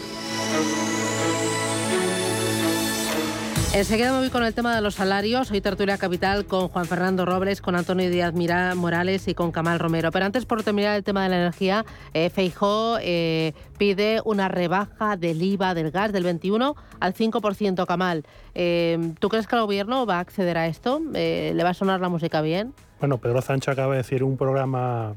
Enseguida 3.74 4.12
me 4.12 4.20
voy 4.20 4.30
con 4.30 4.42
el 4.42 4.54
tema 4.54 4.74
de 4.74 4.80
los 4.80 4.94
salarios. 4.94 5.50
Hoy 5.50 5.60
tertulia 5.60 5.98
capital 5.98 6.46
con 6.46 6.68
Juan 6.68 6.86
Fernando 6.86 7.26
Robles, 7.26 7.60
con 7.60 7.76
Antonio 7.76 8.08
Díaz 8.08 8.32
Mira 8.32 8.74
Morales 8.74 9.28
y 9.28 9.34
con 9.34 9.52
Camal 9.52 9.78
Romero. 9.78 10.10
Pero 10.10 10.24
antes, 10.24 10.46
por 10.46 10.62
terminar 10.62 10.96
el 10.96 11.04
tema 11.04 11.24
de 11.24 11.28
la 11.28 11.36
energía, 11.36 11.84
eh, 12.14 12.30
Feijó 12.30 12.96
eh, 13.02 13.52
pide 13.76 14.22
una 14.24 14.48
rebaja 14.48 15.16
del 15.16 15.42
IVA 15.42 15.74
del 15.74 15.90
gas 15.90 16.12
del 16.12 16.24
21 16.24 16.74
al 17.00 17.12
5%. 17.12 17.86
Camal, 17.86 18.24
eh, 18.54 19.12
¿tú 19.18 19.28
crees 19.28 19.46
que 19.46 19.56
el 19.56 19.62
gobierno 19.62 20.06
va 20.06 20.16
a 20.16 20.20
acceder 20.20 20.56
a 20.56 20.66
esto? 20.68 21.02
Eh, 21.14 21.52
¿Le 21.54 21.62
va 21.62 21.70
a 21.70 21.74
sonar 21.74 22.00
la 22.00 22.08
música 22.08 22.40
bien? 22.40 22.72
Bueno, 22.98 23.18
Pedro 23.18 23.42
Sánchez 23.42 23.72
acaba 23.72 23.92
de 23.92 23.98
decir 23.98 24.24
un 24.24 24.38
programa 24.38 25.14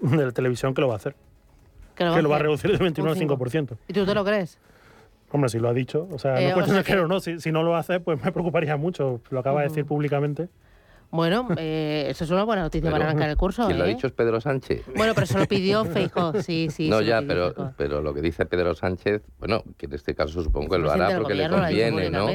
de 0.00 0.26
la 0.26 0.32
televisión 0.32 0.74
que 0.74 0.82
lo 0.82 0.88
va 0.88 0.94
a 0.94 0.96
hacer. 0.98 1.16
Que 1.94 2.04
lo, 2.04 2.28
va 2.28 2.36
a 2.36 2.40
reducir 2.40 2.70
del 2.70 2.80
21 2.80 3.10
al 3.10 3.16
5%. 3.16 3.76
¿Y 3.88 3.92
tú 3.92 4.04
te 4.04 4.14
lo 4.14 4.24
crees? 4.24 4.58
Hombre, 5.32 5.48
si 5.48 5.58
lo 5.58 5.68
ha 5.68 5.72
dicho. 5.72 6.06
O 6.12 6.18
sea, 6.18 6.40
Eh, 6.40 6.44
no 6.48 6.50
o 6.50 6.54
cuestión 6.54 6.74
sea 6.76 6.82
de 6.82 6.84
creer 6.84 6.98
que- 7.00 7.04
o 7.04 7.08
no. 7.08 7.20
Si, 7.20 7.40
si 7.40 7.50
no 7.52 7.62
lo 7.62 7.74
hace, 7.76 7.98
pues 8.00 8.22
me 8.22 8.30
preocuparía 8.32 8.76
mucho. 8.76 9.20
Lo 9.30 9.40
acaba 9.40 9.62
de 9.62 9.68
decir 9.68 9.84
públicamente. 9.86 10.48
Bueno, 11.12 11.46
eh, 11.58 12.06
eso 12.08 12.24
es 12.24 12.30
una 12.30 12.42
buena 12.44 12.62
noticia 12.62 12.90
para 12.90 13.04
arrancar 13.04 13.28
el 13.28 13.36
curso. 13.36 13.66
Quien 13.66 13.76
lo 13.78 13.84
ha 13.84 13.86
¿eh? 13.86 13.90
dicho 13.94 14.06
es 14.06 14.14
Pedro 14.14 14.40
Sánchez. 14.40 14.82
Bueno, 14.96 15.12
pero 15.14 15.26
se 15.26 15.38
lo 15.38 15.44
pidió 15.46 15.84
Feijó, 15.92 16.32
sí, 16.42 16.68
sí. 16.70 16.88
no, 16.88 17.02
ya, 17.02 17.20
pero, 17.20 17.48
Feijóo. 17.52 17.72
pero 17.76 18.00
lo 18.00 18.14
que 18.14 18.22
dice 18.22 18.46
Pedro 18.46 18.74
Sánchez, 18.74 19.20
bueno, 19.38 19.62
que 19.76 19.84
en 19.86 19.92
este 19.92 20.14
caso 20.14 20.42
supongo 20.42 20.70
que 20.70 20.78
lo 20.78 20.90
hará 20.90 21.18
porque 21.18 21.34
le 21.34 21.50
conviene, 21.50 22.08
¿no? 22.08 22.26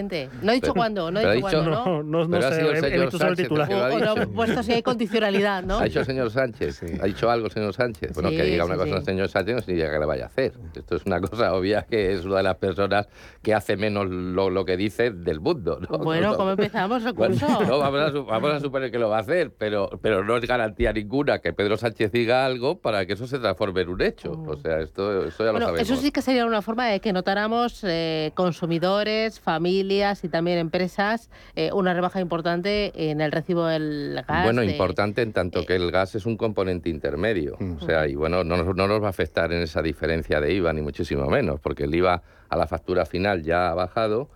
No 0.43 0.51
ha 0.51 0.53
dicho 0.53 0.75
cuándo, 0.75 1.09
no 1.09 1.19
ha 1.19 1.31
dicho 1.31 1.41
cuándo, 1.41 1.63
¿no? 1.71 2.03
No, 2.03 2.27
no 2.27 2.29
Pero 2.29 2.47
ha 2.47 2.51
sé, 2.51 2.59
sido 2.59 2.71
el 2.71 2.81
señor 2.83 3.11
Sánchez 3.11 3.29
el 3.29 3.35
titular. 3.45 3.67
que 3.67 3.73
lo 3.75 3.83
ha 3.83 4.13
O 4.13 4.15
no, 4.15 4.29
puesto 4.31 4.61
si 4.61 4.73
hay 4.73 4.83
condicionalidad, 4.83 5.63
¿no? 5.63 5.79
Ha 5.79 5.85
dicho 5.85 6.01
el 6.01 6.05
señor 6.05 6.29
Sánchez. 6.29 6.83
Ha 7.01 7.05
dicho 7.07 7.31
algo 7.31 7.47
el 7.47 7.51
señor 7.51 7.73
Sánchez. 7.73 8.13
Bueno, 8.13 8.29
Sí, 8.29 8.37
que 8.37 8.43
diga 8.43 8.65
una 8.65 8.75
sí, 8.75 8.79
cosa 8.81 8.91
sí. 8.91 8.97
el 8.99 9.05
señor 9.05 9.29
Sánchez 9.29 9.55
no 9.55 9.61
significa 9.61 9.91
que 9.91 9.99
la 9.99 10.05
vaya 10.05 10.23
a 10.25 10.27
hacer. 10.27 10.53
Esto 10.75 10.95
es 10.97 11.05
una 11.07 11.19
cosa 11.19 11.53
obvia 11.55 11.81
que 11.89 12.13
es 12.13 12.25
una 12.25 12.37
de 12.37 12.43
las 12.43 12.55
personas 12.57 13.07
que 13.41 13.55
hace 13.55 13.75
menos 13.75 14.05
lo, 14.07 14.51
lo 14.51 14.65
que 14.65 14.77
dice 14.77 15.09
del 15.09 15.39
mundo. 15.39 15.79
¿no? 15.89 15.97
Bueno, 15.97 16.31
No, 16.31 16.37
¿cómo 16.37 16.51
empezamos 16.51 17.03
el 17.03 17.15
curso? 17.15 17.47
no, 17.65 17.79
vamos, 17.79 18.01
a, 18.01 18.59
su- 18.59 18.66
suponer 18.67 18.91
que 18.91 18.99
lo 18.99 19.09
va 19.09 19.17
a 19.17 19.21
hacer, 19.21 19.51
pero, 19.57 19.89
pero 20.01 20.23
no 20.23 20.37
es 20.37 20.45
garantía 20.47 20.93
ninguna 20.93 21.39
que 21.39 21.53
Pedro 21.53 21.77
Sánchez 21.77 22.11
diga 22.11 22.45
algo 22.45 22.79
para 22.79 23.05
que 23.05 23.13
eso 23.13 23.27
se 23.27 23.39
transforme 23.39 23.81
en 23.81 23.89
un 23.89 24.01
hecho. 24.01 24.31
O 24.47 24.55
sea, 24.57 24.79
esto, 24.79 25.25
esto 25.25 25.43
ya 25.45 25.51
lo 25.51 25.57
Mm. 25.57 25.61
Sabemos. 25.61 25.81
eso 25.81 25.95
sí 25.97 26.11
que 26.11 26.21
sería 26.21 26.45
una 26.45 26.61
forma 26.61 26.87
de 26.87 26.99
que 26.99 27.11
notáramos 27.13 27.83
eh, 27.83 28.31
consumidores, 28.35 29.39
familias 29.39 30.23
y 30.23 30.29
también 30.29 30.57
empresas 30.57 31.29
eh, 31.55 31.71
una 31.73 31.93
rebaja 31.93 32.19
importante 32.21 32.91
en 33.11 33.21
el 33.21 33.31
recibo 33.31 33.65
del 33.65 34.23
gas. 34.27 34.43
Bueno, 34.43 34.61
de- 34.61 34.67
importante 34.71 35.21
en 35.21 35.33
tanto 35.33 35.65
que 35.65 35.75
el 35.75 35.89
gas 35.91 36.15
es 36.15 36.25
un 36.25 36.37
componente 36.37 36.89
intermedio. 36.89 37.57
O 37.81 37.85
sea, 37.85 38.07
y 38.07 38.15
bueno, 38.15 38.43
no 38.43 38.57
nos, 38.57 38.75
no 38.75 38.87
nos 38.87 39.01
va 39.01 39.07
a 39.07 39.09
afectar 39.09 39.51
en 39.53 39.61
esa 39.61 39.81
diferencia 39.81 40.39
de 40.41 40.53
IVA, 40.53 40.73
ni 40.73 40.81
muchísimo 40.81 41.27
menos, 41.27 41.59
porque 41.59 41.83
el 41.85 41.95
IVA 41.95 42.21
a 42.49 42.55
la 42.57 42.67
factura 42.67 43.05
final 43.05 43.43
ya 43.43 43.69
ha 43.69 43.73
bajado 43.73 44.29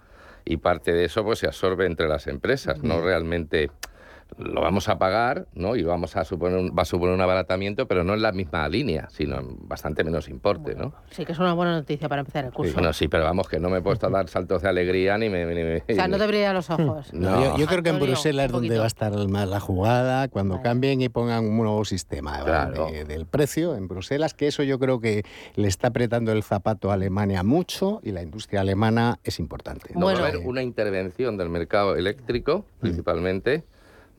y 0.45 0.57
parte 0.57 0.91
de 0.93 1.05
eso 1.05 1.23
pues 1.23 1.39
se 1.39 1.47
absorbe 1.47 1.85
entre 1.85 2.07
las 2.07 2.27
empresas, 2.27 2.81
no 2.83 2.99
realmente 3.01 3.69
lo 4.37 4.61
vamos 4.61 4.87
a 4.89 4.97
pagar, 4.97 5.45
¿no? 5.53 5.75
Y 5.75 5.83
vamos 5.83 6.15
a 6.15 6.23
suponer 6.23 6.57
un- 6.57 6.69
va 6.77 6.83
a 6.83 6.85
suponer 6.85 7.13
un 7.15 7.21
abaratamiento, 7.21 7.87
pero 7.87 8.03
no 8.03 8.13
en 8.13 8.21
la 8.21 8.31
misma 8.31 8.67
línea, 8.69 9.07
sino 9.11 9.39
en 9.39 9.57
bastante 9.67 10.03
menos 10.03 10.29
importe, 10.29 10.73
¿no? 10.73 10.93
Sí, 11.11 11.25
que 11.25 11.33
es 11.33 11.39
una 11.39 11.53
buena 11.53 11.73
noticia 11.73 12.07
para 12.09 12.21
empezar 12.21 12.45
el 12.45 12.51
curso. 12.51 12.73
Bueno, 12.73 12.91
sí, 12.93 13.07
pero 13.07 13.23
vamos, 13.23 13.47
que 13.47 13.59
no 13.59 13.69
me 13.69 13.79
he 13.79 13.81
puesto 13.81 14.07
a 14.07 14.09
dar 14.09 14.27
saltos 14.29 14.61
de 14.61 14.69
alegría 14.69 15.17
ni 15.17 15.29
me... 15.29 15.45
ni 15.45 15.63
me- 15.63 15.77
O 15.77 15.93
sea, 15.93 16.07
no 16.07 16.17
te 16.17 16.27
brillan 16.27 16.53
los 16.55 16.69
ojos. 16.69 17.11
No. 17.21 17.43
Yo, 17.43 17.57
yo 17.57 17.67
creo 17.67 17.83
que 17.83 17.89
en 17.89 17.99
Bruselas 17.99 18.45
es 18.47 18.51
donde 18.51 18.77
va 18.77 18.85
a 18.85 18.87
estar 18.87 19.11
más 19.27 19.47
la 19.47 19.59
jugada 19.59 20.27
cuando 20.27 20.61
cambien 20.61 21.01
y 21.01 21.09
pongan 21.09 21.45
un 21.45 21.57
nuevo 21.57 21.85
sistema 21.85 22.31
¿vale? 22.39 22.45
Claro. 22.45 22.87
de- 22.91 23.05
del 23.05 23.25
precio 23.25 23.75
en 23.75 23.87
Bruselas, 23.87 24.33
que 24.33 24.47
eso 24.47 24.63
yo 24.63 24.79
creo 24.79 24.99
que 24.99 25.23
le 25.55 25.67
está 25.67 25.89
apretando 25.89 26.31
el 26.31 26.41
zapato 26.43 26.89
a 26.89 26.93
Alemania 26.95 27.43
mucho 27.43 27.99
y 28.03 28.11
la 28.11 28.21
industria 28.23 28.61
alemana 28.61 29.19
es 29.23 29.39
importante. 29.39 29.93
No, 29.93 30.07
va 30.07 30.13
a 30.13 30.17
haber 30.17 30.37
una 30.37 30.63
intervención 30.63 31.37
del 31.37 31.49
mercado 31.49 31.95
eléctrico, 31.95 32.65
principalmente, 32.79 33.63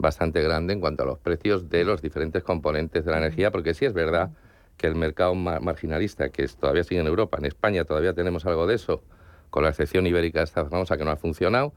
bastante 0.02 0.42
grande 0.42 0.74
en 0.74 0.80
cuanto 0.80 1.04
a 1.04 1.06
los 1.06 1.18
precios 1.18 1.70
de 1.70 1.84
los 1.84 2.02
diferentes 2.02 2.42
componentes 2.42 3.04
de 3.06 3.10
la 3.12 3.18
energía, 3.18 3.50
porque 3.50 3.72
sí 3.72 3.86
es 3.86 3.94
verdad 3.94 4.30
que 4.76 4.86
el 4.88 4.94
mercado 4.96 5.34
ma- 5.34 5.60
marginalista, 5.60 6.28
que 6.28 6.42
es- 6.42 6.56
todavía 6.56 6.84
sigue 6.84 7.00
en 7.00 7.06
Europa, 7.06 7.38
en 7.38 7.46
España 7.46 7.84
todavía 7.84 8.12
tenemos 8.12 8.44
algo 8.44 8.66
de 8.66 8.74
eso, 8.74 9.02
con 9.48 9.62
la 9.62 9.70
excepción 9.70 10.06
ibérica 10.06 10.42
esta 10.42 10.64
famosa 10.66 10.96
que 10.98 11.04
no 11.04 11.10
ha 11.12 11.16
funcionado, 11.16 11.72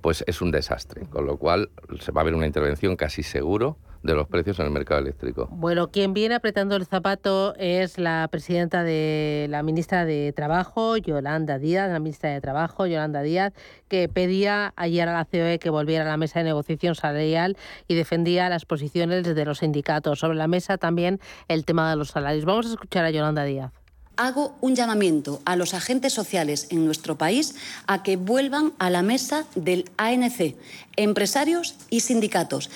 pues 0.00 0.24
es 0.26 0.40
un 0.40 0.50
desastre, 0.50 1.06
con 1.06 1.26
lo 1.26 1.36
cual 1.36 1.70
se 2.00 2.12
va 2.12 2.20
a 2.20 2.22
haber 2.22 2.34
una 2.34 2.46
intervención 2.46 2.96
casi 2.96 3.22
seguro 3.22 3.76
de 4.02 4.14
los 4.14 4.26
precios 4.28 4.58
en 4.58 4.66
el 4.66 4.72
mercado 4.72 5.00
eléctrico. 5.00 5.48
Bueno, 5.50 5.90
quien 5.90 6.14
viene 6.14 6.34
apretando 6.34 6.76
el 6.76 6.86
zapato 6.86 7.54
es 7.56 7.98
la 7.98 8.26
presidenta 8.30 8.82
de 8.82 9.46
la 9.50 9.62
ministra 9.62 10.04
de 10.04 10.32
Trabajo, 10.32 10.96
Yolanda 10.96 11.58
Díaz, 11.58 11.90
la 11.90 11.98
ministra 11.98 12.30
de 12.30 12.40
Trabajo, 12.40 12.86
Yolanda 12.86 13.22
Díaz, 13.22 13.52
que 13.88 14.08
pedía 14.08 14.72
ayer 14.76 15.08
a 15.08 15.12
la 15.12 15.24
COE 15.26 15.58
que 15.58 15.70
volviera 15.70 16.04
a 16.04 16.08
la 16.08 16.16
mesa 16.16 16.40
de 16.40 16.46
negociación 16.46 16.94
salarial 16.94 17.56
y 17.88 17.94
defendía 17.94 18.48
las 18.48 18.64
posiciones 18.64 19.34
de 19.34 19.44
los 19.44 19.58
sindicatos. 19.58 20.18
Sobre 20.18 20.38
la 20.38 20.48
mesa 20.48 20.78
también 20.78 21.20
el 21.48 21.64
tema 21.64 21.90
de 21.90 21.96
los 21.96 22.08
salarios. 22.08 22.44
Vamos 22.44 22.66
a 22.66 22.70
escuchar 22.70 23.04
a 23.04 23.10
Yolanda 23.10 23.44
Díaz. 23.44 23.72
Hago 24.20 24.54
un 24.60 24.76
llamamiento 24.76 25.40
a 25.46 25.56
los 25.56 25.72
agentes 25.72 26.12
sociales 26.12 26.66
en 26.68 26.84
nuestro 26.84 27.16
país 27.16 27.54
a 27.86 28.02
que 28.02 28.18
vuelvan 28.18 28.74
a 28.78 28.90
la 28.90 29.00
mesa 29.00 29.46
del 29.54 29.90
ANC, 29.96 30.56
empresarios 30.96 31.74
y 31.88 32.00
sindicatos, 32.00 32.68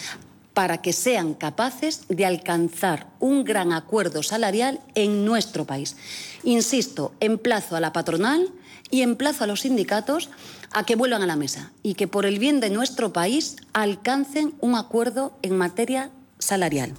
para 0.54 0.80
que 0.80 0.94
sean 0.94 1.34
capaces 1.34 2.08
de 2.08 2.24
alcanzar 2.24 3.08
un 3.20 3.44
gran 3.44 3.74
acuerdo 3.74 4.22
salarial 4.22 4.80
en 4.94 5.26
nuestro 5.26 5.66
país. 5.66 5.96
Insisto, 6.44 7.12
emplazo 7.20 7.76
a 7.76 7.80
la 7.80 7.92
patronal 7.92 8.48
y 8.90 9.02
emplazo 9.02 9.44
a 9.44 9.46
los 9.46 9.60
sindicatos 9.60 10.30
a 10.72 10.86
que 10.86 10.96
vuelvan 10.96 11.20
a 11.20 11.26
la 11.26 11.36
mesa 11.36 11.72
y 11.82 11.92
que 11.92 12.08
por 12.08 12.24
el 12.24 12.38
bien 12.38 12.60
de 12.60 12.70
nuestro 12.70 13.12
país 13.12 13.56
alcancen 13.74 14.54
un 14.60 14.76
acuerdo 14.76 15.36
en 15.42 15.58
materia 15.58 16.10
salarial. 16.38 16.94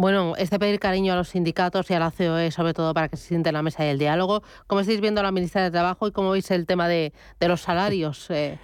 Bueno, 0.00 0.32
este 0.38 0.58
pedir 0.58 0.80
cariño 0.80 1.12
a 1.12 1.16
los 1.16 1.28
sindicatos 1.28 1.90
y 1.90 1.92
a 1.92 1.98
la 1.98 2.10
COE, 2.10 2.50
sobre 2.52 2.72
todo 2.72 2.94
para 2.94 3.10
que 3.10 3.18
se 3.18 3.28
sienten 3.28 3.50
en 3.50 3.54
la 3.56 3.62
mesa 3.62 3.84
del 3.84 3.98
diálogo. 3.98 4.42
¿Cómo 4.66 4.80
estáis 4.80 4.98
viendo 5.02 5.20
a 5.20 5.24
la 5.24 5.30
ministra 5.30 5.62
de 5.62 5.70
Trabajo 5.70 6.08
y 6.08 6.10
cómo 6.10 6.30
veis 6.30 6.50
el 6.50 6.64
tema 6.64 6.88
de, 6.88 7.12
de 7.38 7.48
los 7.48 7.60
salarios? 7.60 8.30
Eh, 8.30 8.56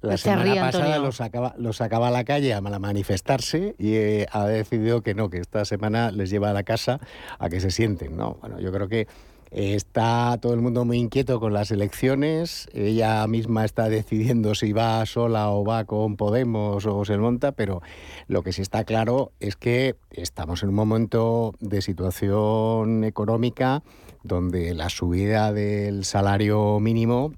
la 0.00 0.16
semana 0.16 0.54
pasada 0.70 0.98
los 1.00 1.16
sacaba, 1.16 1.56
los 1.58 1.78
sacaba 1.78 2.06
a 2.06 2.10
la 2.12 2.22
calle 2.22 2.54
a 2.54 2.60
manifestarse 2.60 3.74
y 3.80 3.94
eh, 3.96 4.26
ha 4.30 4.46
decidido 4.46 5.02
que 5.02 5.14
no, 5.16 5.28
que 5.28 5.38
esta 5.38 5.64
semana 5.64 6.12
les 6.12 6.30
lleva 6.30 6.50
a 6.50 6.52
la 6.52 6.62
casa 6.62 7.00
a 7.40 7.48
que 7.48 7.58
se 7.58 7.72
sienten. 7.72 8.16
¿no? 8.16 8.38
Bueno, 8.40 8.60
yo 8.60 8.70
creo 8.70 8.86
que 8.86 9.08
Está 9.50 10.36
todo 10.40 10.54
el 10.54 10.60
mundo 10.60 10.84
muy 10.84 10.98
inquieto 10.98 11.38
con 11.40 11.52
las 11.52 11.70
elecciones. 11.70 12.68
Ella 12.74 13.26
misma 13.26 13.64
está 13.64 13.88
decidiendo 13.88 14.54
si 14.54 14.72
va 14.72 15.04
sola 15.06 15.50
o 15.50 15.64
va 15.64 15.84
con 15.84 16.16
Podemos 16.16 16.84
o 16.86 17.04
se 17.04 17.16
monta, 17.16 17.52
pero 17.52 17.80
lo 18.26 18.42
que 18.42 18.52
sí 18.52 18.62
está 18.62 18.84
claro 18.84 19.32
es 19.40 19.56
que 19.56 19.96
estamos 20.10 20.62
en 20.62 20.70
un 20.70 20.74
momento 20.74 21.54
de 21.60 21.80
situación 21.80 23.04
económica 23.04 23.82
donde 24.24 24.74
la 24.74 24.90
subida 24.90 25.52
del 25.52 26.04
salario 26.04 26.80
mínimo 26.80 27.32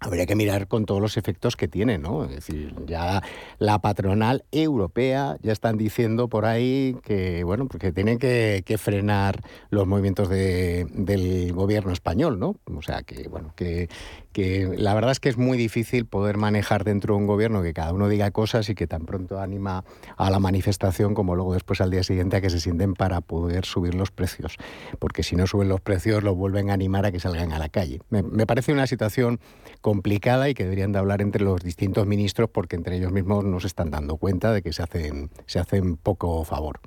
habría 0.00 0.24
que 0.24 0.34
mirar 0.34 0.66
con 0.66 0.86
todos 0.86 1.00
los 1.00 1.16
efectos 1.18 1.56
que 1.56 1.68
tiene, 1.68 1.98
¿no? 1.98 2.24
Es 2.24 2.30
decir, 2.30 2.74
ya 2.86 3.22
la 3.58 3.80
patronal 3.80 4.44
europea 4.50 5.36
ya 5.42 5.52
están 5.52 5.76
diciendo 5.76 6.28
por 6.28 6.46
ahí 6.46 6.96
que, 7.02 7.44
bueno, 7.44 7.66
porque 7.68 7.92
tienen 7.92 8.18
que, 8.18 8.64
frenar 8.78 9.42
los 9.68 9.86
movimientos 9.86 10.28
del 10.30 11.52
gobierno 11.52 11.92
español, 11.92 12.38
¿no? 12.38 12.56
O 12.74 12.82
sea, 12.82 13.02
que, 13.02 13.28
bueno, 13.28 13.52
que, 13.54 13.88
que 14.32 14.74
la 14.76 14.94
verdad 14.94 15.10
es 15.10 15.20
que 15.20 15.28
es 15.28 15.36
muy 15.36 15.58
difícil 15.58 16.06
poder 16.06 16.36
manejar 16.36 16.84
dentro 16.84 17.14
de 17.14 17.20
un 17.20 17.26
gobierno 17.26 17.62
que 17.62 17.72
cada 17.72 17.92
uno 17.92 18.08
diga 18.08 18.30
cosas 18.30 18.68
y 18.68 18.74
que 18.74 18.86
tan 18.86 19.04
pronto 19.06 19.40
anima 19.40 19.84
a 20.16 20.30
la 20.30 20.38
manifestación 20.38 21.14
como 21.14 21.34
luego 21.34 21.54
después 21.54 21.80
al 21.80 21.90
día 21.90 22.02
siguiente 22.02 22.36
a 22.36 22.40
que 22.40 22.50
se 22.50 22.60
sienten 22.60 22.94
para 22.94 23.20
poder 23.20 23.64
subir 23.64 23.94
los 23.94 24.10
precios. 24.10 24.56
Porque 24.98 25.22
si 25.22 25.36
no 25.36 25.46
suben 25.46 25.68
los 25.68 25.80
precios, 25.80 26.22
los 26.22 26.36
vuelven 26.36 26.70
a 26.70 26.74
animar 26.74 27.06
a 27.06 27.12
que 27.12 27.20
salgan 27.20 27.52
a 27.52 27.58
la 27.58 27.68
calle. 27.68 28.00
Me, 28.10 28.46
parece 28.46 28.72
una 28.72 28.86
situación 28.86 29.40
complicada 29.80 30.48
y 30.48 30.54
que 30.54 30.64
deberían 30.64 30.92
de 30.92 30.98
hablar 30.98 31.22
entre 31.22 31.44
los 31.44 31.62
distintos 31.62 32.06
ministros 32.06 32.48
porque 32.50 32.76
entre 32.76 32.96
ellos 32.96 33.12
mismos 33.12 33.44
no 33.44 33.60
se 33.60 33.66
están 33.66 33.90
dando 33.90 34.16
cuenta 34.16 34.52
de 34.52 34.62
que 34.62 34.72
se 34.72 34.82
hacen, 34.82 35.30
se 35.46 35.58
hacen 35.58 35.96
poco 35.96 36.44
favor. 36.44 36.80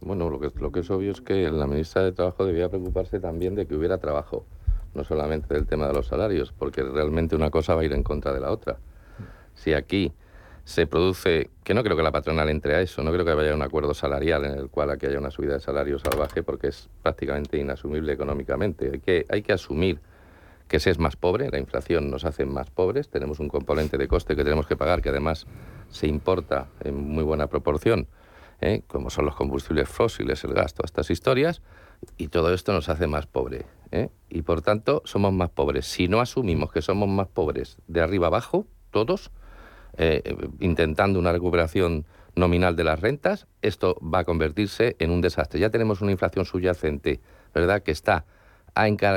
Bueno, 0.00 0.30
lo 0.30 0.40
que, 0.40 0.50
lo 0.58 0.72
que 0.72 0.80
es 0.80 0.90
obvio 0.90 1.12
es 1.12 1.20
que 1.20 1.50
la 1.50 1.66
ministra 1.66 2.02
de 2.02 2.12
Trabajo 2.12 2.46
debía 2.46 2.70
preocuparse 2.70 3.20
también 3.20 3.54
de 3.54 3.66
que 3.66 3.74
hubiera 3.74 3.98
trabajo 3.98 4.46
no 4.94 5.04
solamente 5.04 5.54
del 5.54 5.66
tema 5.66 5.86
de 5.86 5.94
los 5.94 6.06
salarios, 6.06 6.52
porque 6.52 6.82
realmente 6.82 7.36
una 7.36 7.50
cosa 7.50 7.74
va 7.74 7.82
a 7.82 7.84
ir 7.84 7.92
en 7.92 8.02
contra 8.02 8.32
de 8.32 8.40
la 8.40 8.50
otra. 8.50 8.78
Si 9.54 9.72
aquí 9.72 10.12
se 10.64 10.86
produce, 10.86 11.50
que 11.64 11.74
no 11.74 11.82
creo 11.82 11.96
que 11.96 12.02
la 12.02 12.12
patronal 12.12 12.48
entre 12.48 12.74
a 12.76 12.80
eso, 12.80 13.02
no 13.02 13.12
creo 13.12 13.24
que 13.24 13.32
haya 13.32 13.54
un 13.54 13.62
acuerdo 13.62 13.94
salarial 13.94 14.44
en 14.44 14.52
el 14.58 14.68
cual 14.68 14.90
aquí 14.90 15.06
haya 15.06 15.18
una 15.18 15.30
subida 15.30 15.54
de 15.54 15.60
salario 15.60 15.98
salvaje, 15.98 16.42
porque 16.42 16.68
es 16.68 16.88
prácticamente 17.02 17.58
inasumible 17.58 18.12
económicamente. 18.12 18.90
Hay 18.92 19.00
que, 19.00 19.26
hay 19.28 19.42
que 19.42 19.52
asumir 19.52 20.00
que 20.68 20.78
se 20.78 20.90
es 20.90 21.00
más 21.00 21.16
pobre, 21.16 21.50
la 21.50 21.58
inflación 21.58 22.10
nos 22.10 22.24
hace 22.24 22.46
más 22.46 22.70
pobres, 22.70 23.08
tenemos 23.08 23.40
un 23.40 23.48
componente 23.48 23.98
de 23.98 24.06
coste 24.06 24.36
que 24.36 24.44
tenemos 24.44 24.68
que 24.68 24.76
pagar, 24.76 25.02
que 25.02 25.08
además 25.08 25.46
se 25.88 26.06
importa 26.06 26.68
en 26.84 26.94
muy 26.94 27.24
buena 27.24 27.48
proporción, 27.48 28.06
¿eh? 28.60 28.82
como 28.86 29.10
son 29.10 29.26
los 29.26 29.34
combustibles 29.34 29.88
fósiles, 29.88 30.42
el 30.44 30.54
gas, 30.54 30.74
todas 30.74 30.90
estas 30.90 31.10
historias, 31.10 31.62
y 32.16 32.28
todo 32.28 32.52
esto 32.54 32.72
nos 32.72 32.88
hace 32.88 33.06
más 33.06 33.26
pobre. 33.26 33.66
¿eh? 33.92 34.08
Y 34.28 34.42
por 34.42 34.62
tanto 34.62 35.02
somos 35.04 35.32
más 35.32 35.50
pobres. 35.50 35.86
Si 35.86 36.08
no 36.08 36.20
asumimos 36.20 36.72
que 36.72 36.82
somos 36.82 37.08
más 37.08 37.28
pobres 37.28 37.78
de 37.88 38.00
arriba 38.00 38.28
abajo, 38.28 38.66
todos, 38.90 39.30
eh, 39.96 40.22
intentando 40.60 41.18
una 41.18 41.32
recuperación 41.32 42.06
nominal 42.34 42.76
de 42.76 42.84
las 42.84 43.00
rentas, 43.00 43.46
esto 43.60 43.98
va 44.02 44.20
a 44.20 44.24
convertirse 44.24 44.96
en 44.98 45.10
un 45.10 45.20
desastre. 45.20 45.60
Ya 45.60 45.70
tenemos 45.70 46.00
una 46.00 46.12
inflación 46.12 46.44
subyacente, 46.44 47.20
¿verdad?, 47.54 47.82
que 47.82 47.90
está 47.90 48.24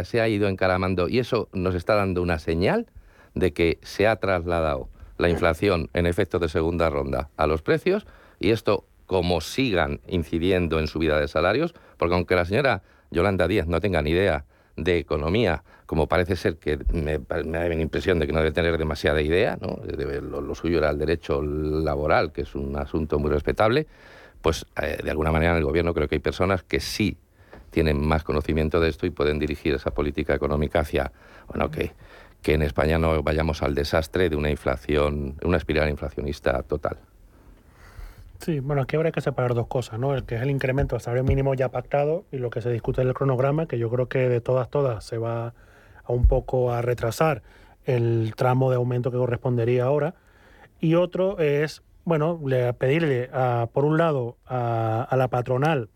se 0.04 0.22
ha 0.22 0.28
ido 0.28 0.48
encaramando 0.48 1.08
y 1.08 1.20
eso 1.20 1.48
nos 1.54 1.76
está 1.76 1.96
dando 1.96 2.22
una 2.22 2.39
señal 2.39 2.88
de 3.34 3.54
que 3.54 3.80
se 3.82 4.08
ha 4.08 4.16
trasladado 4.18 4.89
la 5.18 5.30
inflación 5.30 5.89
en 5.94 6.06
efecto 6.06 6.39
de 6.39 6.50
segunda 6.50 6.89
ronda 6.89 7.30
a 7.38 7.48
los 7.48 7.62
precios 7.62 8.06
y 8.39 8.50
esto 8.50 8.86
como 9.06 9.41
sigan 9.41 9.99
incidiendo 10.08 10.80
en 10.80 10.88
subida 10.88 11.20
de 11.20 11.28
salarios, 11.28 11.74
porque 11.97 12.16
aunque 12.16 12.36
la 12.36 12.45
señora 12.45 12.84
Yolanda 13.12 13.47
Díaz 13.47 13.68
no 13.68 13.80
tenga 13.80 14.01
ni 14.01 14.12
idea 14.12 14.45
de 14.76 14.97
economía, 14.97 15.64
como 15.86 16.08
parece 16.08 16.36
ser 16.36 16.58
que 16.58 16.80
me, 16.91 17.20
da 17.20 17.43
la 17.43 17.76
impresión 17.76 18.20
de 18.20 18.26
que 18.26 18.34
no 18.34 18.39
debe 18.39 18.51
tener 18.51 18.78
demasiada 18.78 19.22
idea, 19.22 19.58
¿no? 19.62 19.80
lo, 20.22 20.56
suyo 20.56 20.80
era 20.80 20.89
el 20.89 20.97
derecho 20.97 21.41
laboral, 21.41 22.32
que 22.32 22.41
es 22.41 22.56
un 22.56 22.76
asunto 22.78 23.20
muy 23.20 23.30
respetable, 23.30 23.88
pues 24.41 24.66
eh, 24.82 24.97
de 25.04 25.12
alguna 25.12 25.32
manera 25.32 25.51
en 25.51 25.60
el 25.60 25.66
gobierno 25.66 25.93
creo 25.93 26.08
que 26.08 26.16
hay 26.16 26.20
personas 26.20 26.64
que 26.64 26.80
sí 26.80 27.18
tienen 27.70 28.06
más 28.06 28.24
conocimiento 28.24 28.80
de 28.80 28.89
esto 28.89 29.06
y 29.06 29.10
pueden 29.10 29.39
dirigir 29.39 29.74
esa 29.74 29.91
política 29.91 30.34
económica 30.34 30.80
hacia, 30.80 31.12
bueno, 31.47 31.70
que, 31.70 31.91
que 32.41 32.54
en 32.54 32.62
España 32.62 32.97
no 32.97 33.24
vayamos 33.24 33.64
al 33.64 33.74
desastre 33.74 34.30
de 34.30 34.36
una 34.36 34.49
inflación, 34.49 35.36
una 35.43 35.58
espiral 35.58 35.89
inflacionista 35.89 36.62
total. 36.64 36.97
Sí, 38.44 38.60
bueno, 38.60 38.82
aquí 38.82 38.98
habrá 38.98 39.14
que 39.14 39.22
separar 39.22 39.54
dos 39.54 39.68
cosas, 39.68 39.98
¿no? 40.00 40.14
El 40.14 40.26
que 40.26 40.36
es 40.36 40.41
el 40.41 40.52
incremento 40.52 40.96
del 40.96 41.02
salario 41.02 41.24
mínimo 41.24 41.54
ya 41.54 41.70
pactado 41.70 42.26
y 42.30 42.39
lo 42.39 42.50
que 42.50 42.62
se 42.62 42.70
discute 42.70 43.02
en 43.02 43.08
el 43.08 43.14
cronograma, 43.14 43.68
que 43.68 43.78
yo 43.78 43.89
creo 43.89 44.10
que 44.10 44.28
de 44.28 44.41
todas, 44.41 44.70
todas 44.70 45.06
se 45.06 45.18
va 45.18 45.54
a 46.04 46.12
un 46.12 46.28
poco 46.28 46.74
a 46.74 46.82
retrasar 46.82 47.41
el 47.86 48.34
tramo 48.36 48.70
de 48.70 48.76
aumento 48.76 49.12
que 49.12 49.18
correspondería 49.18 49.86
ahora. 49.86 50.16
Y 50.82 50.96
otro 50.96 51.39
es, 51.39 51.84
bueno, 52.04 52.38
pedirle, 52.78 53.30
a, 53.32 53.70
por 53.72 53.86
un 53.86 53.98
lado, 53.98 54.36
a, 54.46 55.08
a 55.10 55.16
la 55.16 55.30
patronal 55.30 55.88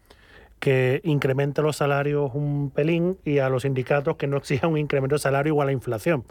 que 0.60 1.02
incremente 1.04 1.62
los 1.62 1.76
salarios 1.76 2.32
un 2.34 2.72
pelín 2.74 3.18
y 3.26 3.39
a 3.39 3.50
los 3.50 3.64
sindicatos 3.64 4.16
que 4.16 4.28
no 4.28 4.38
exijan 4.38 4.72
un 4.72 4.78
incremento 4.78 5.16
de 5.16 5.20
salario 5.20 5.52
igual 5.52 5.66
a 5.66 5.72
la 5.72 5.74
inflación 5.74 6.24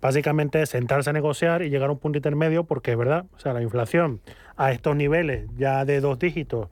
básicamente 0.00 0.64
sentarse 0.66 1.10
a 1.10 1.12
negociar 1.12 1.62
y 1.62 1.70
llegar 1.70 1.90
a 1.90 1.92
un 1.92 1.98
punto 1.98 2.18
intermedio 2.18 2.64
porque 2.64 2.92
es 2.92 2.98
verdad, 2.98 3.26
o 3.34 3.38
sea, 3.38 3.52
la 3.52 3.62
inflación 3.62 4.20
a 4.56 4.72
estos 4.72 4.96
niveles 4.96 5.48
ya 5.56 5.84
de 5.84 6.00
dos 6.00 6.18
dígitos 6.18 6.68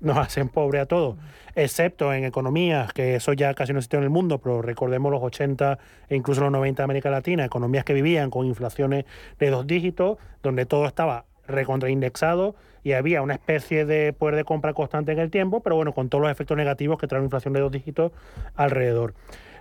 nos 0.00 0.16
hacen 0.16 0.48
pobre 0.48 0.80
a 0.80 0.86
todos, 0.86 1.16
excepto 1.54 2.12
en 2.12 2.24
economías, 2.24 2.92
que 2.92 3.16
eso 3.16 3.32
ya 3.32 3.52
casi 3.54 3.72
no 3.72 3.78
existe 3.78 3.96
en 3.96 4.02
el 4.02 4.10
mundo, 4.10 4.38
pero 4.38 4.62
recordemos 4.62 5.12
los 5.12 5.22
80 5.22 5.78
e 6.08 6.16
incluso 6.16 6.40
los 6.40 6.52
90 6.52 6.82
de 6.82 6.84
América 6.84 7.10
Latina, 7.10 7.44
economías 7.44 7.84
que 7.84 7.92
vivían 7.92 8.30
con 8.30 8.46
inflaciones 8.46 9.04
de 9.38 9.50
dos 9.50 9.66
dígitos, 9.66 10.18
donde 10.42 10.64
todo 10.64 10.86
estaba 10.86 11.26
recontraindexado 11.46 12.54
y 12.82 12.92
había 12.92 13.22
una 13.22 13.34
especie 13.34 13.84
de 13.84 14.12
poder 14.12 14.36
de 14.36 14.44
compra 14.44 14.72
constante 14.72 15.12
en 15.12 15.18
el 15.18 15.30
tiempo, 15.30 15.62
pero 15.62 15.76
bueno, 15.76 15.92
con 15.92 16.08
todos 16.08 16.22
los 16.22 16.30
efectos 16.30 16.56
negativos 16.56 16.98
que 16.98 17.06
trae 17.06 17.20
una 17.20 17.26
inflación 17.26 17.52
de 17.52 17.60
dos 17.60 17.72
dígitos 17.72 18.12
alrededor. 18.54 19.14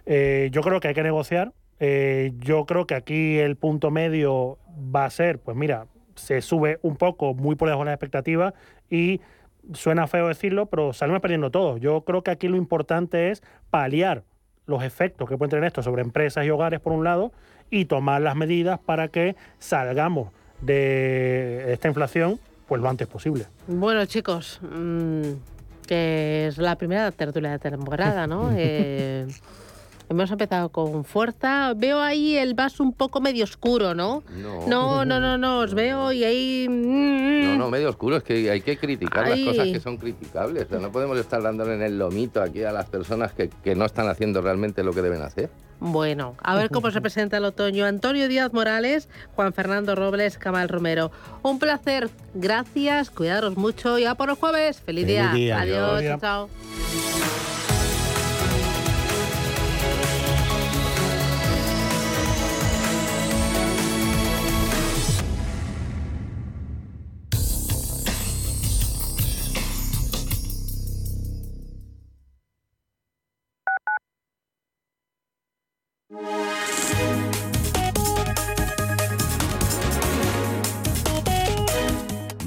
Eh, 0.05 0.49
yo 0.51 0.61
creo 0.61 0.79
que 0.79 0.87
hay 0.87 0.93
que 0.93 1.03
negociar, 1.03 1.51
eh, 1.79 2.33
yo 2.39 2.65
creo 2.65 2.85
que 2.85 2.95
aquí 2.95 3.37
el 3.37 3.55
punto 3.55 3.91
medio 3.91 4.57
va 4.95 5.05
a 5.05 5.09
ser, 5.09 5.39
pues 5.39 5.55
mira, 5.55 5.87
se 6.15 6.41
sube 6.41 6.79
un 6.81 6.97
poco, 6.97 7.33
muy 7.33 7.55
por 7.55 7.67
debajo 7.67 7.83
de 7.83 7.91
las 7.91 7.95
expectativas 7.95 8.53
y 8.89 9.21
suena 9.73 10.07
feo 10.07 10.27
decirlo, 10.27 10.65
pero 10.67 10.93
salimos 10.93 11.21
perdiendo 11.21 11.51
todo. 11.51 11.77
Yo 11.77 12.01
creo 12.01 12.23
que 12.23 12.31
aquí 12.31 12.47
lo 12.47 12.57
importante 12.57 13.31
es 13.31 13.41
paliar 13.69 14.23
los 14.65 14.83
efectos 14.83 15.27
que 15.27 15.37
pueden 15.37 15.51
tener 15.51 15.65
esto 15.65 15.81
sobre 15.81 16.01
empresas 16.01 16.45
y 16.45 16.49
hogares 16.49 16.79
por 16.79 16.93
un 16.93 17.03
lado 17.03 17.31
y 17.69 17.85
tomar 17.85 18.21
las 18.21 18.35
medidas 18.35 18.79
para 18.79 19.07
que 19.07 19.35
salgamos 19.57 20.31
de 20.61 21.71
esta 21.71 21.87
inflación 21.87 22.39
pues 22.67 22.81
lo 22.81 22.89
antes 22.89 23.07
posible. 23.07 23.45
Bueno 23.67 24.05
chicos, 24.05 24.59
mm, 24.61 25.21
que 25.87 26.47
es 26.47 26.57
la 26.59 26.75
primera 26.75 27.11
tertulia 27.11 27.51
de 27.51 27.59
temporada, 27.59 28.27
¿no? 28.27 28.51
eh, 28.55 29.27
Hemos 30.09 30.31
empezado 30.31 30.69
con 30.69 31.05
fuerza. 31.05 31.73
Veo 31.75 32.01
ahí 32.01 32.35
el 32.35 32.55
vaso 32.55 32.83
un 32.83 32.93
poco 32.93 33.21
medio 33.21 33.43
oscuro, 33.43 33.93
¿no? 33.93 34.23
No, 34.67 35.05
no, 35.05 35.19
no, 35.19 35.37
no, 35.37 35.59
os 35.59 35.75
veo 35.75 36.11
y 36.11 36.23
ahí... 36.23 36.67
Mm, 36.67 37.43
no, 37.43 37.57
no, 37.57 37.69
medio 37.69 37.89
oscuro, 37.89 38.17
es 38.17 38.23
que 38.23 38.49
hay 38.49 38.61
que 38.61 38.77
criticar 38.77 39.29
las 39.29 39.39
cosas 39.39 39.67
que 39.67 39.79
son 39.79 39.97
criticables. 39.97 40.65
O 40.65 40.69
sea, 40.69 40.79
no 40.79 40.91
podemos 40.91 41.17
estar 41.19 41.41
dándole 41.43 41.75
en 41.75 41.83
el 41.83 41.99
lomito 41.99 42.41
aquí 42.41 42.63
a 42.63 42.71
las 42.71 42.89
personas 42.89 43.33
que, 43.33 43.49
que 43.63 43.75
no 43.75 43.85
están 43.85 44.09
haciendo 44.09 44.41
realmente 44.41 44.83
lo 44.83 44.93
que 44.93 45.01
deben 45.03 45.21
hacer. 45.21 45.51
Bueno, 45.79 46.35
a 46.43 46.55
ver 46.55 46.69
cómo 46.69 46.91
se 46.91 47.01
presenta 47.01 47.37
el 47.37 47.45
otoño. 47.45 47.85
Antonio 47.85 48.27
Díaz 48.27 48.51
Morales, 48.53 49.09
Juan 49.35 49.53
Fernando 49.53 49.95
Robles, 49.95 50.37
Camal 50.37 50.69
Romero. 50.69 51.11
Un 51.41 51.59
placer, 51.59 52.09
gracias, 52.33 53.09
cuidaros 53.09 53.57
mucho 53.57 53.97
y 53.97 54.05
a 54.05 54.15
por 54.15 54.29
los 54.29 54.37
jueves. 54.37 54.81
Feliz, 54.81 55.07
día. 55.07 55.31
Adiós, 55.31 56.19
chao. 56.19 56.49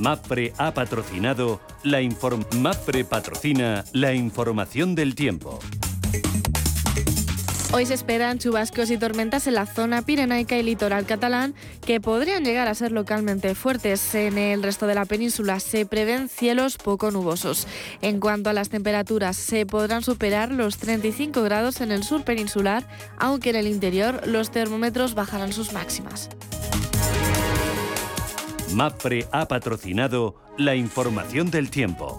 MAPRE 0.03 0.53
ha 0.59 0.75
patrocinado 0.75 1.61
la 1.85 2.01
MAPRE 2.57 3.05
patrocina 3.05 3.85
la 3.93 4.13
información 4.13 4.97
del 4.97 5.15
tiempo. 5.15 5.61
Hoy 7.73 7.87
se 7.87 7.95
esperan 7.95 8.41
chubascos 8.41 8.91
y 8.91 8.99
tormentas 8.99 9.47
en 9.47 9.55
la 9.55 9.65
zona 9.65 10.03
pirenaica 10.03 10.59
y 10.59 10.65
litoral 10.65 11.07
catalán 11.07 11.55
que 11.87 12.01
podrían 12.01 12.45
llegar 12.45 12.67
a 12.67 12.75
ser 12.75 12.91
localmente 12.91 13.55
fuertes. 13.55 14.17
En 14.17 14.39
el 14.39 14.65
resto 14.65 14.89
de 14.89 14.97
la 14.97 15.05
península 15.05 15.61
se 15.61 15.87
prevén 15.87 16.29
cielos 16.29 16.79
poco 16.79 17.13
nubosos. 17.13 17.69
En 18.03 18.19
cuanto 18.19 18.51
a 18.51 18.55
las 18.55 18.71
temperaturas, 18.71 19.37
se 19.37 19.67
podrán 19.67 20.03
superar 20.03 20.51
los 20.51 20.79
35 20.79 21.43
grados 21.43 21.81
en 21.81 21.93
el 21.93 22.03
sur 22.03 22.25
peninsular, 22.25 22.89
aunque 23.19 23.51
en 23.51 23.57
el 23.57 23.69
interior 23.69 24.27
los 24.27 24.51
termómetros 24.51 25.15
bajarán 25.15 25.53
sus 25.53 25.73
máximas. 25.73 26.29
MAPRE 28.73 29.27
ha 29.33 29.47
patrocinado 29.49 30.37
la 30.59 30.75
información 30.75 31.51
del 31.51 31.70
tiempo. 31.70 32.18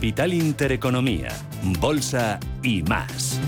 Capital 0.00 0.32
Intereconomía, 0.32 1.28
Bolsa 1.78 2.40
y 2.62 2.82
más. 2.82 3.38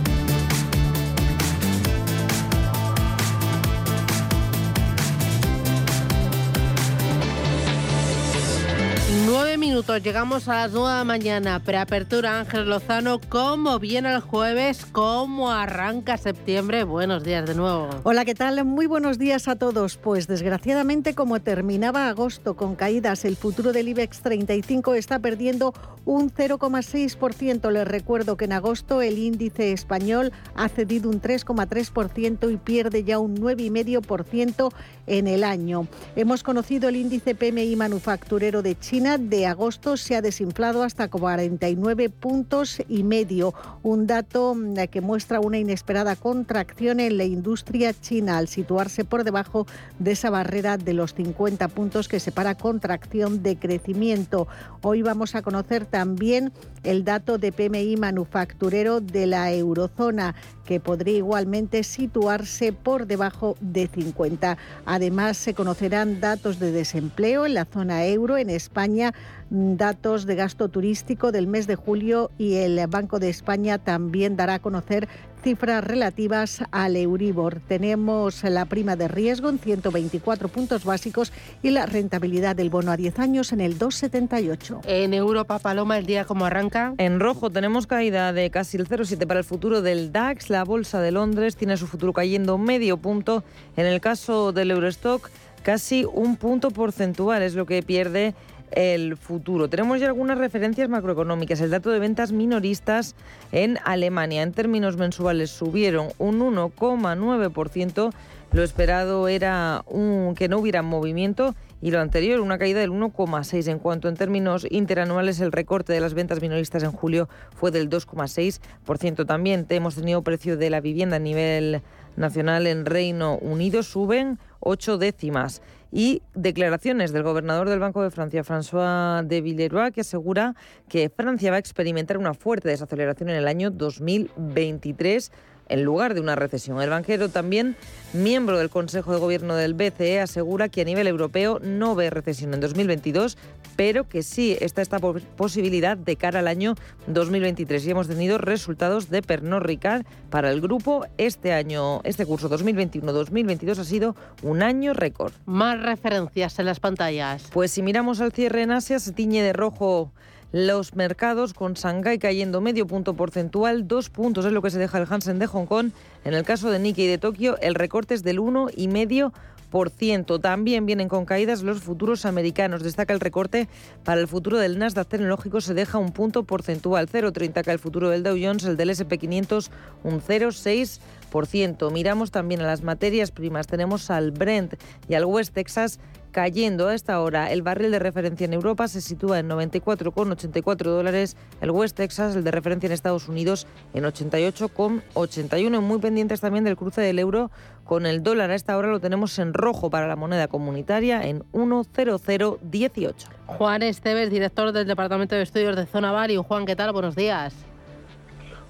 Llegamos 9.73 10.49
a 10.49 10.55
las 10.57 10.73
nueve 10.73 10.91
de 10.91 10.99
la 10.99 11.05
mañana. 11.05 11.59
Preapertura 11.61 12.41
Ángel 12.41 12.69
Lozano. 12.69 13.19
¿Cómo 13.31 13.79
viene 13.79 14.13
el 14.13 14.21
jueves? 14.21 14.85
¿Cómo 14.93 15.51
arranca 15.51 16.19
septiembre? 16.19 16.85
Buenos 16.85 17.25
días 17.25 17.47
de 17.47 17.55
nuevo. 17.55 17.89
Hola, 18.03 18.27
¿qué 18.27 18.35
tal? 18.35 18.63
Muy 18.67 18.85
buenos 18.87 19.19
días 19.19 19.49
a 19.49 19.57
todos. 19.57 19.97
Pues 19.97 20.27
desgraciadamente, 20.27 21.15
como 21.15 21.41
terminaba 21.41 22.09
agosto 22.09 22.55
con 22.55 22.75
caídas, 22.75 23.25
el 23.25 23.35
futuro 23.35 23.73
del 23.73 23.89
IBEX 23.89 24.21
35 24.21 24.93
está 24.93 25.21
perdiendo 25.21 25.73
un 26.05 26.31
0,6%. 26.31 27.71
Les 27.71 27.89
recuerdo 27.89 28.37
que 28.37 28.45
en 28.45 28.53
agosto 28.53 29.01
el 29.01 29.19
índice 29.19 29.73
español 29.73 30.33
ha 30.55 30.69
cedido 30.69 31.09
un 31.09 31.23
3,3% 31.23 32.53
y 32.53 32.57
pierde 32.59 33.05
ya 33.05 33.19
un 33.19 33.39
9,5% 33.39 34.71
en 35.07 35.27
el 35.27 35.45
año. 35.45 35.89
Hemos 36.15 36.43
conocido 36.43 36.91
el 36.91 36.97
índice 36.97 37.35
PMI 37.35 37.75
manufacturero 37.77 38.61
de 38.61 38.79
China 38.79 39.17
de 39.17 39.47
agosto 39.47 39.62
se 39.71 40.17
ha 40.17 40.23
desinflado 40.23 40.83
hasta 40.83 41.07
49 41.07 42.11
puntos 42.11 42.83
y 42.89 43.05
medio, 43.05 43.55
un 43.85 44.09
dato 44.09 44.57
mm, 44.57 44.89
que 44.91 45.01
muestra 45.01 45.39
una 45.39 45.59
inesperada 45.59 46.17
contracción 46.17 46.99
en 46.99 47.17
la 47.17 47.25
industria 47.25 47.95
china 47.95 48.39
al 48.39 48.49
situarse 48.49 49.05
por 49.05 49.23
debajo 49.23 49.67
de 50.01 50.13
esa 50.13 50.31
barrera 50.31 50.79
de 50.79 50.95
los 50.95 51.15
50 51.15 51.69
puntos 51.69 52.09
que 52.09 52.19
separa 52.19 52.57
contracción 52.57 53.45
de 53.45 53.57
crecimiento. 53.57 54.49
Hoy 54.81 55.03
vamos 55.03 55.37
a 55.37 55.43
conocer 55.43 55.87
también 55.87 56.53
el 56.83 57.05
dato 57.05 57.39
de 57.39 57.53
PMI 57.53 57.97
manufacturero 57.97 59.01
de 59.01 59.27
la 59.27 59.53
eurozona 59.53 60.35
que 60.65 60.81
podría 60.81 61.19
igualmente 61.19 61.85
situarse 61.85 62.73
por 62.73 63.07
debajo 63.07 63.57
de 63.61 63.89
50. 63.89 64.57
Además, 64.87 65.37
se 65.37 65.55
conocerán 65.55 66.21
datos 66.21 66.59
de 66.59 66.73
desempleo 66.73 67.47
en 67.47 67.55
la 67.55 67.65
zona 67.65 68.07
euro, 68.07 68.39
en 68.39 68.51
España, 68.51 69.13
datos 69.53 70.25
de 70.25 70.35
gasto 70.35 70.71
turístico 70.71 71.31
del 71.31 71.47
mes 71.47 71.67
de 71.67 71.77
julio 71.77 72.31
y 72.39 72.55
el 72.55 72.87
Banco 72.87 73.19
de 73.19 73.29
España 73.29 73.77
también 73.77 74.35
dará 74.35 74.55
a 74.55 74.59
conocer 74.61 75.09
cifras 75.43 75.85
relativas 75.85 76.63
al 76.71 76.97
Euribor. 76.97 77.61
Tenemos 77.69 78.45
la 78.45 78.65
prima 78.65 78.97
de 78.97 79.09
riesgo 79.09 79.51
en 79.51 79.59
124 79.59 80.49
puntos 80.49 80.85
básicos 80.85 81.33
y 81.63 81.71
la 81.71 81.85
rentabilidad 81.85 82.57
del 82.57 82.71
bono 82.71 82.93
a 82.93 82.97
10 82.97 83.19
años 83.19 83.53
en 83.53 83.61
el 83.61 83.79
2,78. 83.79 84.81
En 84.87 85.13
Europa, 85.13 85.59
Paloma, 85.59 85.99
el 85.99 86.07
día 86.07 86.25
como 86.25 86.47
arranca. 86.47 86.95
En 86.97 87.21
rojo 87.21 87.51
tenemos 87.51 87.87
caída 87.87 88.33
de 88.33 88.51
casi 88.51 88.79
el 88.79 88.89
0,7 88.89 89.27
para 89.27 89.41
el 89.41 89.45
futuro 89.45 89.83
del 89.83 90.13
DAX. 90.13 90.49
La 90.49 90.65
bolsa 90.65 91.01
de 91.03 91.13
Londres 91.13 91.57
tiene 91.57 91.77
su 91.77 91.87
futuro 91.87 92.15
cayendo 92.15 92.57
medio 92.57 92.97
punto. 92.97 93.45
En 93.77 93.85
el 93.85 94.01
caso 94.01 94.53
del 94.53 94.71
Eurostock, 94.71 95.29
casi 95.63 96.07
un 96.11 96.37
punto 96.37 96.71
porcentual 96.71 97.43
es 97.43 97.55
lo 97.55 97.67
que 97.67 97.83
pierde 97.83 98.35
el 98.75 99.17
futuro. 99.17 99.69
Tenemos 99.69 100.01
ya 100.01 100.07
algunas 100.07 100.39
referencias 100.39 100.89
macroeconómicas. 100.89 101.61
El 101.61 101.71
dato 101.71 101.91
de 101.91 101.99
ventas 101.99 102.33
minoristas 102.33 103.15
en 103.53 103.79
Alemania 103.85 104.43
en 104.43 104.53
términos 104.53 104.97
mensuales 104.97 105.51
subieron 105.51 106.09
un 106.19 106.41
1,9%. 106.41 108.13
Lo 108.53 108.63
esperado 108.63 109.29
era 109.29 109.83
un, 109.87 110.35
que 110.35 110.49
no 110.49 110.59
hubiera 110.59 110.83
movimiento 110.83 111.55
y 111.81 111.91
lo 111.91 112.01
anterior, 112.01 112.41
una 112.41 112.59
caída 112.59 112.81
del 112.81 112.91
1,6. 112.91 113.69
En 113.69 113.79
cuanto 113.79 114.09
en 114.09 114.17
términos 114.17 114.67
interanuales, 114.71 115.41
el 115.41 115.53
recorte 115.53 115.93
de 115.93 116.01
las 116.01 116.15
ventas 116.15 116.41
minoristas 116.41 116.83
en 116.83 116.93
julio 116.93 117.29
fue 117.57 117.71
del 117.71 117.91
2,6%. 117.91 119.27
También 119.27 119.67
hemos 119.69 119.97
tenido 119.97 120.23
precio 120.23 120.57
de 120.57 120.71
la 120.71 120.81
vivienda 120.81 121.17
a 121.17 121.19
nivel 121.19 121.83
nacional 122.17 122.67
en 122.67 122.87
Reino 122.87 123.37
Unido, 123.39 123.83
suben 123.83 124.39
8 124.61 124.99
décimas 124.99 125.63
y 125.93 126.23
declaraciones 126.35 127.13
del 127.13 127.23
gobernador 127.23 127.69
del 127.69 127.79
Banco 127.79 128.03
de 128.03 128.11
Francia, 128.11 128.43
François 128.43 129.23
de 129.23 129.43
Villeroy, 129.43 129.93
que 129.93 130.01
asegura 130.01 130.57
que 130.89 131.11
Francia 131.11 131.51
va 131.51 131.57
a 131.57 131.61
experimentar 131.61 132.17
una 132.17 132.33
fuerte 132.33 132.71
desaceleración 132.71 133.29
en 133.29 133.37
el 133.37 133.47
año 133.47 133.71
2023 133.71 135.31
en 135.73 135.85
lugar 135.85 136.15
de 136.15 136.21
una 136.21 136.37
recesión. 136.37 136.81
El 136.83 136.91
banquero 136.91 137.31
también, 137.31 137.77
miembro 138.13 138.59
del 138.59 138.69
Consejo 138.69 139.13
de 139.13 139.19
Gobierno 139.19 139.57
del 139.57 139.73
BCE, 139.73 140.21
asegura 140.21 140.69
que 140.69 140.83
a 140.83 140.85
nivel 140.85 141.07
europeo 141.07 141.61
no 141.63 141.95
ve 141.95 142.11
recesión 142.11 142.53
en 142.53 142.61
2022, 142.61 143.39
pero 143.75 144.07
que 144.07 144.23
sí 144.23 144.57
está 144.61 144.83
esta 144.83 144.99
posibilidad 144.99 145.97
de 145.97 146.17
cara 146.17 146.41
al 146.41 146.49
año 146.49 146.75
2023. 147.07 147.87
Y 147.87 147.91
hemos 147.91 148.07
tenido 148.07 148.37
resultados 148.37 149.09
de 149.09 149.23
Pernod 149.23 149.63
Ricard 149.63 150.05
para 150.29 150.51
el 150.51 150.61
grupo 150.61 151.07
este 151.17 151.55
año, 151.55 152.03
este 152.05 152.27
curso 152.27 152.51
2021-2022 152.51 153.79
ha 153.79 153.85
sido 153.85 154.15
un 154.43 154.63
año 154.63 154.93
récord. 154.93 155.33
Más 155.47 155.81
referencias 155.81 156.59
en 156.59 156.67
las 156.67 156.81
pantallas. 156.81 157.49
Pues 157.51 157.71
si 157.71 157.83
miramos 157.83 158.21
al 158.21 158.33
cierre 158.33 158.63
en 158.63 158.73
Asia, 158.73 158.99
se 158.99 159.13
tiñe 159.13 159.43
de 159.43 159.55
rojo 159.55 160.13
los 160.53 160.95
mercados, 160.95 161.55
con 161.55 161.75
Shanghái 161.75 162.19
cayendo 162.19 162.61
medio 162.61 162.87
punto 162.87 163.15
porcentual, 163.15 163.89
dos 163.89 164.11
puntos 164.11 164.45
es 164.45 164.53
lo 164.53 164.61
que 164.61 164.71
se 164.71 164.79
deja 164.79 164.99
el 164.99 165.07
Hansen 165.09 165.39
de 165.39 165.47
Hong 165.47 165.67
Kong. 165.67 165.91
En 166.25 166.35
el 166.35 166.45
caso 166.45 166.71
de 166.71 166.79
Nikkei 166.79 167.07
de 167.07 167.19
Tokio, 167.19 167.59
el 167.61 167.75
recorte 167.75 168.15
es 168.15 168.23
del 168.23 168.39
1,5%. 168.39 170.41
También 170.43 170.85
vienen 170.85 171.09
con 171.09 171.25
caídas 171.25 171.63
los 171.63 171.81
futuros 171.81 172.27
americanos. 172.27 172.83
Destaca 172.83 173.15
el 173.15 173.21
recorte 173.21 173.69
para 174.05 174.21
el 174.21 174.29
futuro 174.29 174.59
del 174.59 174.79
Nasdaq 174.79 175.09
tecnológico, 175.09 175.63
se 175.63 175.73
deja 175.73 175.97
un 175.97 176.13
punto 176.13 176.43
porcentual, 176.43 177.09
0,30 177.09 177.73
el 177.73 177.79
futuro 177.79 178.11
del 178.11 178.23
Dow 178.23 178.37
Jones, 178.39 178.65
el 178.65 178.77
del 178.77 178.91
SP500 178.91 179.71
un 180.05 180.21
0,6%. 180.21 181.91
Miramos 181.91 182.31
también 182.31 182.61
a 182.61 182.67
las 182.67 182.83
materias 182.83 183.31
primas. 183.31 183.67
Tenemos 183.67 184.11
al 184.11 184.33
Brent 184.33 184.75
y 185.09 185.15
al 185.15 185.25
West 185.25 185.55
Texas 185.55 185.99
cayendo 186.33 186.89
a 186.89 186.95
esta 186.95 187.21
hora. 187.21 187.53
El 187.53 187.63
barril 187.63 187.93
de 187.93 187.99
referencia 187.99 188.45
en 188.47 188.55
Europa 188.55 188.89
se 188.89 189.01
sitúa 189.01 189.39
en 189.39 189.49
94,84 189.49 190.83
dólares. 190.85 191.37
El 191.61 191.71
West 191.71 191.97
Texas, 191.97 192.35
el 192.35 192.43
de 192.43 192.51
referencia 192.51 192.89
en 192.89 192.93
Estados 192.93 193.29
Unidos, 193.29 193.67
en 193.95 194.05
88,81. 194.05 195.81
Muy 195.81 195.99
pendientes 196.01 196.41
también 196.41 196.65
del 196.65 196.77
cruce 196.77 197.03
del 197.03 197.19
euro 197.19 197.51
con 197.85 198.07
el 198.07 198.23
dólar. 198.23 198.51
A 198.51 198.55
esta 198.55 198.77
hora 198.77 198.89
lo 198.89 198.99
tenemos 198.99 199.39
en 199.39 199.55
rojo 199.55 199.91
para 199.91 200.09
la 200.09 200.17
moneda 200.17 200.49
comunitaria 200.49 201.23
en 201.23 201.45
10018. 201.53 203.29
Juan 203.47 203.83
Esteves, 203.83 204.31
director 204.31 204.73
del 204.73 204.87
Departamento 204.87 205.35
de 205.35 205.43
Estudios 205.43 205.77
de 205.77 205.87
Zona 205.87 206.11
Value. 206.11 206.43
Juan, 206.43 206.67
¿qué 206.67 206.75
tal? 206.75 206.93
Buenos 206.93 207.15
días. 207.15 207.55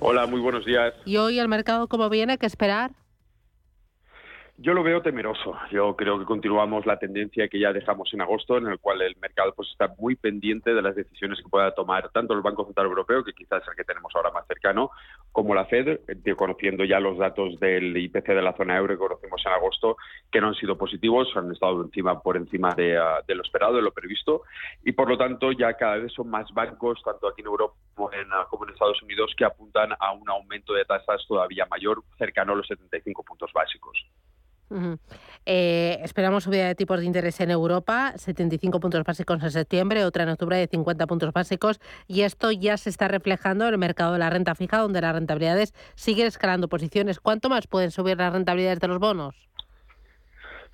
Hola, 0.01 0.27
muy 0.27 0.41
buenos 0.41 0.67
días. 0.67 0.93
¿Y 1.05 1.17
hoy 1.17 1.39
el 1.39 1.47
mercado 1.47 1.87
cómo 1.87 2.09
viene? 2.09 2.37
¿Qué 2.37 2.47
esperar? 2.47 2.91
Yo 4.63 4.75
lo 4.75 4.85
veo 4.85 5.03
temeroso. 5.03 5.59
Yo 5.73 5.97
creo 5.97 6.21
que 6.21 6.25
continuamos 6.25 6.87
la 6.87 6.97
tendencia 6.97 7.49
que 7.49 7.59
ya 7.59 7.73
dejamos 7.73 8.15
en 8.15 8.21
agosto, 8.21 8.59
en 8.59 8.69
el 8.69 8.79
cual 8.79 9.03
el 9.03 9.17
mercado 9.17 9.53
pues 9.57 9.69
está 9.73 9.93
muy 9.99 10.15
pendiente 10.15 10.73
de 10.73 10.81
las 10.81 10.95
decisiones 10.95 11.43
que 11.43 11.49
pueda 11.49 11.75
tomar 11.75 12.11
tanto 12.11 12.33
el 12.33 12.43
Banco 12.43 12.65
Central 12.67 12.87
Europeo, 12.87 13.25
que 13.25 13.33
quizás 13.33 13.61
es 13.61 13.69
el 13.69 13.75
que 13.75 13.83
tenemos 13.83 14.15
ahora 14.15 14.31
más 14.31 14.47
cercano, 14.47 14.93
como 15.33 15.53
la 15.57 15.65
Fed, 15.65 15.99
eh, 16.07 16.35
conociendo 16.37 16.85
ya 16.85 17.01
los 17.01 17.19
datos 17.19 17.59
del 17.59 17.97
IPC 17.97 18.29
de 18.29 18.41
la 18.41 18.53
zona 18.53 18.77
euro 18.77 18.95
que 18.95 18.99
conocemos 18.99 19.43
en 19.45 19.51
agosto, 19.51 19.97
que 20.31 20.41
no 20.41 20.47
han 20.47 20.55
sido 20.55 20.79
positivos, 20.79 21.27
han 21.35 21.51
estado 21.51 21.83
encima 21.83 22.23
por 22.23 22.37
encima 22.37 22.73
de, 22.77 22.97
ah, 22.97 23.19
de 23.27 23.35
lo 23.35 23.43
esperado, 23.43 23.75
de 23.75 23.83
lo 23.83 23.91
previsto, 23.91 24.43
y 24.85 24.93
por 24.93 25.09
lo 25.09 25.19
tanto 25.19 25.51
ya 25.51 25.75
cada 25.75 25.97
vez 25.97 26.13
son 26.13 26.31
más 26.31 26.49
bancos, 26.53 27.03
tanto 27.03 27.27
aquí 27.27 27.41
en 27.41 27.49
Europa 27.49 27.75
como 27.97 28.13
en, 28.13 28.33
ah, 28.33 28.47
como 28.49 28.65
en 28.65 28.71
Estados 28.71 29.03
Unidos, 29.03 29.35
que 29.37 29.45
apuntan 29.45 29.91
a 29.99 30.13
un 30.13 30.31
aumento 30.31 30.73
de 30.73 30.85
tasas 30.85 31.27
todavía 31.27 31.67
mayor, 31.69 32.05
cercano 32.17 32.53
a 32.53 32.57
los 32.57 32.69
75 32.69 33.25
puntos 33.25 33.53
básicos. 33.53 33.99
Eh, 35.45 35.99
esperamos 36.03 36.45
subida 36.45 36.67
de 36.67 36.75
tipos 36.75 37.01
de 37.01 37.07
interés 37.07 37.41
en 37.41 37.51
Europa, 37.51 38.13
75 38.17 38.79
puntos 38.81 39.03
básicos 39.05 39.43
en 39.43 39.51
septiembre, 39.51 40.05
otra 40.05 40.23
en 40.23 40.31
octubre 40.31 40.57
de 40.57 40.67
50 40.67 41.07
puntos 41.07 41.33
básicos, 41.33 41.81
y 42.07 42.23
esto 42.23 42.53
ya 42.53 42.77
se 42.77 42.91
está 42.91 43.09
reflejando 43.09 43.67
en 43.67 43.75
el 43.75 43.79
mercado 43.79 44.13
de 44.13 44.19
la 44.19 44.31
renta 44.31 44.55
fija, 44.55 44.79
donde 44.79 45.01
las 45.01 45.15
rentabilidades 45.15 45.73
siguen 45.95 46.27
escalando 46.27 46.69
posiciones. 46.69 47.21
¿Cuánto 47.21 47.49
más 47.49 47.67
pueden 47.67 47.91
subir 47.91 48.17
las 48.17 48.33
rentabilidades 48.33 48.81
de 48.81 48.89
los 48.89 48.99
bonos? 48.99 49.35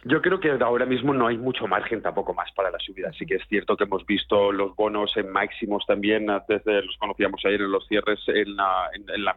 Yo 0.05 0.23
creo 0.23 0.39
que 0.39 0.51
ahora 0.51 0.87
mismo 0.87 1.13
no 1.13 1.27
hay 1.27 1.37
mucho 1.37 1.67
margen 1.67 2.03
tampoco 2.03 2.33
más 2.33 2.51
para 2.53 2.71
la 2.71 2.79
subida. 2.79 3.13
Sí 3.15 3.27
que 3.27 3.35
es 3.35 3.43
cierto 3.49 3.77
que 3.77 3.85
hemos 3.85 4.07
visto 4.07 4.53
los 4.53 4.77
bonos 4.77 5.17
en 5.17 5.31
máximos 5.31 5.85
también, 5.87 6.29
desde 6.49 6.83
los 6.83 6.97
conocíamos 6.99 7.45
ayer 7.45 7.63
en 7.63 7.73
los 7.73 7.87
cierres 7.89 8.21
en, 8.29 8.55
la, 8.55 8.91
en, 8.95 9.25
la, 9.25 9.37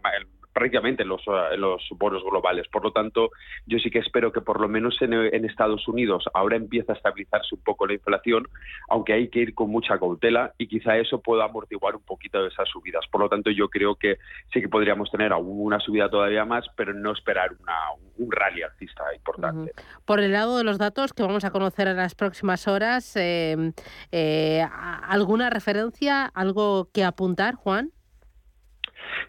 prácticamente 0.53 1.03
en 1.03 1.09
los, 1.09 1.21
eh, 1.27 1.57
los 1.57 1.81
bonos 1.97 2.23
globales. 2.23 2.67
Por 2.67 2.83
lo 2.83 2.91
tanto, 2.91 3.31
yo 3.65 3.79
sí 3.79 3.89
que 3.89 3.99
espero 3.99 4.31
que 4.31 4.41
por 4.41 4.59
lo 4.59 4.67
menos 4.67 4.97
en, 5.01 5.11
Estados 5.45 5.87
Unidos 5.87 6.25
ahora 6.33 6.55
empiece 6.55 6.91
a 6.91 6.95
estabilizarse 6.95 7.55
un 7.55 7.61
poco 7.61 7.85
la 7.87 7.93
inflación, 7.93 8.47
aunque 8.89 9.13
hay 9.13 9.29
que 9.29 9.39
ir 9.39 9.53
con 9.53 9.69
mucha 9.69 9.97
cautela 9.97 10.53
y 10.57 10.67
quizá 10.67 10.97
eso 10.97 11.21
pueda 11.21 11.45
amortiguar 11.45 11.95
un 11.95 12.03
poquito 12.03 12.41
de 12.41 12.49
esas 12.49 12.69
subidas. 12.69 13.05
Por 13.11 13.21
lo 13.21 13.29
tanto, 13.29 13.49
yo 13.49 13.69
creo 13.69 13.95
que 13.95 14.17
sí 14.53 14.61
que 14.61 14.69
podríamos 14.69 15.09
tener 15.11 15.33
una 15.33 15.79
subida 15.79 16.09
todavía 16.09 16.45
más, 16.45 16.65
pero 16.75 16.93
no 16.93 17.11
esperar 17.11 17.51
una, 17.59 17.75
un 18.17 18.31
rally 18.31 18.61
alcista 18.61 19.03
importante. 19.15 19.73
Por 20.05 20.19
el 20.19 20.31
lado 20.31 20.57
de 20.57 20.63
los 20.63 20.77
datos 20.77 21.13
que 21.13 21.23
vamos 21.23 21.43
a 21.43 21.51
conocer 21.51 21.87
en 21.87 21.97
las 21.97 22.15
próximas 22.15 22.67
horas, 22.67 23.15
eh, 23.15 23.73
eh, 24.11 24.65
¿alguna 25.07 25.49
referencia, 25.49 26.25
algo 26.25 26.89
que 26.93 27.03
apuntar, 27.03 27.55
Juan? 27.55 27.91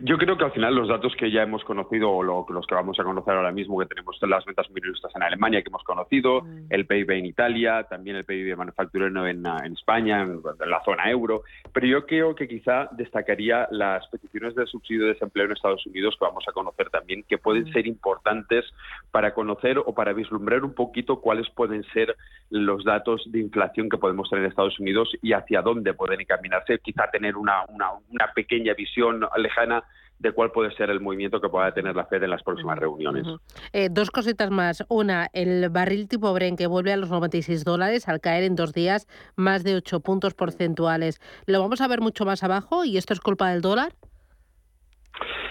Yo 0.00 0.18
creo 0.18 0.36
que 0.36 0.44
al 0.44 0.52
final 0.52 0.74
los 0.74 0.88
datos 0.88 1.14
que 1.16 1.30
ya 1.30 1.42
hemos 1.42 1.64
conocido 1.64 2.10
o 2.10 2.22
los 2.22 2.66
que 2.66 2.74
vamos 2.74 2.98
a 2.98 3.04
conocer 3.04 3.34
ahora 3.34 3.52
mismo, 3.52 3.78
que 3.78 3.86
tenemos 3.86 4.18
las 4.22 4.44
ventas 4.44 4.70
minoristas 4.70 5.12
en 5.14 5.22
Alemania 5.22 5.62
que 5.62 5.68
hemos 5.68 5.82
conocido, 5.84 6.42
mm. 6.42 6.66
el 6.70 6.86
PIB 6.86 7.10
en 7.10 7.26
Italia, 7.26 7.84
también 7.84 8.16
el 8.16 8.24
PIB 8.24 8.56
manufacturero 8.56 9.26
en, 9.26 9.44
en 9.46 9.72
España, 9.72 10.22
en, 10.22 10.40
la 10.66 10.82
zona 10.84 11.10
euro, 11.10 11.42
pero 11.72 11.86
yo 11.86 12.06
creo 12.06 12.34
que 12.34 12.48
quizá 12.48 12.88
destacaría 12.92 13.68
las 13.70 14.06
peticiones 14.08 14.54
de 14.54 14.66
subsidio 14.66 15.02
de 15.02 15.12
desempleo 15.14 15.46
en 15.46 15.52
Estados 15.52 15.86
Unidos 15.86 16.16
que 16.18 16.24
vamos 16.24 16.44
a 16.48 16.52
conocer 16.52 16.90
también, 16.90 17.24
que 17.28 17.38
pueden 17.38 17.64
mm. 17.64 17.72
ser 17.72 17.86
importantes 17.86 18.64
para 19.10 19.34
conocer 19.34 19.78
o 19.78 19.94
para 19.94 20.12
vislumbrar 20.12 20.64
un 20.64 20.74
poquito 20.74 21.20
cuáles 21.20 21.48
pueden 21.50 21.84
ser 21.92 22.16
los 22.50 22.84
datos 22.84 23.22
de 23.26 23.40
inflación 23.40 23.88
que 23.88 23.98
podemos 23.98 24.28
tener 24.28 24.44
en 24.44 24.50
Estados 24.50 24.78
Unidos 24.78 25.10
y 25.22 25.32
hacia 25.32 25.62
dónde 25.62 25.94
pueden 25.94 26.20
encaminarse, 26.20 26.78
quizá 26.78 27.10
tener 27.10 27.36
una, 27.36 27.64
una, 27.68 27.92
una 28.10 28.32
pequeña 28.34 28.74
visión 28.74 29.26
lejana 29.36 29.81
de 30.22 30.32
cuál 30.32 30.52
puede 30.52 30.70
ser 30.76 30.88
el 30.88 31.00
movimiento 31.00 31.40
que 31.40 31.48
pueda 31.48 31.74
tener 31.74 31.96
la 31.96 32.06
Fed 32.06 32.22
en 32.22 32.30
las 32.30 32.42
próximas 32.42 32.78
reuniones. 32.78 33.26
Eh, 33.72 33.88
dos 33.90 34.10
cositas 34.10 34.50
más. 34.50 34.84
Una, 34.88 35.28
el 35.32 35.68
barril 35.68 36.08
tipo 36.08 36.32
Bren 36.32 36.56
que 36.56 36.68
vuelve 36.68 36.92
a 36.92 36.96
los 36.96 37.10
96 37.10 37.64
dólares 37.64 38.08
al 38.08 38.20
caer 38.20 38.44
en 38.44 38.54
dos 38.54 38.72
días 38.72 39.08
más 39.34 39.64
de 39.64 39.74
8 39.74 40.00
puntos 40.00 40.34
porcentuales. 40.34 41.20
¿Lo 41.46 41.60
vamos 41.60 41.80
a 41.80 41.88
ver 41.88 42.00
mucho 42.00 42.24
más 42.24 42.44
abajo 42.44 42.84
y 42.84 42.96
esto 42.96 43.12
es 43.12 43.20
culpa 43.20 43.50
del 43.50 43.62
dólar? 43.62 43.92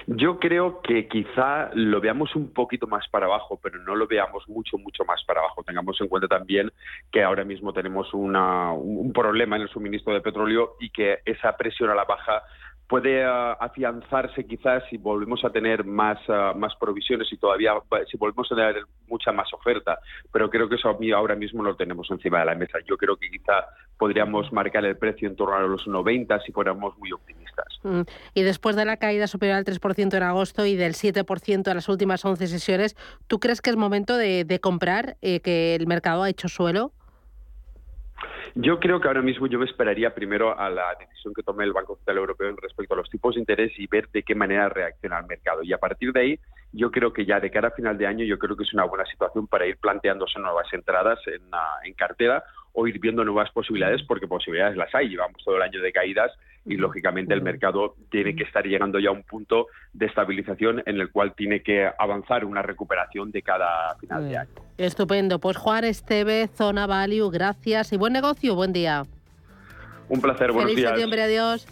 Yo 0.07 0.39
creo 0.39 0.81
que 0.81 1.07
quizá 1.07 1.69
lo 1.73 2.01
veamos 2.01 2.35
un 2.35 2.51
poquito 2.53 2.87
más 2.87 3.07
para 3.09 3.27
abajo, 3.27 3.59
pero 3.61 3.77
no 3.79 3.95
lo 3.95 4.07
veamos 4.07 4.47
mucho, 4.47 4.77
mucho 4.77 5.03
más 5.05 5.23
para 5.25 5.41
abajo. 5.41 5.63
Tengamos 5.63 5.99
en 6.01 6.07
cuenta 6.07 6.27
también 6.27 6.71
que 7.11 7.23
ahora 7.23 7.43
mismo 7.43 7.71
tenemos 7.71 8.11
un 8.13 9.11
problema 9.13 9.57
en 9.57 9.63
el 9.63 9.69
suministro 9.69 10.13
de 10.13 10.21
petróleo 10.21 10.75
y 10.79 10.89
que 10.89 11.19
esa 11.25 11.55
presión 11.55 11.89
a 11.89 11.95
la 11.95 12.05
baja 12.05 12.41
puede 12.91 13.23
ah, 13.23 13.53
afianzarse 13.53 14.45
quizás 14.45 14.83
si 14.89 14.97
volvemos 14.97 15.45
a 15.45 15.49
tener 15.49 15.85
más, 15.85 16.19
ah, 16.27 16.51
más 16.53 16.75
provisiones 16.75 17.31
y 17.31 17.37
todavía 17.37 17.71
si 18.11 18.17
volvemos 18.17 18.51
a 18.51 18.55
tener 18.55 18.83
mucha 19.07 19.31
más 19.31 19.47
oferta, 19.53 19.97
pero 20.29 20.49
creo 20.49 20.67
que 20.67 20.75
eso 20.75 20.89
ahora 21.15 21.35
mismo 21.35 21.63
lo 21.63 21.77
tenemos 21.77 22.11
encima 22.11 22.39
de 22.39 22.45
la 22.47 22.55
mesa. 22.55 22.79
Yo 22.85 22.97
creo 22.97 23.15
que 23.15 23.31
quizá 23.31 23.65
podríamos 23.97 24.51
marcar 24.51 24.83
el 24.83 24.97
precio 24.97 25.29
en 25.29 25.37
torno 25.37 25.55
a 25.55 25.61
los 25.61 25.87
90 25.87 26.37
si 26.41 26.51
fuéramos 26.51 26.97
muy 26.97 27.13
optimistas. 27.13 27.67
Mm. 27.83 28.01
Y 28.33 28.41
después 28.41 28.75
de 28.75 28.83
la 28.83 28.97
caída 28.97 29.27
superior 29.27 29.57
al 29.57 29.63
3% 29.63 30.13
en 30.13 30.23
agosto 30.23 30.65
y 30.65 30.75
del 30.75 30.95
7% 30.95 31.69
en 31.69 31.75
las 31.75 31.87
últimas 31.87 32.25
11 32.25 32.45
sesiones, 32.47 32.97
¿tú 33.27 33.39
crees 33.39 33.61
que 33.61 33.69
es 33.69 33.77
momento 33.77 34.17
de, 34.17 34.59
comprar, 34.61 35.15
eh, 35.21 35.39
que 35.39 35.75
el 35.75 35.87
mercado 35.87 36.23
ha 36.23 36.29
hecho 36.29 36.49
suelo? 36.49 36.91
Yo 38.55 38.79
creo 38.79 38.99
que 38.99 39.07
ahora 39.07 39.21
mismo 39.21 39.47
yo 39.47 39.59
me 39.59 39.65
esperaría 39.65 40.13
primero 40.13 40.57
a 40.57 40.69
la 40.69 40.95
decisión 40.99 41.33
que 41.33 41.43
tome 41.43 41.63
el 41.63 41.73
Banco 41.73 41.95
Central 41.95 42.17
Europeo 42.17 42.55
respecto 42.61 42.93
a 42.93 42.97
los 42.97 43.09
tipos 43.09 43.35
de 43.35 43.39
interés 43.39 43.71
y 43.77 43.87
ver 43.87 44.09
de 44.09 44.23
qué 44.23 44.35
manera 44.35 44.69
reacciona 44.69 45.19
el 45.19 45.25
mercado. 45.25 45.63
Y 45.63 45.73
a 45.73 45.77
partir 45.77 46.11
de 46.11 46.19
ahí, 46.19 46.39
yo 46.73 46.91
creo 46.91 47.13
que 47.13 47.25
ya 47.25 47.39
de 47.39 47.51
cara 47.51 47.69
a 47.69 47.71
final 47.71 47.97
de 47.97 48.07
año, 48.07 48.25
yo 48.25 48.37
creo 48.37 48.55
que 48.55 48.63
es 48.63 48.73
una 48.73 48.83
buena 48.83 49.05
situación 49.05 49.47
para 49.47 49.65
ir 49.65 49.77
planteándose 49.77 50.39
nuevas 50.39 50.71
entradas 50.73 51.19
en, 51.27 51.41
en 51.83 51.93
cartera 51.93 52.43
o 52.73 52.87
ir 52.87 52.99
viendo 52.99 53.23
nuevas 53.23 53.51
posibilidades, 53.51 54.03
porque 54.03 54.27
posibilidades 54.27 54.77
las 54.77 54.93
hay. 54.95 55.09
Llevamos 55.09 55.43
todo 55.43 55.57
el 55.57 55.61
año 55.61 55.81
de 55.81 55.91
caídas 55.91 56.31
y, 56.65 56.77
lógicamente, 56.77 57.33
el 57.33 57.41
mercado 57.41 57.95
tiene 58.09 58.35
que 58.35 58.43
estar 58.43 58.65
llegando 58.65 58.99
ya 58.99 59.09
a 59.09 59.13
un 59.13 59.23
punto 59.23 59.67
de 59.93 60.05
estabilización 60.05 60.83
en 60.85 60.99
el 60.99 61.11
cual 61.11 61.33
tiene 61.35 61.61
que 61.63 61.89
avanzar 61.97 62.45
una 62.45 62.61
recuperación 62.61 63.31
de 63.31 63.41
cada 63.41 63.95
final 63.95 64.29
de 64.29 64.37
año. 64.37 64.51
Estupendo. 64.77 65.39
Pues 65.39 65.57
Juan 65.57 65.83
Esteve, 65.83 66.47
Zona 66.47 66.87
Value, 66.87 67.29
gracias 67.29 67.93
y 67.93 67.97
buen 67.97 68.13
negocio, 68.13 68.55
buen 68.55 68.73
día. 68.73 69.05
Un 70.09 70.21
placer, 70.21 70.51
buenos 70.51 70.73
Feliz 70.73 70.87
septiembre, 70.87 71.23
adiós. 71.23 71.67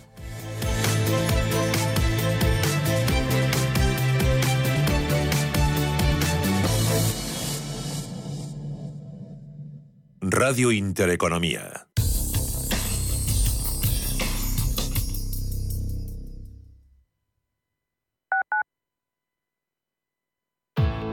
Radio 10.21 10.71
Intereconomía. 10.71 11.87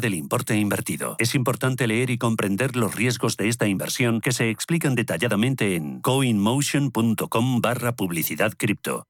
del 0.00 0.14
importe 0.14 0.56
invertido. 0.56 1.16
Es 1.18 1.34
importante 1.34 1.86
leer 1.86 2.10
y 2.10 2.18
comprender 2.18 2.76
los 2.76 2.94
riesgos 2.94 3.36
de 3.36 3.48
esta 3.48 3.66
inversión 3.66 4.20
que 4.20 4.32
se 4.32 4.50
explican 4.50 4.94
detalladamente 4.94 5.76
en 5.76 6.00
coinmotion.com 6.00 7.60
barra 7.60 7.96
publicidad 7.96 8.52
cripto. 8.56 9.06